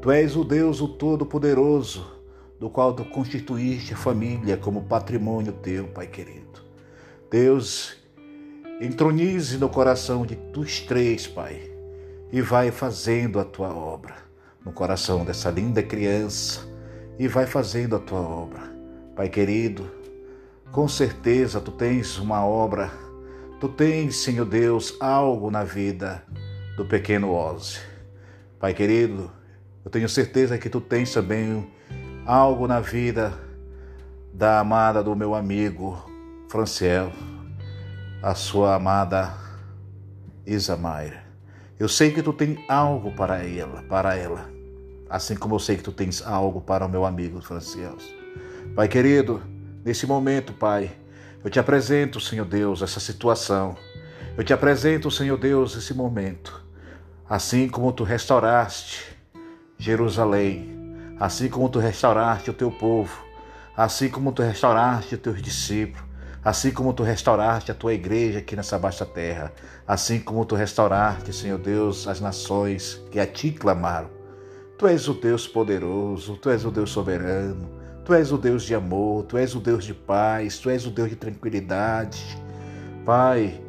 Tu 0.00 0.10
és 0.10 0.36
o 0.36 0.42
Deus, 0.42 0.80
o 0.80 0.88
Todo-Poderoso, 0.88 2.18
do 2.58 2.70
qual 2.70 2.94
tu 2.94 3.04
constituíste 3.04 3.92
a 3.92 3.96
família 3.98 4.56
como 4.56 4.84
patrimônio 4.84 5.52
teu, 5.52 5.86
Pai 5.88 6.06
querido. 6.06 6.59
Deus, 7.30 7.96
entronize 8.80 9.56
no 9.56 9.68
coração 9.68 10.26
de 10.26 10.34
tus 10.34 10.80
três, 10.80 11.28
Pai, 11.28 11.62
e 12.32 12.42
vai 12.42 12.72
fazendo 12.72 13.38
a 13.38 13.44
tua 13.44 13.72
obra 13.72 14.16
no 14.64 14.72
coração 14.72 15.24
dessa 15.24 15.48
linda 15.48 15.80
criança 15.80 16.68
e 17.20 17.28
vai 17.28 17.46
fazendo 17.46 17.94
a 17.94 18.00
tua 18.00 18.18
obra. 18.18 18.62
Pai 19.14 19.28
querido, 19.28 19.88
com 20.72 20.88
certeza 20.88 21.60
tu 21.60 21.70
tens 21.70 22.18
uma 22.18 22.44
obra, 22.44 22.90
tu 23.60 23.68
tens, 23.68 24.16
Senhor 24.16 24.44
Deus, 24.44 24.96
algo 24.98 25.52
na 25.52 25.62
vida 25.62 26.24
do 26.76 26.84
pequeno 26.84 27.32
Ozzy. 27.32 27.78
Pai 28.58 28.74
querido, 28.74 29.30
eu 29.84 29.90
tenho 29.90 30.08
certeza 30.08 30.58
que 30.58 30.68
tu 30.68 30.80
tens 30.80 31.12
também 31.12 31.70
algo 32.26 32.66
na 32.66 32.80
vida 32.80 33.32
da 34.34 34.58
amada 34.58 35.00
do 35.00 35.14
meu 35.14 35.32
amigo 35.32 36.09
Franciel, 36.50 37.12
a 38.20 38.34
sua 38.34 38.74
amada 38.74 39.32
Isamaira. 40.44 41.22
Eu 41.78 41.88
sei 41.88 42.10
que 42.10 42.24
tu 42.24 42.32
tens 42.32 42.58
algo 42.68 43.12
para 43.12 43.46
ela, 43.46 43.84
para 43.84 44.16
ela, 44.16 44.50
assim 45.08 45.36
como 45.36 45.54
eu 45.54 45.60
sei 45.60 45.76
que 45.76 45.84
tu 45.84 45.92
tens 45.92 46.26
algo 46.26 46.60
para 46.60 46.84
o 46.84 46.88
meu 46.88 47.04
amigo 47.04 47.40
Franciel. 47.40 47.96
Pai 48.74 48.88
querido, 48.88 49.40
nesse 49.84 50.08
momento, 50.08 50.52
Pai, 50.52 50.90
eu 51.44 51.48
te 51.48 51.60
apresento, 51.60 52.18
Senhor 52.18 52.46
Deus, 52.46 52.82
essa 52.82 52.98
situação. 52.98 53.76
Eu 54.36 54.42
te 54.42 54.52
apresento, 54.52 55.08
Senhor 55.08 55.38
Deus, 55.38 55.76
esse 55.76 55.94
momento. 55.94 56.64
Assim 57.28 57.68
como 57.68 57.92
tu 57.92 58.02
restauraste 58.02 59.16
Jerusalém, 59.78 61.14
assim 61.20 61.48
como 61.48 61.68
tu 61.68 61.78
restauraste 61.78 62.50
o 62.50 62.54
teu 62.54 62.72
povo, 62.72 63.24
assim 63.76 64.08
como 64.08 64.32
tu 64.32 64.42
restauraste 64.42 65.14
os 65.14 65.20
teus 65.20 65.40
discípulos, 65.40 66.09
assim 66.44 66.70
como 66.70 66.92
tu 66.92 67.02
restauraste 67.02 67.70
a 67.70 67.74
tua 67.74 67.92
igreja 67.92 68.38
aqui 68.38 68.56
nessa 68.56 68.78
baixa 68.78 69.04
terra, 69.04 69.52
assim 69.86 70.18
como 70.18 70.44
tu 70.44 70.54
restauraste, 70.54 71.32
Senhor 71.32 71.58
Deus, 71.58 72.08
as 72.08 72.20
nações 72.20 73.00
que 73.10 73.20
a 73.20 73.26
ti 73.26 73.50
clamaram. 73.50 74.08
Tu 74.78 74.86
és 74.86 75.06
o 75.08 75.14
Deus 75.14 75.46
poderoso, 75.46 76.36
tu 76.36 76.48
és 76.48 76.64
o 76.64 76.70
Deus 76.70 76.90
soberano, 76.90 77.68
tu 78.04 78.14
és 78.14 78.32
o 78.32 78.38
Deus 78.38 78.62
de 78.62 78.74
amor, 78.74 79.24
tu 79.24 79.36
és 79.36 79.54
o 79.54 79.60
Deus 79.60 79.84
de 79.84 79.92
paz, 79.92 80.58
tu 80.58 80.70
és 80.70 80.86
o 80.86 80.90
Deus 80.90 81.10
de 81.10 81.16
tranquilidade. 81.16 82.38
Pai, 83.04 83.62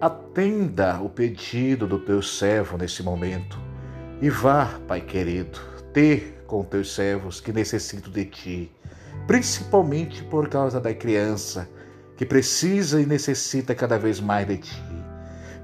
atenda 0.00 1.00
o 1.02 1.08
pedido 1.10 1.86
do 1.86 1.98
teu 1.98 2.22
servo 2.22 2.78
nesse 2.78 3.02
momento 3.02 3.58
e 4.22 4.30
vá, 4.30 4.80
Pai 4.88 5.02
querido, 5.02 5.58
ter 5.92 6.42
com 6.46 6.64
teus 6.64 6.94
servos 6.94 7.40
que 7.40 7.52
necessitam 7.52 8.10
de 8.10 8.24
ti, 8.24 8.72
principalmente 9.26 10.22
por 10.24 10.48
causa 10.48 10.80
da 10.80 10.94
criança 10.94 11.68
que 12.16 12.24
precisa 12.24 13.00
e 13.00 13.06
necessita 13.06 13.74
cada 13.74 13.98
vez 13.98 14.20
mais 14.20 14.46
de 14.46 14.58
ti, 14.58 14.82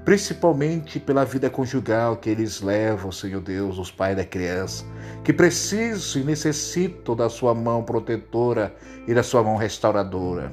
principalmente 0.03 0.99
pela 0.99 1.23
vida 1.23 1.49
conjugal 1.49 2.17
que 2.17 2.29
eles 2.29 2.61
levam, 2.61 3.11
Senhor 3.11 3.41
Deus, 3.41 3.77
os 3.77 3.91
pais 3.91 4.15
da 4.15 4.25
criança, 4.25 4.83
que 5.23 5.31
precisam 5.31 6.21
e 6.21 6.25
necessitam 6.25 7.15
da 7.15 7.29
sua 7.29 7.53
mão 7.53 7.83
protetora 7.83 8.75
e 9.07 9.13
da 9.13 9.23
sua 9.23 9.43
mão 9.43 9.55
restauradora, 9.55 10.51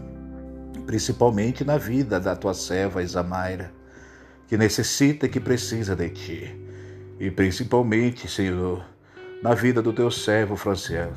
principalmente 0.87 1.65
na 1.65 1.77
vida 1.77 2.21
da 2.21 2.37
tua 2.37 2.55
serva 2.55 3.03
Isamaira, 3.03 3.73
que 4.47 4.57
necessita 4.57 5.27
e 5.27 5.29
que 5.29 5.41
precisa 5.41 5.95
de 5.95 6.09
ti. 6.09 6.61
E 7.21 7.31
principalmente, 7.31 8.29
Senhor, 8.29 8.85
na 9.43 9.55
vida 9.55 9.83
do 9.83 9.93
teu 9.93 10.11
servo 10.11 10.57
Franciel. 10.57 11.13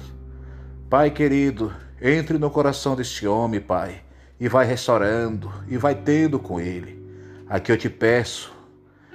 Pai 0.89 1.11
querido, 1.11 1.73
entre 2.01 2.38
no 2.38 2.49
coração 2.49 2.95
deste 2.95 3.27
homem, 3.27 3.61
Pai, 3.61 4.01
e 4.41 4.49
vai 4.49 4.65
restaurando 4.65 5.53
e 5.67 5.77
vai 5.77 5.93
tendo 5.93 6.39
com 6.39 6.59
ele. 6.59 6.99
Aqui 7.47 7.71
eu 7.71 7.77
te 7.77 7.87
peço 7.87 8.51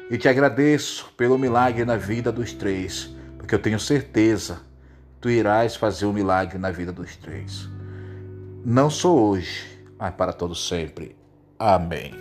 e 0.08 0.16
te 0.16 0.28
agradeço 0.28 1.12
pelo 1.16 1.36
milagre 1.36 1.84
na 1.84 1.96
vida 1.96 2.30
dos 2.30 2.52
três, 2.52 3.10
porque 3.36 3.52
eu 3.52 3.58
tenho 3.58 3.80
certeza 3.80 4.60
tu 5.20 5.28
irás 5.28 5.74
fazer 5.74 6.06
um 6.06 6.12
milagre 6.12 6.58
na 6.58 6.70
vida 6.70 6.92
dos 6.92 7.16
três. 7.16 7.68
Não 8.64 8.88
só 8.88 9.12
hoje, 9.12 9.66
mas 9.98 10.14
para 10.14 10.32
todo 10.32 10.54
sempre. 10.54 11.16
Amém. 11.58 12.14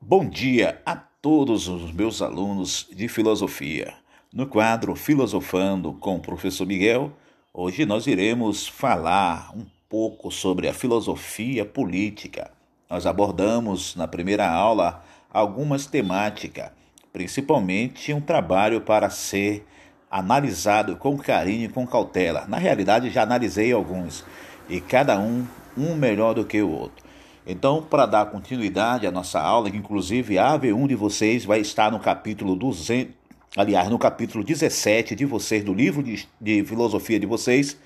Bom 0.00 0.28
dia 0.28 0.80
a 0.86 0.94
todos 0.94 1.66
os 1.66 1.90
meus 1.90 2.22
alunos 2.22 2.86
de 2.92 3.08
filosofia. 3.08 3.99
No 4.32 4.46
quadro 4.46 4.94
Filosofando 4.94 5.92
com 5.94 6.14
o 6.14 6.20
professor 6.20 6.64
Miguel, 6.64 7.10
hoje 7.52 7.84
nós 7.84 8.06
iremos 8.06 8.68
falar 8.68 9.50
um 9.56 9.66
pouco 9.88 10.30
sobre 10.30 10.68
a 10.68 10.72
filosofia 10.72 11.64
política. 11.64 12.48
Nós 12.88 13.06
abordamos 13.06 13.96
na 13.96 14.06
primeira 14.06 14.48
aula 14.48 15.02
algumas 15.32 15.86
temáticas, 15.86 16.70
principalmente 17.12 18.12
um 18.12 18.20
trabalho 18.20 18.82
para 18.82 19.10
ser 19.10 19.66
analisado 20.08 20.96
com 20.96 21.18
carinho 21.18 21.64
e 21.64 21.72
com 21.72 21.84
cautela. 21.84 22.46
Na 22.46 22.56
realidade, 22.56 23.10
já 23.10 23.24
analisei 23.24 23.72
alguns 23.72 24.24
e 24.68 24.80
cada 24.80 25.18
um 25.18 25.44
um 25.76 25.96
melhor 25.96 26.34
do 26.34 26.44
que 26.44 26.62
o 26.62 26.70
outro. 26.70 27.04
Então, 27.44 27.82
para 27.82 28.06
dar 28.06 28.26
continuidade 28.26 29.08
à 29.08 29.10
nossa 29.10 29.40
aula, 29.40 29.68
que 29.68 29.76
inclusive 29.76 30.38
a 30.38 30.56
AV1 30.56 30.86
de 30.86 30.94
vocês 30.94 31.44
vai 31.44 31.58
estar 31.58 31.90
no 31.90 31.98
capítulo 31.98 32.54
200, 32.54 33.19
aliás, 33.56 33.88
no 33.88 33.98
capítulo 33.98 34.44
17 34.44 35.14
de 35.14 35.24
vocês, 35.24 35.64
do 35.64 35.74
livro 35.74 36.02
de, 36.02 36.28
de 36.40 36.64
filosofia 36.64 37.18
de 37.18 37.26
vocês, 37.26 37.76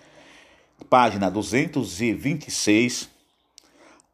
página 0.88 1.30
226 1.30 3.08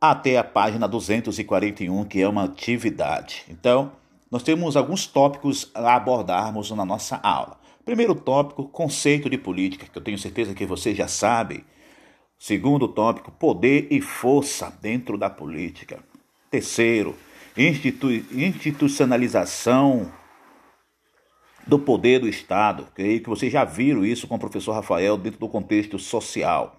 até 0.01 0.39
a 0.39 0.45
página 0.45 0.89
241, 0.89 2.05
que 2.05 2.21
é 2.21 2.29
uma 2.29 2.45
atividade. 2.45 3.45
Então, 3.49 3.93
nós 4.31 4.43
temos 4.43 4.77
alguns 4.77 5.07
tópicos 5.07 5.71
a 5.75 5.95
abordarmos 5.95 6.71
na 6.71 6.85
nossa 6.85 7.17
aula. 7.23 7.59
Primeiro 7.85 8.15
tópico, 8.15 8.69
conceito 8.69 9.29
de 9.29 9.37
política, 9.37 9.87
que 9.87 9.99
eu 9.99 10.03
tenho 10.03 10.19
certeza 10.19 10.55
que 10.55 10.65
vocês 10.65 10.97
já 10.97 11.09
sabem 11.09 11.65
Segundo 12.43 12.89
tópico, 12.89 13.31
poder 13.31 13.87
e 13.91 14.01
força 14.01 14.73
dentro 14.81 15.19
da 15.19 15.29
política. 15.29 16.03
Terceiro, 16.51 17.15
institu 17.55 18.11
institucionalização 18.33 20.11
do 21.71 21.79
poder 21.79 22.19
do 22.19 22.29
Estado. 22.29 22.89
Creio 22.95 23.23
que 23.23 23.29
vocês 23.29 23.51
já 23.53 23.65
viram 23.65 24.05
isso 24.05 24.27
com 24.27 24.35
o 24.35 24.39
professor 24.39 24.73
Rafael 24.73 25.17
dentro 25.17 25.41
do 25.41 25.49
contexto 25.49 25.99
social. 25.99 26.77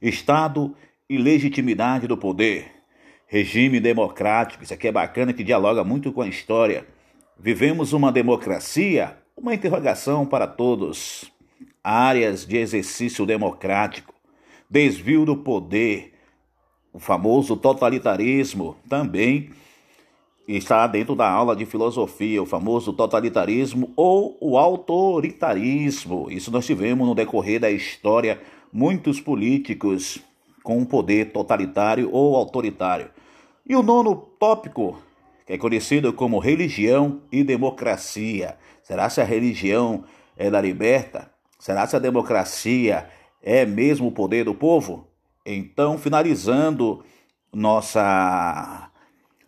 Estado 0.00 0.74
e 1.10 1.18
legitimidade 1.18 2.06
do 2.06 2.16
poder. 2.16 2.70
Regime 3.26 3.80
democrático, 3.80 4.62
isso 4.62 4.72
aqui 4.72 4.88
é 4.88 4.92
bacana 4.92 5.32
que 5.32 5.44
dialoga 5.44 5.82
muito 5.84 6.12
com 6.12 6.22
a 6.22 6.28
história. 6.28 6.86
Vivemos 7.38 7.92
uma 7.92 8.10
democracia? 8.10 9.18
Uma 9.36 9.54
interrogação 9.54 10.24
para 10.24 10.46
todos. 10.46 11.30
Áreas 11.82 12.46
de 12.46 12.56
exercício 12.56 13.26
democrático 13.26 14.12
desvio 14.72 15.26
do 15.26 15.36
poder, 15.36 16.14
o 16.94 16.98
famoso 16.98 17.54
totalitarismo 17.58 18.74
também 18.88 19.50
está 20.46 20.86
dentro 20.86 21.14
da 21.14 21.30
aula 21.30 21.54
de 21.54 21.64
filosofia, 21.64 22.42
o 22.42 22.46
famoso 22.46 22.92
totalitarismo 22.92 23.92
ou 23.96 24.36
o 24.40 24.58
autoritarismo. 24.58 26.30
Isso 26.30 26.50
nós 26.50 26.66
tivemos 26.66 27.06
no 27.06 27.14
decorrer 27.14 27.60
da 27.60 27.70
história 27.70 28.40
muitos 28.72 29.20
políticos 29.20 30.20
com 30.62 30.78
um 30.78 30.84
poder 30.84 31.32
totalitário 31.32 32.10
ou 32.12 32.36
autoritário. 32.36 33.10
E 33.68 33.76
o 33.76 33.82
nono 33.82 34.14
tópico, 34.14 35.00
que 35.46 35.52
é 35.52 35.58
conhecido 35.58 36.12
como 36.12 36.38
religião 36.38 37.22
e 37.30 37.44
democracia. 37.44 38.56
Será 38.82 39.08
se 39.08 39.20
a 39.20 39.24
religião 39.24 40.04
é 40.36 40.50
da 40.50 40.60
liberta? 40.60 41.30
Será 41.58 41.86
se 41.86 41.94
a 41.94 42.00
democracia 42.00 43.08
é 43.42 43.64
mesmo 43.64 44.08
o 44.08 44.12
poder 44.12 44.44
do 44.44 44.54
povo? 44.54 45.08
Então, 45.46 45.98
finalizando 45.98 47.04
nossa 47.52 48.90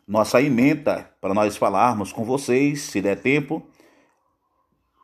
nossa 0.07 0.41
emenda 0.41 1.11
para 1.21 1.35
nós 1.35 1.57
falarmos 1.57 2.13
com 2.13 2.25
vocês, 2.25 2.83
se 2.83 3.01
der 3.01 3.17
tempo. 3.17 3.63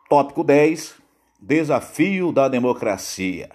Tópico 0.09 0.45
10: 0.45 0.95
Desafio 1.41 2.33
da 2.33 2.49
democracia. 2.49 3.51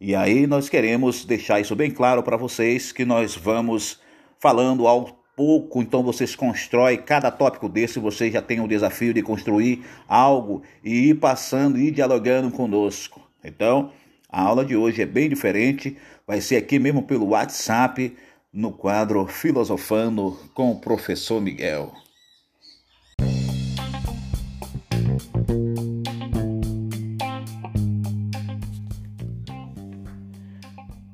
E 0.00 0.14
aí 0.14 0.46
nós 0.46 0.68
queremos 0.68 1.24
deixar 1.24 1.60
isso 1.60 1.74
bem 1.74 1.90
claro 1.90 2.22
para 2.22 2.36
vocês 2.36 2.92
que 2.92 3.04
nós 3.04 3.34
vamos 3.34 4.00
falando 4.38 4.86
ao 4.86 5.24
pouco, 5.36 5.82
então 5.82 6.02
vocês 6.02 6.36
constroem 6.36 6.98
cada 6.98 7.30
tópico 7.30 7.68
desse, 7.68 7.98
vocês 7.98 8.32
já 8.32 8.42
têm 8.42 8.60
o 8.60 8.68
desafio 8.68 9.12
de 9.12 9.22
construir 9.22 9.84
algo 10.06 10.62
e 10.82 11.08
ir 11.10 11.14
passando 11.14 11.78
e 11.78 11.90
dialogando 11.90 12.50
conosco. 12.50 13.20
Então, 13.42 13.90
a 14.30 14.42
aula 14.42 14.64
de 14.64 14.76
hoje 14.76 15.02
é 15.02 15.06
bem 15.06 15.28
diferente, 15.28 15.96
vai 16.26 16.40
ser 16.40 16.56
aqui 16.56 16.78
mesmo 16.78 17.02
pelo 17.02 17.28
WhatsApp, 17.28 18.14
no 18.54 18.70
quadro 18.70 19.26
Filosofando 19.26 20.38
com 20.54 20.70
o 20.70 20.76
professor 20.76 21.40
Miguel. 21.40 21.92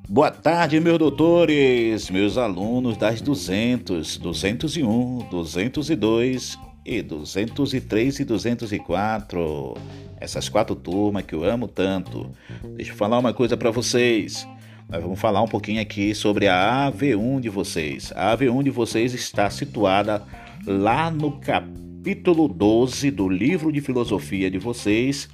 Boa 0.07 0.31
tarde, 0.31 0.79
meus 0.81 0.99
doutores, 0.99 2.11
meus 2.11 2.37
alunos 2.37 2.99
das 2.99 3.23
200, 3.23 4.19
201, 4.19 5.29
202 5.31 6.59
e 6.85 7.01
203 7.01 8.21
e 8.21 8.25
204. 8.25 9.75
Essas 10.21 10.51
quatro 10.51 10.77
turmas 10.77 11.25
que 11.25 11.35
eu 11.35 11.45
amo 11.45 11.67
tanto. 11.67 12.31
Deixa 12.77 12.93
eu 12.93 12.97
falar 12.97 13.19
uma 13.19 13.33
coisa 13.33 13.57
para 13.57 13.71
vocês. 13.71 14.47
Nós 14.91 15.01
vamos 15.05 15.21
falar 15.21 15.41
um 15.41 15.47
pouquinho 15.47 15.81
aqui 15.81 16.13
sobre 16.17 16.49
a 16.49 16.91
AV1 16.91 17.39
de 17.39 17.49
vocês. 17.49 18.13
A 18.17 18.37
AV1 18.37 18.65
de 18.65 18.71
vocês 18.71 19.15
está 19.15 19.49
situada 19.49 20.25
lá 20.67 21.09
no 21.13 21.39
capítulo 21.39 22.49
12 22.49 23.09
do 23.13 23.29
livro 23.29 23.71
de 23.71 23.81
filosofia 23.81 24.51
de 24.51 24.59
vocês, 24.59 25.29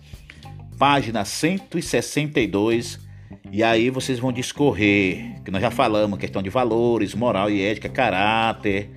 página 0.78 1.24
162. 1.24 3.00
E 3.50 3.62
aí 3.62 3.88
vocês 3.88 4.18
vão 4.18 4.30
discorrer, 4.30 5.42
que 5.42 5.50
nós 5.50 5.62
já 5.62 5.70
falamos, 5.70 6.18
questão 6.18 6.42
de 6.42 6.50
valores, 6.50 7.14
moral 7.14 7.50
e 7.50 7.62
ética, 7.62 7.88
caráter, 7.88 8.90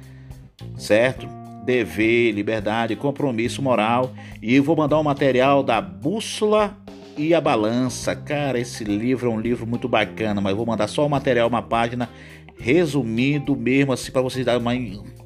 certo? 0.76 1.26
Dever, 1.64 2.34
liberdade, 2.34 2.97
compromisso 2.97 3.62
moral. 3.62 4.14
E 4.41 4.55
eu 4.55 4.64
vou 4.64 4.76
mandar 4.76 4.99
um 4.99 5.03
material 5.03 5.64
da 5.64 5.80
bússola 5.80 6.78
e 7.20 7.34
a 7.34 7.41
balança. 7.41 8.15
Cara, 8.15 8.57
esse 8.57 8.86
livro 8.86 9.30
é 9.30 9.34
um 9.34 9.39
livro 9.39 9.67
muito 9.67 9.89
bacana, 9.89 10.39
mas 10.39 10.55
vou 10.55 10.65
mandar 10.65 10.88
só 10.88 11.05
o 11.05 11.09
material, 11.09 11.49
uma 11.49 11.61
página 11.61 12.09
resumido 12.57 13.55
mesmo 13.55 13.91
assim 13.91 14.11
para 14.11 14.22
vocês 14.22 14.45
darem 14.45 14.61
uma 14.61 14.74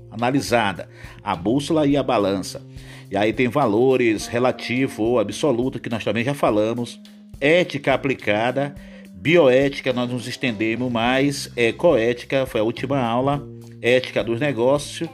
analisada. 0.09 0.89
A 1.23 1.35
bússola 1.35 1.85
e 1.85 1.95
a 1.95 2.01
balança. 2.01 2.65
E 3.11 3.15
aí 3.15 3.31
tem 3.31 3.47
valores 3.47 4.25
relativo 4.25 5.03
ou 5.03 5.19
absoluto 5.19 5.79
que 5.79 5.89
nós 5.89 6.03
também 6.03 6.23
já 6.23 6.33
falamos, 6.33 6.99
ética 7.39 7.93
aplicada, 7.93 8.73
bioética 9.13 9.93
nós 9.93 10.09
nos 10.09 10.27
estendemos 10.27 10.91
mais, 10.91 11.51
ecoética 11.55 12.47
foi 12.47 12.61
a 12.61 12.63
última 12.63 12.99
aula, 12.99 13.47
ética 13.81 14.23
dos 14.23 14.39
negócios 14.39 15.07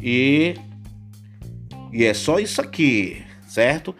e 0.00 0.54
e 1.92 2.04
é 2.04 2.14
só 2.14 2.38
isso 2.38 2.60
aqui, 2.60 3.20
certo? 3.48 3.92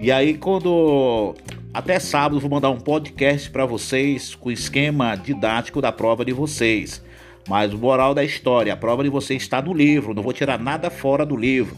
E 0.00 0.10
aí 0.10 0.38
quando 0.38 1.34
até 1.76 2.00
sábado 2.00 2.40
vou 2.40 2.48
mandar 2.48 2.70
um 2.70 2.80
podcast 2.80 3.50
para 3.50 3.66
vocês 3.66 4.34
com 4.34 4.48
o 4.48 4.52
esquema 4.52 5.14
didático 5.14 5.82
da 5.82 5.92
prova 5.92 6.24
de 6.24 6.32
vocês. 6.32 7.04
Mas 7.46 7.74
o 7.74 7.76
moral 7.76 8.14
da 8.14 8.24
história, 8.24 8.72
a 8.72 8.76
prova 8.76 9.04
de 9.04 9.10
vocês 9.10 9.42
está 9.42 9.60
no 9.60 9.74
livro, 9.74 10.14
não 10.14 10.22
vou 10.22 10.32
tirar 10.32 10.58
nada 10.58 10.88
fora 10.88 11.26
do 11.26 11.36
livro. 11.36 11.76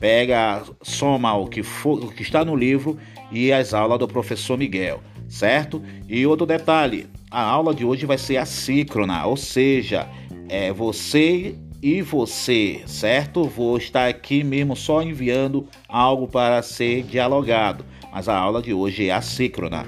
Pega, 0.00 0.64
soma 0.82 1.32
o 1.36 1.46
que, 1.46 1.62
for, 1.62 2.02
o 2.02 2.08
que 2.08 2.22
está 2.22 2.44
no 2.44 2.56
livro 2.56 2.98
e 3.30 3.52
as 3.52 3.72
aulas 3.72 4.00
do 4.00 4.08
professor 4.08 4.58
Miguel, 4.58 5.00
certo? 5.28 5.80
E 6.08 6.26
outro 6.26 6.44
detalhe, 6.44 7.06
a 7.30 7.40
aula 7.40 7.72
de 7.72 7.84
hoje 7.84 8.04
vai 8.04 8.18
ser 8.18 8.38
assíncrona, 8.38 9.26
ou 9.26 9.36
seja, 9.36 10.08
é 10.48 10.72
você 10.72 11.54
e 11.80 12.02
você, 12.02 12.82
certo? 12.84 13.44
Vou 13.44 13.76
estar 13.76 14.08
aqui 14.08 14.42
mesmo 14.42 14.74
só 14.74 15.02
enviando 15.02 15.68
algo 15.88 16.26
para 16.26 16.60
ser 16.62 17.04
dialogado 17.04 17.84
mas 18.16 18.30
a 18.30 18.38
aula 18.38 18.62
de 18.62 18.72
hoje 18.72 19.10
é 19.10 19.12
assíncrona. 19.12 19.84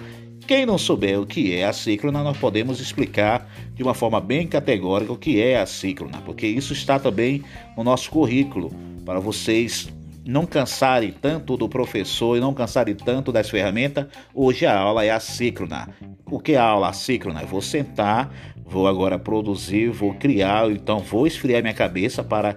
Quem 0.47 0.67
não 0.67 0.77
souber 0.77 1.19
o 1.19 1.25
que 1.25 1.55
é 1.55 1.65
assíncrona, 1.65 2.23
nós 2.23 2.37
podemos 2.37 2.79
explicar 2.79 3.49
de 3.73 3.83
uma 3.83 3.95
forma 3.95 4.21
bem 4.21 4.47
categórica 4.47 5.11
o 5.11 5.17
que 5.17 5.41
é 5.41 5.59
assíncrona, 5.59 6.21
porque 6.21 6.47
isso 6.47 6.75
está 6.75 6.99
também 6.99 7.43
no 7.75 7.83
nosso 7.83 8.11
currículo, 8.11 8.71
para 9.03 9.19
vocês 9.19 9.89
não 10.27 10.45
cansarem 10.45 11.11
tanto 11.11 11.57
do 11.57 11.71
professor 11.71 12.37
e 12.37 12.41
não 12.41 12.53
cansarem 12.53 12.95
tanto 12.95 13.33
das 13.33 13.49
ferramentas, 13.49 14.05
hoje 14.35 14.67
a 14.67 14.79
aula 14.79 15.07
é 15.07 15.11
assíncrona. 15.11 15.89
O 16.27 16.39
que 16.39 16.53
é 16.53 16.59
a 16.59 16.65
aula 16.65 16.91
assíncrona? 16.91 17.41
Eu 17.41 17.49
vou 17.49 17.63
sentar, 17.63 18.31
vou 18.63 18.87
agora 18.87 19.19
produzir, 19.19 19.89
vou 19.89 20.13
criar, 20.13 20.71
então 20.71 20.99
vou 20.99 21.27
esfriar 21.27 21.63
minha 21.63 21.73
cabeça 21.73 22.23
para 22.23 22.55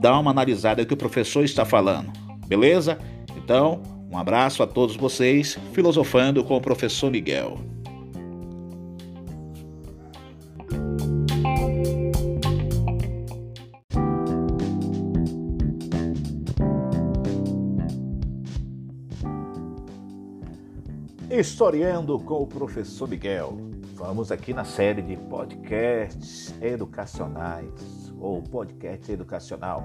dar 0.00 0.16
uma 0.20 0.30
analisada 0.30 0.84
do 0.84 0.86
que 0.86 0.94
o 0.94 0.96
professor 0.96 1.44
está 1.44 1.64
falando. 1.64 2.12
Beleza? 2.46 2.96
Então, 3.36 3.95
um 4.16 4.18
abraço 4.18 4.62
a 4.62 4.66
todos 4.66 4.96
vocês, 4.96 5.58
filosofando 5.74 6.42
com 6.42 6.56
o 6.56 6.60
professor 6.60 7.10
Miguel. 7.10 7.58
Historiando 21.30 22.18
com 22.18 22.42
o 22.42 22.46
professor 22.46 23.06
Miguel. 23.06 23.58
Vamos 23.92 24.32
aqui 24.32 24.54
na 24.54 24.64
série 24.64 25.02
de 25.02 25.14
podcasts 25.14 26.54
educacionais 26.62 28.14
ou 28.18 28.40
podcast 28.40 29.12
educacional. 29.12 29.84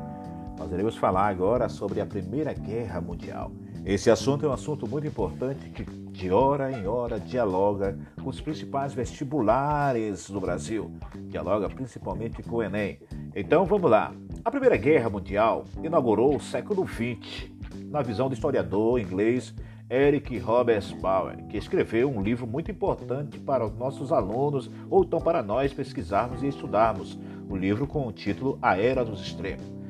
Nós 0.58 0.72
iremos 0.72 0.96
falar 0.96 1.28
agora 1.28 1.68
sobre 1.68 2.00
a 2.00 2.06
Primeira 2.06 2.54
Guerra 2.54 3.02
Mundial. 3.02 3.52
Esse 3.84 4.12
assunto 4.12 4.46
é 4.46 4.50
um 4.50 4.54
assunto 4.54 4.88
muito 4.88 5.08
importante 5.08 5.70
que 5.70 5.84
de 5.84 6.30
hora 6.30 6.72
em 6.72 6.86
hora 6.86 7.20
dialoga 7.20 7.98
com 8.22 8.30
os 8.30 8.40
principais 8.40 8.94
vestibulares 8.94 10.30
do 10.30 10.40
Brasil, 10.40 10.92
dialoga 11.28 11.68
principalmente 11.68 12.44
com 12.44 12.58
o 12.58 12.64
Enem. 12.64 13.00
Então 13.36 13.66
vamos 13.66 13.90
lá. 13.90 14.14
A 14.46 14.52
Primeira 14.52 14.78
Guerra 14.78 15.10
Mundial 15.10 15.66
inaugurou 15.84 16.36
o 16.36 16.40
século 16.40 16.88
XX, 16.88 17.50
na 17.90 18.04
visão 18.04 18.30
do 18.30 18.36
historiador 18.36 19.00
inglês 19.00 19.54
Eric 19.90 20.38
Roberts 20.38 20.92
Bauer, 20.92 21.44
que 21.48 21.58
escreveu 21.58 22.08
um 22.08 22.22
livro 22.22 22.46
muito 22.46 22.70
importante 22.70 23.40
para 23.40 23.66
os 23.66 23.76
nossos 23.76 24.12
alunos 24.12 24.70
ou 24.92 25.04
então 25.04 25.20
para 25.20 25.42
nós 25.42 25.74
pesquisarmos 25.74 26.44
e 26.44 26.48
estudarmos, 26.48 27.18
o 27.50 27.58
livro 27.58 27.88
com 27.88 28.08
o 28.08 28.12
título 28.12 28.60
A 28.62 28.78
Era 28.78 29.04
dos 29.04 29.22
Extremos. 29.22 29.81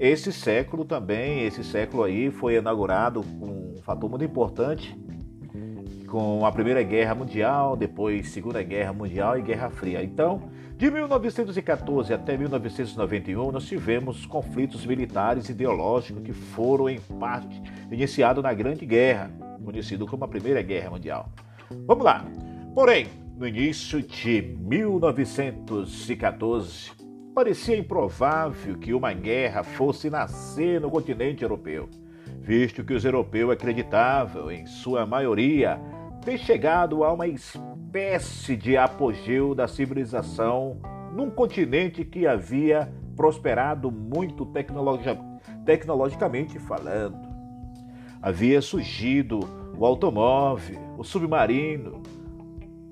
Esse 0.00 0.32
século 0.32 0.84
também, 0.86 1.44
esse 1.44 1.62
século 1.62 2.04
aí 2.04 2.30
foi 2.30 2.56
inaugurado 2.56 3.22
com 3.38 3.74
um 3.76 3.82
fator 3.82 4.08
muito 4.08 4.24
importante 4.24 4.98
com 6.06 6.46
a 6.46 6.50
Primeira 6.50 6.82
Guerra 6.82 7.14
Mundial, 7.14 7.76
depois 7.76 8.30
Segunda 8.30 8.62
Guerra 8.62 8.94
Mundial 8.94 9.38
e 9.38 9.42
Guerra 9.42 9.68
Fria. 9.68 10.02
Então, 10.02 10.48
de 10.74 10.90
1914 10.90 12.14
até 12.14 12.34
1991, 12.34 13.52
nós 13.52 13.66
tivemos 13.66 14.24
conflitos 14.24 14.86
militares 14.86 15.50
e 15.50 15.52
ideológicos 15.52 16.22
que 16.22 16.32
foram, 16.32 16.88
em 16.88 16.98
parte, 16.98 17.62
iniciados 17.92 18.42
na 18.42 18.54
Grande 18.54 18.86
Guerra, 18.86 19.30
conhecido 19.62 20.06
como 20.06 20.24
a 20.24 20.28
Primeira 20.28 20.62
Guerra 20.62 20.88
Mundial. 20.88 21.28
Vamos 21.86 22.06
lá. 22.06 22.24
Porém, 22.74 23.06
no 23.36 23.46
início 23.46 24.00
de 24.00 24.56
1914, 24.62 27.09
Parecia 27.34 27.76
improvável 27.76 28.76
que 28.76 28.92
uma 28.92 29.12
guerra 29.12 29.62
fosse 29.62 30.10
nascer 30.10 30.80
no 30.80 30.90
continente 30.90 31.44
europeu, 31.44 31.88
visto 32.40 32.82
que 32.82 32.92
os 32.92 33.04
europeus 33.04 33.52
acreditavam, 33.52 34.50
em 34.50 34.66
sua 34.66 35.06
maioria, 35.06 35.80
ter 36.24 36.38
chegado 36.38 37.04
a 37.04 37.12
uma 37.12 37.28
espécie 37.28 38.56
de 38.56 38.76
apogeu 38.76 39.54
da 39.54 39.68
civilização 39.68 40.78
num 41.14 41.30
continente 41.30 42.04
que 42.04 42.26
havia 42.26 42.92
prosperado 43.14 43.92
muito 43.92 44.44
tecnologi 44.46 45.16
tecnologicamente 45.64 46.58
falando. 46.58 47.28
Havia 48.20 48.60
surgido 48.60 49.40
o 49.78 49.86
automóvel, 49.86 50.78
o 50.98 51.04
submarino, 51.04 52.02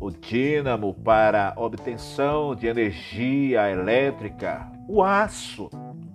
o 0.01 0.11
dínamo 0.11 0.95
para 0.95 1.53
obtenção 1.57 2.55
de 2.55 2.67
energia 2.67 3.69
elétrica, 3.71 4.71
o 4.89 5.03
aço, 5.03 5.69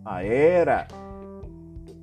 a 0.05 0.23
era 0.23 0.87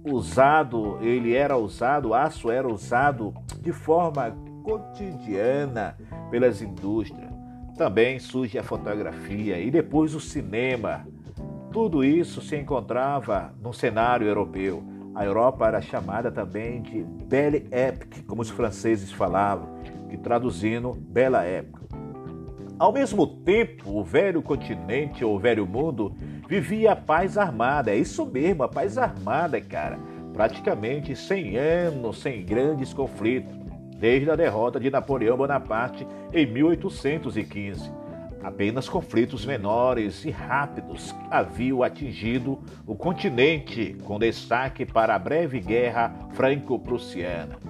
usado, 0.05 0.99
ele 1.01 1.35
era 1.35 1.57
usado, 1.57 2.11
o 2.11 2.15
aço 2.15 2.51
era 2.51 2.69
usado 2.69 3.35
de 3.61 3.73
forma 3.73 4.37
cotidiana 4.63 5.97
pelas 6.31 6.61
indústrias. 6.61 7.31
Também 7.77 8.19
surge 8.19 8.59
a 8.59 8.63
fotografia 8.63 9.59
e 9.59 9.71
depois 9.71 10.15
o 10.15 10.21
cinema. 10.21 11.07
Tudo 11.73 12.05
isso 12.05 12.43
se 12.43 12.57
encontrava 12.57 13.55
no 13.63 13.73
cenário 13.73 14.27
europeu. 14.27 14.83
A 15.15 15.25
Europa 15.25 15.67
era 15.67 15.81
chamada 15.81 16.31
também 16.31 16.83
de 16.83 17.03
Belle 17.03 17.67
Époque, 17.71 18.23
como 18.23 18.43
os 18.43 18.51
franceses 18.51 19.11
falavam 19.11 19.81
que 20.11 20.19
traduzindo 20.19 20.93
bela 20.93 21.45
época. 21.45 21.87
Ao 22.79 22.93
mesmo 22.93 23.27
tempo, 23.27 23.99
o 23.99 24.03
velho 24.03 24.43
continente 24.43 25.25
ou 25.25 25.39
velho 25.39 25.67
mundo 25.67 26.15
vivia 26.49 26.93
a 26.93 26.97
paz 26.97 27.39
armada. 27.39 27.91
É 27.91 27.97
isso 27.97 28.27
mesmo, 28.27 28.63
a 28.63 28.69
paz 28.69 28.99
armada, 28.99 29.61
cara. 29.61 29.99
Praticamente 30.33 31.15
100 31.15 31.57
anos 31.59 32.21
sem 32.21 32.45
grandes 32.45 32.95
conflitos, 32.95 33.55
desde 33.99 34.31
a 34.31 34.37
derrota 34.37 34.81
de 34.81 34.91
Napoleão 34.91 35.37
Bonaparte 35.37 36.07
em 36.33 36.47
1815. 36.47 37.93
Apenas 38.43 38.89
conflitos 38.89 39.45
menores 39.45 40.25
e 40.25 40.31
rápidos 40.31 41.15
haviam 41.31 41.83
atingido 41.83 42.59
o 42.87 42.95
continente, 42.95 43.95
com 44.05 44.19
destaque 44.19 44.87
para 44.87 45.15
a 45.15 45.19
breve 45.19 45.61
guerra 45.61 46.15
franco-prussiana. 46.31 47.70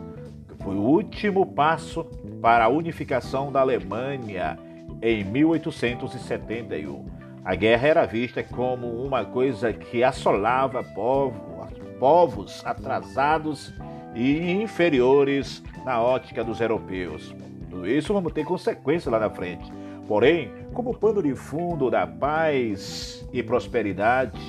Foi 0.62 0.74
o 0.74 0.82
último 0.82 1.46
passo 1.46 2.04
para 2.40 2.64
a 2.64 2.68
unificação 2.68 3.50
da 3.50 3.60
Alemanha 3.60 4.58
em 5.02 5.24
1871. 5.24 7.04
A 7.44 7.54
guerra 7.54 7.88
era 7.88 8.06
vista 8.06 8.42
como 8.42 8.86
uma 9.02 9.24
coisa 9.24 9.72
que 9.72 10.04
assolava 10.04 10.84
povo, 10.84 11.66
povos 11.98 12.62
atrasados 12.66 13.72
e 14.14 14.50
inferiores 14.50 15.62
na 15.84 16.00
ótica 16.00 16.44
dos 16.44 16.60
europeus. 16.60 17.34
Tudo 17.70 17.88
isso 17.88 18.12
vamos 18.12 18.32
ter 18.32 18.44
consequências 18.44 19.10
lá 19.10 19.18
na 19.18 19.30
frente. 19.30 19.72
Porém, 20.06 20.50
como 20.74 20.92
pano 20.92 21.22
de 21.22 21.34
fundo 21.34 21.90
da 21.90 22.06
paz 22.06 23.26
e 23.32 23.42
prosperidade 23.42 24.40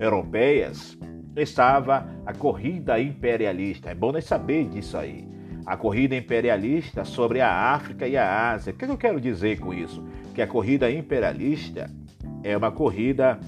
europeias, 0.00 0.98
estava 1.36 2.06
a 2.26 2.32
corrida 2.32 3.00
imperialista. 3.00 3.90
É 3.90 3.94
bom 3.94 4.12
nós 4.12 4.24
saber 4.24 4.68
disso 4.68 4.96
aí. 4.96 5.28
A 5.66 5.76
corrida 5.76 6.16
imperialista 6.16 7.04
sobre 7.04 7.40
a 7.40 7.72
África 7.72 8.06
e 8.06 8.16
a 8.16 8.50
Ásia. 8.52 8.72
O 8.72 8.76
que 8.76 8.84
eu 8.84 8.98
quero 8.98 9.20
dizer 9.20 9.60
com 9.60 9.72
isso? 9.72 10.04
Que 10.34 10.42
a 10.42 10.46
corrida 10.46 10.90
imperialista 10.90 11.90
é 12.42 12.56
uma 12.56 12.72
corrida 12.72 13.38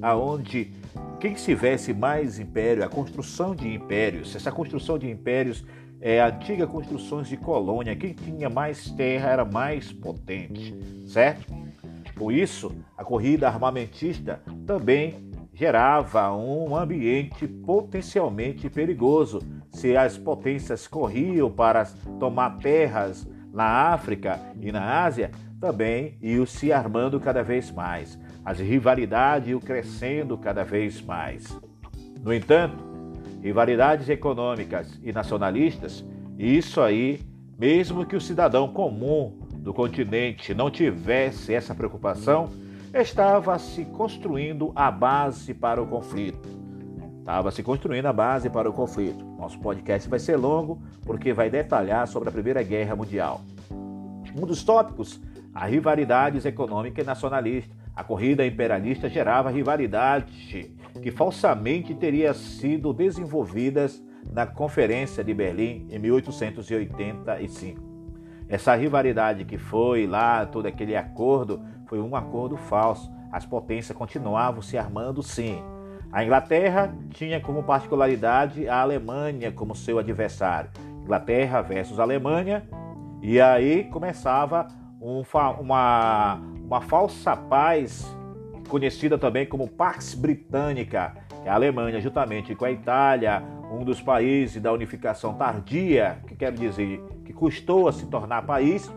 aonde 0.00 0.72
quem 1.20 1.34
se 1.36 1.46
tivesse 1.46 1.92
mais 1.92 2.38
império, 2.38 2.84
a 2.84 2.88
construção 2.88 3.54
de 3.54 3.72
impérios, 3.72 4.34
essa 4.36 4.52
construção 4.52 4.98
de 4.98 5.10
impérios 5.10 5.64
é 6.00 6.20
antiga 6.20 6.64
construções 6.66 7.28
de 7.28 7.36
colônia, 7.36 7.96
quem 7.96 8.14
tinha 8.14 8.48
mais 8.48 8.88
terra 8.92 9.30
era 9.30 9.44
mais 9.44 9.92
potente, 9.92 10.72
certo? 11.08 11.52
Por 12.14 12.32
isso, 12.32 12.72
a 12.96 13.04
corrida 13.04 13.48
armamentista 13.48 14.40
também 14.64 15.27
gerava 15.58 16.32
um 16.32 16.76
ambiente 16.76 17.48
potencialmente 17.48 18.70
perigoso. 18.70 19.40
Se 19.72 19.96
as 19.96 20.16
potências 20.16 20.86
corriam 20.86 21.50
para 21.50 21.84
tomar 22.20 22.58
terras 22.58 23.26
na 23.52 23.64
África 23.92 24.40
e 24.60 24.70
na 24.70 25.02
Ásia, 25.04 25.30
também 25.60 26.16
iam 26.22 26.46
se 26.46 26.72
armando 26.72 27.18
cada 27.18 27.42
vez 27.42 27.70
mais 27.72 28.18
as 28.48 28.60
rivalidades 28.60 29.50
iam 29.50 29.60
crescendo 29.60 30.38
cada 30.38 30.64
vez 30.64 31.02
mais. 31.02 31.54
No 32.22 32.32
entanto, 32.32 32.82
rivalidades 33.42 34.08
econômicas 34.08 34.98
e 35.02 35.12
nacionalistas, 35.12 36.02
isso 36.38 36.80
aí, 36.80 37.20
mesmo 37.58 38.06
que 38.06 38.16
o 38.16 38.20
cidadão 38.22 38.68
comum 38.68 39.38
do 39.58 39.74
continente 39.74 40.54
não 40.54 40.70
tivesse 40.70 41.52
essa 41.52 41.74
preocupação, 41.74 42.48
estava 42.94 43.58
se 43.58 43.84
construindo 43.84 44.72
a 44.74 44.90
base 44.90 45.54
para 45.54 45.82
o 45.82 45.86
conflito. 45.86 46.48
Estava 47.20 47.50
se 47.50 47.62
construindo 47.62 48.06
a 48.06 48.12
base 48.12 48.48
para 48.48 48.68
o 48.68 48.72
conflito. 48.72 49.24
Nosso 49.38 49.58
podcast 49.60 50.08
vai 50.08 50.18
ser 50.18 50.36
longo 50.36 50.82
porque 51.04 51.32
vai 51.32 51.50
detalhar 51.50 52.06
sobre 52.08 52.28
a 52.28 52.32
Primeira 52.32 52.62
Guerra 52.62 52.96
Mundial. 52.96 53.42
Um 53.70 54.46
dos 54.46 54.62
tópicos, 54.64 55.20
a 55.54 55.66
rivalidades 55.66 56.44
econômica 56.44 57.00
e 57.00 57.04
nacionalista 57.04 57.78
a 57.98 58.04
corrida 58.04 58.46
imperialista 58.46 59.08
gerava 59.08 59.50
rivalidade 59.50 60.72
que 61.02 61.10
falsamente 61.10 61.92
teria 61.92 62.32
sido 62.32 62.92
desenvolvidas 62.92 64.00
na 64.30 64.46
Conferência 64.46 65.24
de 65.24 65.34
Berlim 65.34 65.88
em 65.90 65.98
1885. 65.98 67.87
Essa 68.48 68.74
rivalidade 68.74 69.44
que 69.44 69.58
foi 69.58 70.06
lá, 70.06 70.46
todo 70.46 70.66
aquele 70.66 70.96
acordo, 70.96 71.62
foi 71.86 72.00
um 72.00 72.16
acordo 72.16 72.56
falso. 72.56 73.12
As 73.30 73.44
potências 73.44 73.96
continuavam 73.96 74.62
se 74.62 74.78
armando 74.78 75.22
sim. 75.22 75.62
A 76.10 76.24
Inglaterra 76.24 76.94
tinha 77.10 77.38
como 77.38 77.62
particularidade 77.62 78.66
a 78.66 78.80
Alemanha 78.80 79.52
como 79.52 79.74
seu 79.74 79.98
adversário. 79.98 80.70
Inglaterra 81.02 81.60
versus 81.60 82.00
Alemanha. 82.00 82.66
E 83.22 83.38
aí 83.38 83.84
começava 83.84 84.66
um, 85.00 85.22
uma, 85.60 86.40
uma 86.64 86.80
falsa 86.80 87.36
paz, 87.36 88.06
conhecida 88.68 89.18
também 89.18 89.44
como 89.44 89.68
Pax 89.68 90.14
Britânica, 90.14 91.14
que 91.42 91.48
a 91.48 91.54
Alemanha, 91.54 92.00
juntamente 92.00 92.54
com 92.54 92.64
a 92.64 92.70
Itália, 92.70 93.42
um 93.70 93.84
dos 93.84 94.00
países 94.00 94.62
da 94.62 94.72
unificação 94.72 95.34
tardia, 95.34 96.18
que 96.26 96.34
quer 96.34 96.52
dizer 96.52 97.02
que 97.28 97.34
custou 97.34 97.88
a 97.88 97.92
se 97.92 98.06
tornar 98.06 98.46
país, 98.46 98.90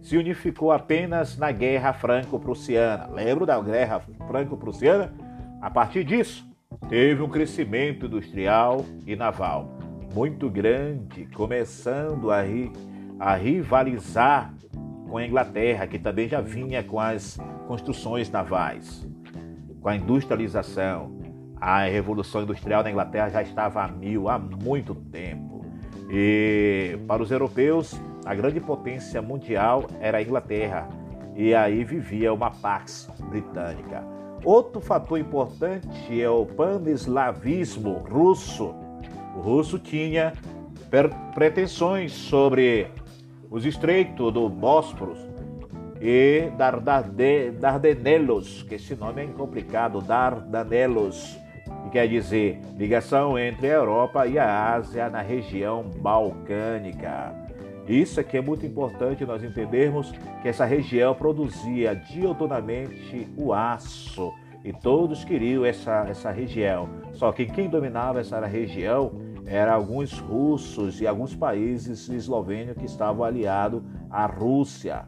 se 0.00 0.16
unificou 0.16 0.70
apenas 0.70 1.36
na 1.36 1.50
Guerra 1.50 1.92
Franco-Prussiana. 1.92 3.08
Lembra 3.12 3.44
da 3.44 3.60
Guerra 3.60 4.00
Franco-Prussiana? 4.28 5.12
A 5.60 5.68
partir 5.68 6.04
disso, 6.04 6.48
teve 6.88 7.20
um 7.20 7.28
crescimento 7.28 8.06
industrial 8.06 8.84
e 9.04 9.16
naval 9.16 9.76
muito 10.14 10.48
grande, 10.48 11.26
começando 11.34 12.30
a, 12.30 12.40
ri, 12.40 12.70
a 13.18 13.34
rivalizar 13.34 14.54
com 15.10 15.18
a 15.18 15.26
Inglaterra, 15.26 15.88
que 15.88 15.98
também 15.98 16.28
já 16.28 16.40
vinha 16.40 16.84
com 16.84 17.00
as 17.00 17.36
construções 17.66 18.30
navais, 18.30 19.04
com 19.80 19.88
a 19.88 19.96
industrialização. 19.96 21.18
A 21.60 21.80
Revolução 21.82 22.42
Industrial 22.42 22.84
na 22.84 22.92
Inglaterra 22.92 23.28
já 23.28 23.42
estava 23.42 23.82
a 23.82 23.88
mil 23.88 24.28
há 24.28 24.38
muito 24.38 24.94
tempo. 24.94 25.55
E 26.08 26.98
para 27.06 27.22
os 27.22 27.30
europeus, 27.30 28.00
a 28.24 28.34
grande 28.34 28.60
potência 28.60 29.20
mundial 29.20 29.84
era 30.00 30.18
a 30.18 30.22
Inglaterra. 30.22 30.88
E 31.34 31.54
aí 31.54 31.84
vivia 31.84 32.32
uma 32.32 32.50
Pax 32.50 33.10
Britânica. 33.28 34.02
Outro 34.44 34.80
fator 34.80 35.18
importante 35.18 36.20
é 36.20 36.30
o 36.30 36.46
pan-eslavismo 36.46 38.04
russo. 38.08 38.74
O 39.36 39.40
russo 39.40 39.78
tinha 39.78 40.32
pretensões 41.34 42.12
sobre 42.12 42.88
os 43.50 43.66
estreitos 43.66 44.32
do 44.32 44.48
Bósforo 44.48 45.14
e 46.00 46.50
Dardanelos, 47.58 48.62
que 48.62 48.76
esse 48.76 48.94
nome 48.94 49.24
é 49.24 49.26
complicado, 49.26 50.00
Dardanelos, 50.00 51.36
que 51.86 51.90
quer 51.90 52.08
dizer 52.08 52.60
ligação 52.76 53.38
entre 53.38 53.68
a 53.68 53.74
Europa 53.74 54.26
e 54.26 54.38
a 54.38 54.74
Ásia 54.74 55.08
na 55.08 55.22
região 55.22 55.84
balcânica. 56.00 57.32
Isso 57.88 58.18
aqui 58.18 58.36
é 58.36 58.40
muito 58.40 58.66
importante 58.66 59.24
nós 59.24 59.44
entendermos 59.44 60.12
que 60.42 60.48
essa 60.48 60.64
região 60.64 61.14
produzia 61.14 61.94
dioturnamente 61.94 63.28
o 63.36 63.52
aço 63.52 64.32
e 64.64 64.72
todos 64.72 65.24
queriam 65.24 65.64
essa, 65.64 66.06
essa 66.08 66.30
região. 66.32 66.88
Só 67.12 67.30
que 67.30 67.46
quem 67.46 67.68
dominava 67.68 68.20
essa 68.20 68.44
região 68.44 69.12
eram 69.46 69.72
alguns 69.72 70.18
russos 70.18 71.00
e 71.00 71.06
alguns 71.06 71.36
países 71.36 72.08
eslovênios 72.08 72.76
que 72.76 72.84
estavam 72.84 73.24
aliados 73.24 73.80
à 74.10 74.26
Rússia. 74.26 75.06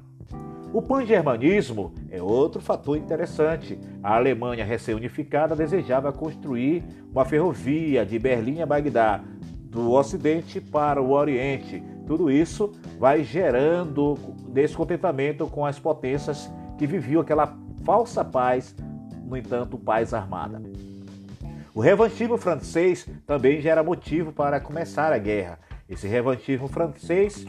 O 0.71 0.83
pan-germanismo 0.83 1.95
é 2.11 2.21
outro 2.23 2.61
fator 2.61 2.99
interessante. 2.99 3.79
A 4.03 4.17
Alemanha 4.17 4.67
recém-unificada 4.67 5.57
desejava 5.57 6.13
construir 6.13 6.85
uma 7.11 7.25
ferrovia 7.25 8.05
de 8.05 8.19
Berlim 8.19 8.61
a 8.61 8.67
Bagdá, 8.67 9.25
do 9.65 9.93
Ocidente 9.93 10.61
para 10.61 11.01
o 11.01 11.13
Oriente. 11.13 11.83
Tudo 12.07 12.31
isso 12.31 12.73
vai 12.99 13.25
gerando 13.25 14.15
descontentamento 14.49 15.47
com 15.47 15.65
as 15.65 15.79
potências 15.79 16.51
que 16.77 16.87
viviam 16.87 17.23
aquela 17.23 17.57
falsa 17.85 18.23
paz, 18.23 18.75
no 19.25 19.37
entanto, 19.39 19.79
paz 19.79 20.13
armada. 20.13 20.61
O 21.75 21.81
revanchismo 21.81 22.37
francês 22.37 23.09
também 23.27 23.61
já 23.61 23.71
era 23.71 23.83
motivo 23.83 24.33
para 24.33 24.61
começar 24.61 25.13
a 25.15 25.19
guerra. 25.19 25.59
Esse 25.89 26.07
revanchismo 26.07 26.69
francês 26.69 27.47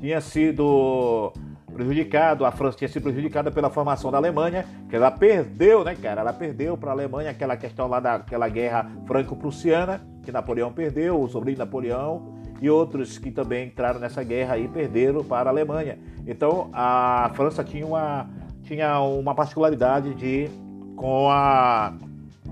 tinha 0.00 0.20
sido 0.20 1.32
prejudicado, 1.80 2.44
a 2.44 2.52
França 2.52 2.76
tinha 2.76 2.88
sido 2.88 3.02
prejudicada 3.02 3.50
pela 3.50 3.70
formação 3.70 4.10
da 4.10 4.18
Alemanha, 4.18 4.66
que 4.88 4.94
ela 4.94 5.10
perdeu, 5.10 5.82
né, 5.82 5.94
cara? 5.94 6.20
Ela 6.20 6.32
perdeu 6.32 6.76
para 6.76 6.90
a 6.90 6.92
Alemanha 6.92 7.30
aquela 7.30 7.56
questão 7.56 7.88
lá 7.88 7.98
daquela 7.98 8.48
guerra 8.48 8.90
franco-prussiana, 9.06 10.00
que 10.22 10.30
Napoleão 10.30 10.70
perdeu, 10.72 11.20
o 11.20 11.28
sobrinho 11.28 11.58
Napoleão, 11.58 12.34
e 12.60 12.68
outros 12.68 13.16
que 13.16 13.30
também 13.30 13.68
entraram 13.68 13.98
nessa 13.98 14.22
guerra 14.22 14.58
e 14.58 14.68
perderam 14.68 15.24
para 15.24 15.48
a 15.48 15.52
Alemanha. 15.52 15.98
Então 16.26 16.68
a 16.72 17.30
França 17.34 17.64
tinha 17.64 17.86
uma, 17.86 18.28
tinha 18.62 19.00
uma 19.00 19.34
particularidade 19.34 20.14
de 20.14 20.50
com 20.94 21.30
a 21.30 21.94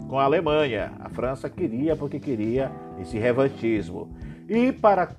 com 0.08 0.18
a 0.18 0.24
Alemanha. 0.24 0.92
A 0.98 1.10
França 1.10 1.50
queria 1.50 1.94
porque 1.94 2.18
queria 2.18 2.72
esse 2.98 3.18
revanchismo. 3.18 4.08
E 4.48 4.72
para 4.72 5.10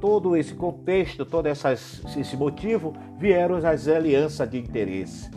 todo 0.00 0.36
esse 0.36 0.54
contexto, 0.54 1.24
todo 1.24 1.46
essas, 1.46 2.02
esse 2.16 2.36
motivo, 2.36 2.94
vieram 3.18 3.56
as 3.56 3.88
alianças 3.88 4.48
de 4.48 4.58
interesse. 4.58 5.30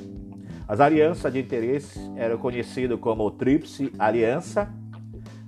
As 0.67 0.79
alianças 0.79 1.31
de 1.33 1.39
interesse 1.39 1.99
eram 2.15 2.37
conhecidas 2.37 2.99
como 2.99 3.29
Tríplice 3.31 3.91
Aliança. 3.99 4.73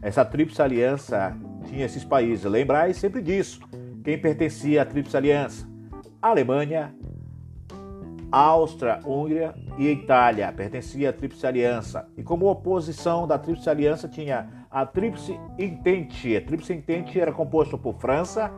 Essa 0.02 0.26
Tríplice 0.26 0.62
Aliança 0.62 1.38
tinha 1.70 1.86
esses 1.86 2.04
países. 2.04 2.44
Lembrai 2.44 2.94
sempre 2.94 3.22
disso. 3.22 3.62
Quem 4.04 4.20
pertencia 4.20 4.82
à 4.82 4.86
Tríplice 4.86 5.16
Aliança? 5.16 5.66
Alemanha, 6.22 6.94
Áustria-Hungria 8.34 9.54
e 9.78 9.90
Itália 9.90 10.52
pertencia 10.52 11.12
à 11.12 11.14
Tríplice 11.14 11.46
Aliança. 11.46 12.10
E 12.18 12.24
como 12.24 12.50
oposição 12.50 13.28
da 13.28 13.38
Tríplice 13.38 13.70
Aliança 13.70 14.08
tinha 14.08 14.50
a 14.72 14.86
Tríplice 14.86 15.40
Entente. 15.58 16.36
A 16.36 16.42
Tríplice 16.42 16.74
Entente 16.74 17.20
era 17.20 17.32
composta 17.32 17.78
por 17.78 17.94
França, 17.94 18.52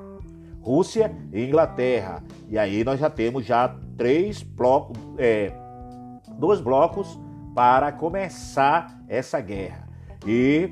Rússia 0.65 1.15
e 1.31 1.45
Inglaterra. 1.45 2.23
E 2.49 2.57
aí 2.57 2.83
nós 2.83 2.99
já 2.99 3.09
temos 3.09 3.45
já 3.45 3.75
três 3.95 4.41
blocos, 4.41 4.97
é, 5.17 5.51
dois 6.37 6.59
blocos 6.59 7.19
para 7.53 7.91
começar 7.91 8.99
essa 9.07 9.39
guerra. 9.39 9.87
E 10.25 10.69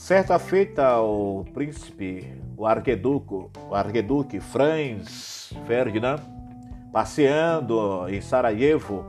Certa 0.00 0.38
feita, 0.38 0.98
o 1.02 1.44
príncipe, 1.52 2.26
o 2.56 2.66
arqueduco, 2.66 3.50
o 3.68 3.74
arqueduque 3.74 4.40
Franz 4.40 5.52
Ferdinand, 5.66 6.20
passeando 6.90 8.08
em 8.08 8.18
Sarajevo, 8.18 9.04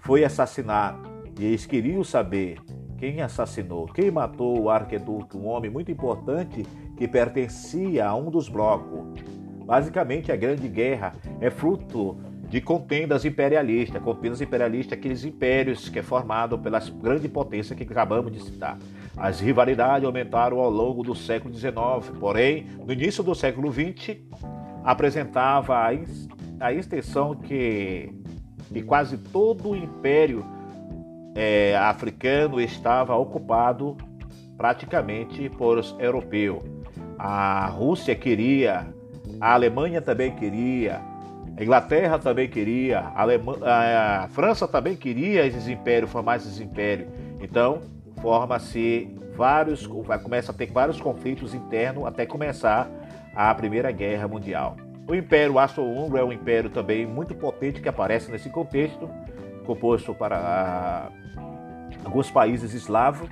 foi 0.00 0.24
assassinado. 0.24 1.06
E 1.38 1.44
eles 1.44 1.66
queriam 1.66 2.02
saber 2.02 2.58
quem 2.96 3.20
assassinou, 3.20 3.84
quem 3.86 4.10
matou 4.10 4.62
o 4.62 4.70
arqueduque, 4.70 5.36
um 5.36 5.46
homem 5.46 5.70
muito 5.70 5.92
importante 5.92 6.64
que 7.02 7.08
pertencia 7.08 8.06
a 8.06 8.14
um 8.14 8.30
dos 8.30 8.48
blocos. 8.48 9.24
Basicamente, 9.66 10.30
a 10.30 10.36
Grande 10.36 10.68
Guerra 10.68 11.12
é 11.40 11.50
fruto 11.50 12.16
de 12.48 12.60
contendas 12.60 13.24
imperialistas, 13.24 14.00
contendas 14.00 14.40
imperialistas, 14.40 14.96
aqueles 14.96 15.24
impérios 15.24 15.88
que 15.88 15.98
é 15.98 16.02
formado 16.02 16.56
pelas 16.60 16.88
grandes 16.90 17.28
potências 17.28 17.76
que 17.76 17.82
acabamos 17.82 18.30
de 18.30 18.40
citar. 18.40 18.78
As 19.16 19.40
rivalidades 19.40 20.06
aumentaram 20.06 20.60
ao 20.60 20.70
longo 20.70 21.02
do 21.02 21.12
século 21.12 21.52
XIX, 21.52 21.74
porém, 22.20 22.68
no 22.86 22.92
início 22.92 23.24
do 23.24 23.34
século 23.34 23.72
XX, 23.72 24.18
apresentava 24.84 25.84
a 26.60 26.72
extensão 26.72 27.34
que, 27.34 28.14
quase 28.86 29.18
todo 29.18 29.70
o 29.70 29.76
império 29.76 30.46
é, 31.34 31.76
africano 31.76 32.60
estava 32.60 33.16
ocupado 33.16 33.96
praticamente 34.56 35.48
por 35.48 35.80
europeus. 35.98 36.71
A 37.24 37.68
Rússia 37.68 38.16
queria, 38.16 38.84
a 39.40 39.52
Alemanha 39.54 40.02
também 40.02 40.34
queria, 40.34 41.00
a 41.56 41.62
Inglaterra 41.62 42.18
também 42.18 42.48
queria, 42.48 42.98
a, 42.98 43.22
Alema... 43.22 43.56
a 43.64 44.28
França 44.30 44.66
também 44.66 44.96
queria 44.96 45.46
esses 45.46 45.68
impérios, 45.68 46.10
formar 46.10 46.38
esses 46.38 46.58
impérios. 46.58 47.08
Então, 47.40 47.78
forma-se 48.20 49.16
vários, 49.36 49.86
começa 49.86 50.50
a 50.50 50.54
ter 50.54 50.66
vários 50.72 51.00
conflitos 51.00 51.54
internos 51.54 52.04
até 52.06 52.26
começar 52.26 52.90
a 53.36 53.54
Primeira 53.54 53.92
Guerra 53.92 54.26
Mundial. 54.26 54.76
O 55.08 55.14
Império 55.14 55.60
Austro-Húngaro 55.60 56.18
é 56.18 56.24
um 56.24 56.32
império 56.32 56.70
também 56.70 57.06
muito 57.06 57.36
potente 57.36 57.80
que 57.80 57.88
aparece 57.88 58.32
nesse 58.32 58.50
contexto, 58.50 59.08
composto 59.64 60.12
para 60.12 61.08
alguns 62.04 62.28
países 62.32 62.74
eslavos, 62.74 63.30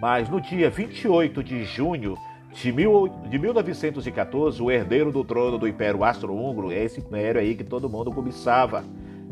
mas 0.00 0.28
no 0.28 0.40
dia 0.40 0.70
28 0.70 1.42
de 1.42 1.64
junho 1.64 2.16
de, 2.52 2.72
mil, 2.72 3.08
de 3.28 3.38
1914, 3.38 4.62
o 4.62 4.70
herdeiro 4.70 5.10
do 5.10 5.24
trono 5.24 5.58
do 5.58 5.66
Império 5.66 6.04
Austro-Húngaro, 6.04 6.70
é 6.70 6.84
esse 6.84 7.00
império 7.00 7.40
aí 7.40 7.54
que 7.54 7.64
todo 7.64 7.88
mundo 7.88 8.12
cobiçava, 8.12 8.84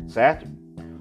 certo? 0.07 0.47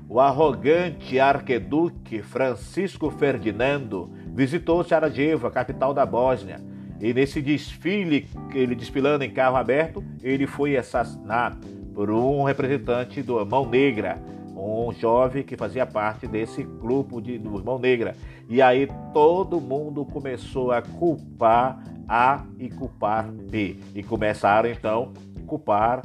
O 0.09 0.21
arrogante 0.21 1.18
arqueduque 1.18 2.21
Francisco 2.21 3.11
Ferdinando 3.11 4.11
visitou 4.35 4.83
Sarajevo, 4.83 5.51
capital 5.51 5.95
da 5.95 6.05
Bósnia, 6.05 6.61
e 7.01 7.14
nesse 7.14 7.41
desfile, 7.41 8.29
ele 8.53 8.75
desfilando 8.75 9.25
em 9.25 9.31
carro 9.31 9.57
aberto, 9.57 10.05
ele 10.23 10.47
foi 10.47 10.77
assassinado 10.77 11.66
por 11.95 12.11
um 12.11 12.43
representante 12.43 13.23
do 13.23 13.45
Mão 13.47 13.66
Negra, 13.66 14.21
um 14.61 14.93
jovem 14.93 15.43
que 15.43 15.57
fazia 15.57 15.87
parte 15.87 16.27
desse 16.27 16.63
grupo 16.63 17.21
de 17.21 17.39
do 17.39 17.63
Mão 17.65 17.79
Negra. 17.79 18.15
E 18.49 18.61
aí 18.61 18.89
todo 19.13 19.61
mundo 19.61 20.05
começou 20.05 20.73
a 20.73 20.83
culpar 20.83 21.83
A 22.09 22.45
e 22.59 22.69
culpar 22.69 23.31
B. 23.31 23.77
E 23.95 24.03
começaram 24.03 24.69
então 24.69 25.13
a 25.37 25.47
culpar 25.47 26.03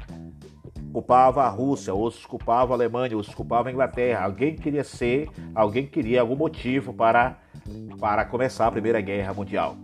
culpava 0.91 1.43
a 1.43 1.49
Rússia, 1.49 1.93
outros 1.93 2.25
culpavam 2.25 2.73
a 2.73 2.77
Alemanha, 2.77 3.17
outros 3.17 3.35
culpavam 3.35 3.67
a 3.67 3.71
Inglaterra. 3.73 4.23
Alguém 4.23 4.55
queria 4.55 4.83
ser, 4.83 5.27
alguém 5.53 5.85
queria 5.85 6.21
algum 6.21 6.37
motivo 6.37 6.93
para, 6.93 7.37
para 7.99 8.23
começar 8.23 8.67
a 8.67 8.71
Primeira 8.71 9.01
Guerra 9.01 9.33
Mundial. 9.33 9.75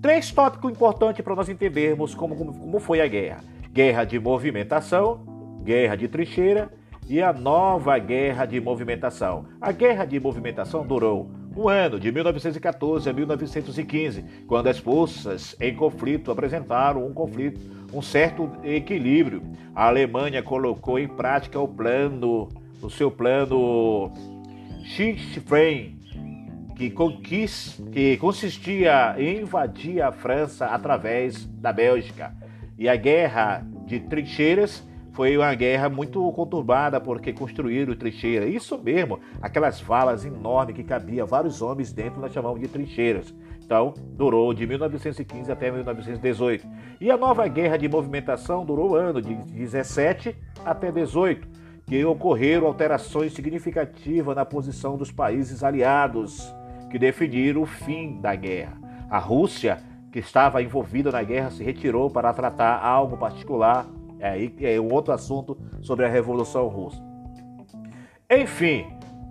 Três 0.00 0.30
tópicos 0.30 0.70
importantes 0.70 1.24
para 1.24 1.34
nós 1.34 1.48
entendermos 1.48 2.14
como, 2.14 2.36
como, 2.36 2.56
como 2.56 2.78
foi 2.78 3.00
a 3.00 3.06
guerra: 3.08 3.40
guerra 3.72 4.04
de 4.04 4.20
movimentação, 4.20 5.24
guerra 5.64 5.96
de 5.96 6.06
trincheira 6.06 6.70
e 7.08 7.20
a 7.20 7.32
nova 7.32 7.98
guerra 7.98 8.46
de 8.46 8.60
movimentação. 8.60 9.46
A 9.60 9.72
guerra 9.72 10.04
de 10.04 10.18
movimentação 10.18 10.86
durou 10.86 11.30
um 11.56 11.68
ano, 11.68 12.00
de 12.00 12.10
1914 12.10 13.08
a 13.10 13.12
1915, 13.12 14.24
quando 14.46 14.68
as 14.68 14.78
forças 14.78 15.54
em 15.60 15.74
conflito 15.74 16.30
apresentaram 16.30 17.06
um 17.06 17.12
conflito, 17.12 17.60
um 17.92 18.00
certo 18.00 18.50
equilíbrio. 18.64 19.42
A 19.74 19.86
Alemanha 19.86 20.42
colocou 20.42 20.98
em 20.98 21.08
prática 21.08 21.60
o 21.60 21.68
plano, 21.68 22.48
o 22.80 22.88
seu 22.88 23.10
plano 23.10 24.10
Schiffrein, 24.84 25.98
que, 26.74 26.94
que 27.92 28.16
consistia 28.16 29.14
em 29.18 29.42
invadir 29.42 30.00
a 30.00 30.10
França 30.10 30.66
através 30.66 31.44
da 31.44 31.72
Bélgica. 31.72 32.34
E 32.78 32.88
a 32.88 32.96
guerra 32.96 33.64
de 33.84 34.00
trincheiras 34.00 34.82
foi 35.12 35.36
uma 35.36 35.54
guerra 35.54 35.88
muito 35.88 36.32
conturbada 36.32 37.00
porque 37.00 37.32
construíram 37.32 37.94
trincheiras. 37.94 38.52
Isso 38.52 38.78
mesmo, 38.78 39.20
aquelas 39.40 39.80
valas 39.80 40.24
enormes 40.24 40.74
que 40.74 40.82
cabia 40.82 41.24
vários 41.26 41.60
homens 41.60 41.92
dentro, 41.92 42.20
nós 42.20 42.32
chamamos 42.32 42.60
de 42.60 42.68
trincheiras. 42.68 43.34
Então, 43.62 43.94
durou 44.16 44.52
de 44.54 44.66
1915 44.66 45.52
até 45.52 45.70
1918. 45.70 46.66
E 47.00 47.10
a 47.10 47.16
nova 47.16 47.46
guerra 47.46 47.76
de 47.76 47.88
movimentação 47.88 48.64
durou 48.64 48.90
o 48.90 48.94
ano 48.96 49.20
de 49.20 49.34
17 49.34 50.34
até 50.64 50.90
18, 50.90 51.46
que 51.86 52.04
ocorreram 52.04 52.66
alterações 52.66 53.34
significativas 53.34 54.34
na 54.34 54.44
posição 54.44 54.96
dos 54.96 55.10
países 55.10 55.62
aliados, 55.62 56.54
que 56.90 56.98
definiram 56.98 57.62
o 57.62 57.66
fim 57.66 58.18
da 58.20 58.34
guerra. 58.34 58.78
A 59.10 59.18
Rússia, 59.18 59.78
que 60.10 60.18
estava 60.18 60.62
envolvida 60.62 61.10
na 61.10 61.22
guerra, 61.22 61.50
se 61.50 61.62
retirou 61.62 62.10
para 62.10 62.32
tratar 62.32 62.82
algo 62.82 63.16
particular 63.16 63.86
é 64.22 64.28
aí 64.28 64.54
é 64.60 64.80
um 64.80 64.92
outro 64.92 65.12
assunto 65.12 65.58
sobre 65.80 66.06
a 66.06 66.08
Revolução 66.08 66.68
Russa. 66.68 67.02
Enfim, 68.30 68.86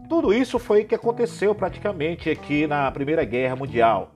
tudo 0.09 0.33
isso 0.33 0.59
foi 0.59 0.81
o 0.81 0.85
que 0.85 0.93
aconteceu 0.93 1.55
praticamente 1.55 2.29
aqui 2.29 2.67
na 2.67 2.91
Primeira 2.91 3.23
Guerra 3.23 3.55
Mundial. 3.55 4.11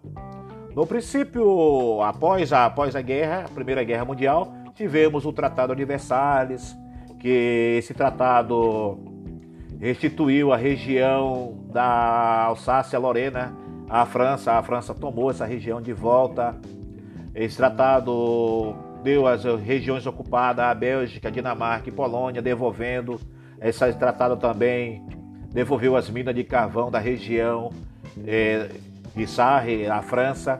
No 0.76 0.86
princípio, 0.86 2.01
após 2.01 2.51
a, 2.51 2.65
após 2.65 2.93
a 2.93 3.01
guerra, 3.01 3.45
a 3.45 3.49
Primeira 3.49 3.86
Guerra 3.86 4.03
Mundial, 4.03 4.53
tivemos 4.73 5.26
o 5.26 5.32
Tratado 5.32 5.73
de 5.73 5.86
Versalhes, 5.86 6.78
que 7.21 7.78
esse 7.80 7.93
tratado 7.93 8.99
restituiu 9.80 10.51
a 10.51 10.57
região 10.57 11.57
da 11.71 12.43
Alsácia-Lorena 12.47 13.55
à 13.89 14.05
França. 14.05 14.51
A 14.51 14.61
França 14.61 14.93
tomou 14.93 15.32
essa 15.32 15.45
região 15.45 15.82
de 15.82 15.93
volta. 15.93 16.53
Esse 17.34 17.55
tratado 17.55 18.76
deu 19.06 19.28
as 19.28 19.43
regiões 19.43 20.08
ocupadas 20.08 20.66
à 20.66 20.74
Bélgica, 20.74 21.32
Dinamarca 21.32 21.88
e 21.88 21.91
Polônia, 21.91 22.41
devolvendo. 22.41 23.22
Esse 23.62 23.93
tratado 23.93 24.36
também 24.36 25.06
devolveu 25.53 25.95
as 25.95 26.10
minas 26.10 26.34
de 26.34 26.43
carvão 26.43 26.89
da 26.89 26.97
região 26.97 27.72
é, 28.26 28.68
de 29.16 29.28
Sarre, 29.28 29.86
à 29.86 30.01
França. 30.01 30.60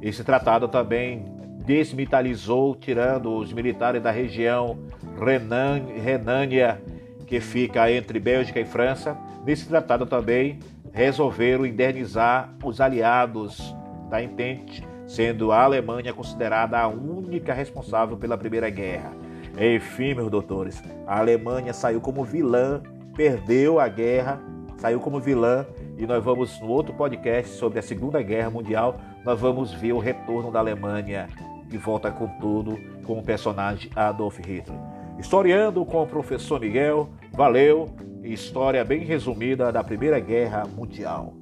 Esse 0.00 0.22
tratado 0.22 0.68
também 0.68 1.24
desmilitarizou, 1.66 2.76
tirando 2.76 3.36
os 3.36 3.52
militares 3.52 4.00
da 4.00 4.12
região 4.12 4.78
Renânia, 5.20 6.80
que 7.26 7.40
fica 7.40 7.90
entre 7.90 8.20
Bélgica 8.20 8.60
e 8.60 8.64
França. 8.64 9.18
Nesse 9.44 9.66
tratado 9.66 10.06
também 10.06 10.60
resolveram 10.92 11.66
indernizar 11.66 12.54
os 12.62 12.80
aliados 12.80 13.74
da 14.08 14.22
Entente 14.22 14.95
sendo 15.06 15.52
a 15.52 15.62
Alemanha 15.62 16.12
considerada 16.12 16.78
a 16.78 16.88
única 16.88 17.52
responsável 17.52 18.16
pela 18.16 18.36
Primeira 18.36 18.68
Guerra. 18.70 19.12
Enfim, 19.58 20.14
meus 20.14 20.30
doutores, 20.30 20.82
a 21.06 21.18
Alemanha 21.18 21.72
saiu 21.72 22.00
como 22.00 22.24
vilã, 22.24 22.82
perdeu 23.14 23.80
a 23.80 23.88
guerra, 23.88 24.40
saiu 24.76 25.00
como 25.00 25.20
vilã 25.20 25.64
e 25.96 26.06
nós 26.06 26.22
vamos 26.22 26.60
no 26.60 26.68
outro 26.68 26.92
podcast 26.94 27.54
sobre 27.56 27.78
a 27.78 27.82
Segunda 27.82 28.20
Guerra 28.20 28.50
Mundial, 28.50 29.00
nós 29.24 29.40
vamos 29.40 29.72
ver 29.72 29.92
o 29.92 29.98
retorno 29.98 30.50
da 30.50 30.58
Alemanha 30.58 31.28
que 31.70 31.78
volta 31.78 32.10
com 32.10 32.28
tudo 32.38 32.78
com 33.04 33.18
o 33.18 33.22
personagem 33.22 33.90
Adolf 33.94 34.38
Hitler. 34.38 34.78
Historiando 35.18 35.84
com 35.84 36.02
o 36.02 36.06
professor 36.06 36.60
Miguel, 36.60 37.08
valeu, 37.32 37.88
história 38.22 38.84
bem 38.84 39.04
resumida 39.04 39.72
da 39.72 39.82
Primeira 39.82 40.20
Guerra 40.20 40.64
Mundial. 40.66 41.32